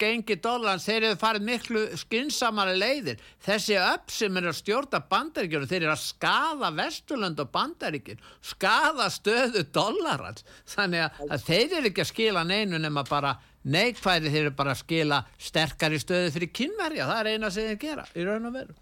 gengi 0.02 0.38
dollars, 0.44 0.86
þeir 0.88 1.10
eru 1.10 1.20
farið 1.22 1.48
miklu 1.48 1.84
skynnsamara 2.04 2.76
leiðir. 2.78 3.24
Þessi 3.48 3.80
upp 3.82 4.14
sem 4.14 4.40
er 4.40 4.50
að 4.52 4.60
stjórna 4.60 5.02
bandaríkjum, 5.14 5.68
þeir 5.72 5.82
eru 5.86 5.94
að 5.96 6.04
skada 6.04 6.72
Vesturland 6.82 7.44
og 7.44 7.52
bandaríkjum, 7.56 8.24
skada 8.54 9.10
stöðu 9.14 9.64
dollarans. 9.74 10.46
Þannig 10.76 11.08
að, 11.08 11.22
að 11.32 11.48
þeir 11.52 11.78
eru 11.80 11.94
ekki 11.94 12.04
að 12.04 12.12
skila 12.12 12.48
neinu 12.48 12.82
nema 12.84 13.08
bara 13.08 13.38
neikværi, 13.66 14.30
þeir 14.34 14.44
eru 14.46 14.56
bara 14.58 14.76
að 14.76 14.84
skila 14.84 15.22
sterkari 15.42 16.02
stöðu 16.02 16.34
fyrir 16.36 16.54
kynverja. 16.60 17.08
Það 17.10 17.22
er 17.22 17.32
eina 17.34 17.54
sem 17.54 17.72
þeir 17.72 17.80
gera 17.82 18.06
í 18.14 18.28
raun 18.28 18.52
og 18.52 18.60
veru. 18.60 18.78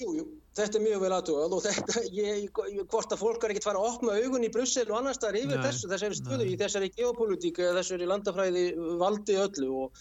Jújú. 0.00 0.18
Jú. 0.18 0.26
Þetta 0.56 0.78
er 0.78 0.84
mjög 0.86 1.02
vel 1.02 1.12
aðtúað 1.12 1.54
og 1.56 1.64
þetta, 1.66 2.02
ég, 2.16 2.60
hvort 2.88 3.10
að 3.12 3.20
fólk 3.20 3.42
er 3.44 3.52
ekkert 3.52 3.66
fara 3.68 3.80
að 3.80 3.90
opna 3.90 4.14
augun 4.16 4.46
í 4.46 4.52
Brussel 4.52 4.86
og 4.88 5.00
annars 5.02 5.20
þar 5.20 5.36
yfir 5.42 5.58
nei, 5.58 5.64
þessu, 5.66 5.90
þessari 5.90 6.16
stöðu, 6.16 6.46
í 6.48 6.54
þessari 6.62 6.88
geopolítík 6.94 7.60
eða 7.60 7.82
þessari 7.82 8.08
landafræði 8.08 8.62
valdi 9.02 9.36
öllu 9.42 9.68
og 9.82 10.00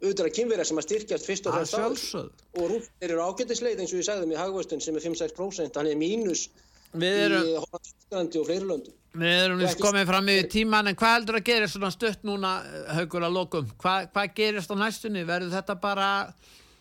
auðvitað 0.00 0.28
að 0.28 0.36
kynverja 0.38 0.66
sem 0.68 0.80
að 0.80 0.86
styrkjast 0.86 1.26
fyrst 1.26 1.48
og 1.50 1.56
fremst 1.58 2.14
og 2.20 2.70
rúfnir 2.70 3.10
eru 3.16 3.26
ágættisleið 3.26 3.82
eins 3.82 3.94
og 3.96 4.00
ég 4.00 4.06
sagði 4.06 4.30
með 4.30 4.40
hagvöstun 4.44 4.84
sem 4.84 4.96
er 4.96 5.04
5-6%, 5.08 5.80
hann 5.80 5.90
er 5.90 5.98
mínus 5.98 6.46
erum, 6.94 7.44
í 7.46 7.58
Hollandslandi 7.58 8.40
og 8.40 8.48
fleiri 8.48 8.70
löndum. 8.70 8.96
Við 9.20 9.36
erum 9.44 9.58
við 9.58 9.76
komið 9.82 10.06
fram 10.06 10.30
í 10.30 10.38
tíman 10.50 10.90
en 10.90 10.96
hvað 10.98 11.16
heldur 11.16 11.40
að 11.40 11.46
gerist 11.48 11.74
svona 11.74 11.90
stutt 11.90 12.24
núna 12.26 12.54
haugur 12.94 13.26
að 13.26 13.36
lokum? 13.36 13.68
Hva, 13.82 13.94
hvað 14.10 14.34
gerist 14.36 14.70
á 14.70 14.76
næstunni? 14.78 15.26
Verður 15.26 15.56
þetta 15.56 15.76
bara 15.82 16.10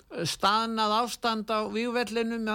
staðnað 0.09 0.95
ástand 1.03 1.51
á 1.53 1.69
vývellinum 1.69 2.47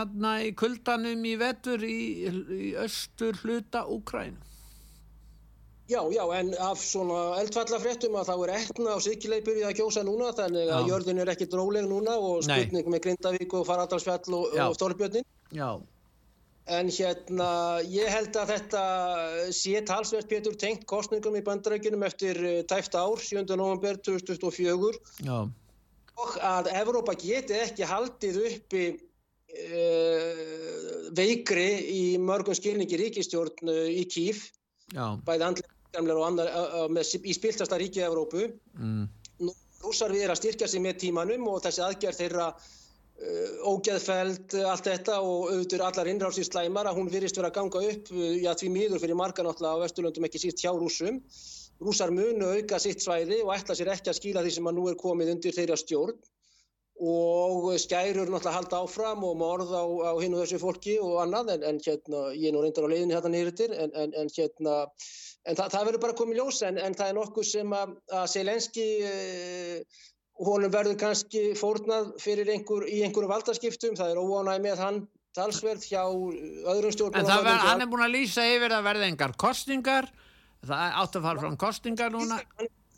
í 0.42 0.50
kuldanum 0.58 1.22
í 1.26 1.36
vetur 1.38 1.84
í, 1.86 2.00
í 2.26 2.72
östur 2.82 3.38
hluta 3.44 3.84
Úkræn 3.86 4.36
Já, 5.84 6.00
já, 6.08 6.24
en 6.32 6.54
af 6.64 6.80
svona 6.80 7.36
eldfallafréttum 7.42 8.14
að 8.16 8.30
þá 8.30 8.34
er 8.46 8.52
etna 8.56 8.94
á 8.96 8.98
Sikileipur 9.04 9.58
að 9.68 9.74
kjósa 9.76 10.02
núna 10.06 10.30
þannig 10.32 10.70
að 10.72 10.88
jörðin 10.88 11.20
er 11.20 11.32
ekki 11.34 11.50
dróleg 11.52 11.84
núna 11.90 12.14
og 12.16 12.40
spurning 12.46 12.88
með 12.88 13.02
Grindavík 13.04 13.52
og 13.58 13.66
Faradalsfjall 13.68 14.38
og, 14.38 14.54
og 14.64 14.78
Stórlbjörnin 14.78 15.28
Já 15.52 15.76
En 16.64 16.88
hérna, 16.88 17.48
ég 17.92 18.08
held 18.08 18.36
að 18.40 18.54
þetta 18.54 18.84
sé 19.52 19.82
talsvert 19.84 20.30
betur 20.30 20.54
tengt 20.56 20.86
kostningum 20.88 21.36
í 21.36 21.42
bandrækjunum 21.44 22.06
eftir 22.08 22.40
eh, 22.40 22.62
tæft 22.64 22.96
ár, 22.96 23.20
7. 23.20 23.44
november 23.52 24.00
2024 24.00 24.96
Já 25.26 25.44
og 26.20 26.36
að 26.42 26.70
Evrópa 26.78 27.14
geti 27.18 27.56
ekki 27.58 27.86
haldið 27.88 28.36
uppi 28.48 28.84
uh, 28.94 30.32
veikri 31.16 31.68
í 31.90 32.02
mörgum 32.22 32.56
skilningi 32.56 33.00
ríkistjórn 33.00 33.70
uh, 33.70 33.88
í 33.90 34.04
Kíf 34.10 34.46
bæði 34.94 35.48
andlega 35.48 36.18
og 36.18 36.26
andar, 36.28 36.48
uh, 36.54 37.02
í 37.02 37.34
spiltasta 37.34 37.78
ríki 37.80 38.04
Evrópu 38.06 38.48
mm. 38.78 39.04
Rússar 39.84 40.14
við 40.14 40.24
er 40.24 40.32
að 40.32 40.40
styrkja 40.40 40.70
sig 40.70 40.80
með 40.80 41.02
tímanum 41.02 41.50
og 41.50 41.60
þessi 41.66 41.82
aðgerð 41.84 42.20
þeirra 42.22 42.46
ógeðfæld, 43.64 44.56
allt 44.66 44.88
þetta 44.90 45.20
og 45.22 45.50
auðvitað 45.52 45.84
allar 45.86 46.08
innráðsins 46.10 46.50
slæmar 46.50 46.88
að 46.90 46.98
hún 46.98 47.12
virist 47.12 47.36
verið 47.38 47.50
að 47.52 47.58
ganga 47.60 47.82
upp, 47.90 48.08
já 48.42 48.50
því 48.58 48.70
miður 48.74 49.02
fyrir 49.04 49.18
marga 49.20 49.44
náttúrulega 49.46 49.78
á 49.78 49.82
Vesturlöndum 49.84 50.26
ekki 50.28 50.42
síst 50.42 50.64
hjá 50.64 50.72
rúsum 50.74 51.22
rúsar 51.80 52.12
munu 52.14 52.52
auka 52.54 52.78
sitt 52.78 53.02
svæði 53.02 53.40
og 53.42 53.52
ætla 53.56 53.76
sér 53.76 53.92
ekki 53.94 54.12
að 54.12 54.20
skila 54.20 54.44
því 54.44 54.54
sem 54.56 54.70
að 54.70 54.78
nú 54.78 54.86
er 54.90 55.00
komið 55.00 55.34
undir 55.34 55.56
þeirra 55.56 55.76
stjórn. 55.80 56.16
Og 57.04 57.72
skærur 57.82 58.28
náttúrulega 58.30 58.54
halda 58.54 58.80
áfram 58.84 59.24
og 59.26 59.34
morð 59.40 59.72
á, 59.74 59.82
á 59.82 60.12
hinn 60.22 60.36
og 60.36 60.44
þessu 60.44 60.60
fólki 60.62 60.94
og 61.02 61.16
annað 61.24 61.56
en, 61.56 61.64
en 61.70 61.80
hérna, 61.82 62.20
ég 62.38 62.46
er 62.50 62.54
nú 62.54 62.62
reyndar 62.62 62.86
á 62.86 62.92
leiðinni 62.92 63.16
hérna 63.16 63.32
nýrtir 63.34 63.74
en, 63.74 63.90
en, 63.98 64.14
en 64.14 64.30
hérna, 64.30 64.76
en 65.42 65.58
það, 65.58 65.72
það 65.74 65.86
verður 65.88 66.04
bara 66.04 66.16
komið 66.20 66.38
ljós 66.38 66.62
en 66.68 66.78
það 66.94 67.08
er 67.08 67.18
nokkuð 67.18 67.48
sem 67.50 67.74
að, 67.80 67.96
að 68.20 68.28
Selenski 68.36 68.86
eh, 69.10 70.04
honum 70.40 70.72
verður 70.74 70.98
kannski 70.98 71.42
fórnað 71.58 72.14
fyrir 72.22 72.50
einhver, 72.50 72.88
í 72.90 73.02
einhverju 73.06 73.30
valdaskiptum, 73.30 73.98
það 73.98 74.14
er 74.14 74.22
óánæg 74.22 74.62
með 74.64 74.82
hann 74.82 75.02
talsverð 75.34 75.86
hjá 75.86 76.02
öðrum 76.04 76.94
stjórnum. 76.94 77.18
En 77.20 77.28
það 77.28 77.48
verður, 77.48 77.66
hann 77.68 77.84
er 77.84 77.90
búin 77.90 78.06
að 78.06 78.14
lýsa 78.14 78.46
yfir 78.50 78.74
að 78.74 78.86
verða 78.88 79.10
engar 79.10 79.34
kostningar 79.38 80.10
það 80.64 80.96
átt 81.02 81.18
að 81.18 81.26
fara 81.28 81.42
frá 81.42 81.58
kostingar 81.66 82.14
núna 82.14 82.40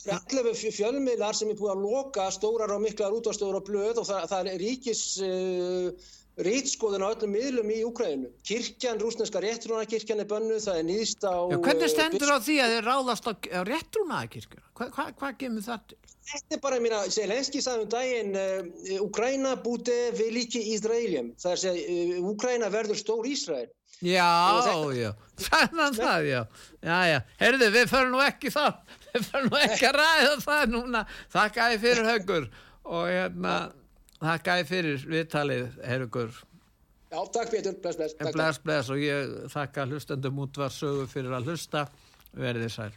allavega 0.06 0.70
fjölmiðlar 0.76 1.34
sem 1.34 1.50
er 1.50 1.58
búið 1.58 1.72
að 1.72 1.82
loka 1.86 2.28
stórar 2.34 2.74
og 2.76 2.84
miklar 2.84 3.16
útvarstöður 3.16 3.58
og 3.60 3.66
blöð 3.66 4.02
og 4.02 4.06
það, 4.06 4.28
það 4.30 4.50
er 4.52 4.60
ríkis 4.62 5.02
uh, 5.24 6.12
rítskoðun 6.46 7.02
á 7.02 7.08
öllum 7.08 7.32
miðlum 7.32 7.72
í 7.72 7.80
Úkræninu 7.88 8.30
kirkjan, 8.46 9.00
rúsneska 9.00 9.40
réttrúnakirkjan 9.42 10.20
er 10.22 10.28
bönnuð, 10.30 10.60
það 10.66 10.80
er 10.82 10.86
nýðst 10.90 11.24
á 11.24 11.34
Já, 11.50 11.58
hvernig 11.64 11.92
stendur 11.92 12.34
á 12.36 12.38
því 12.38 12.58
að 12.60 12.74
þið 12.74 12.82
ráðast 12.86 13.30
á, 13.30 13.32
réttrúnakirkjuna? 13.70 14.66
Hvað 14.76 14.92
hva, 14.98 15.08
hva 15.16 15.32
kemur 15.40 15.66
það 15.66 15.88
til? 15.90 15.98
Þetta 16.26 16.56
er 16.56 16.60
bara, 16.62 16.78
ég 16.78 16.82
meina, 16.82 17.00
Selenski 17.12 17.60
sagði 17.62 17.84
um 17.84 17.90
daginn 17.92 18.38
uh, 18.40 19.02
Úkræna 19.04 19.54
búti 19.62 19.94
vil 20.18 20.34
ekki 20.40 20.62
Ísraeljum 20.74 21.32
það 21.38 21.52
er 21.52 21.58
að 21.58 21.64
segja, 21.64 21.96
uh, 21.96 22.30
Úkræna 22.32 22.70
verður 22.74 22.98
stór 22.98 23.28
Ísrael 23.30 23.68
Já, 24.04 24.28
já, 24.92 25.12
þannig 25.40 25.80
að 25.86 25.94
það, 25.96 26.26
já, 26.28 26.40
já, 26.84 26.96
já, 27.08 27.20
heyrðu, 27.40 27.68
við 27.72 27.86
förum 27.88 28.10
nú 28.12 28.18
ekki 28.20 28.50
það, 28.52 28.82
við 29.14 29.28
förum 29.30 29.46
nú 29.48 29.60
ekki 29.62 29.88
að 29.88 29.96
ræða 29.96 30.34
það 30.42 30.66
núna, 30.74 31.02
þakka 31.32 31.68
ég 31.72 31.80
fyrir 31.86 32.10
haugur 32.10 32.50
og 32.84 33.06
hérna, 33.08 33.54
þakka 34.20 34.58
ég 34.60 34.68
fyrir 34.68 35.06
viðtalið, 35.14 35.80
haugur. 35.88 36.36
Já, 37.06 37.18
takk 37.32 37.54
Pétur, 37.54 37.80
bless, 37.80 37.96
bless. 37.96 38.36
Bless, 38.36 38.60
bless. 38.60 38.92
Og 38.92 39.00
ég 39.00 39.34
þakka 39.54 39.88
hlustandum 39.88 40.44
útvar 40.44 40.72
sögu 40.74 41.06
fyrir 41.08 41.32
að 41.38 41.52
hlusta, 41.52 41.86
verðið 42.36 42.72
sæl. 42.74 42.92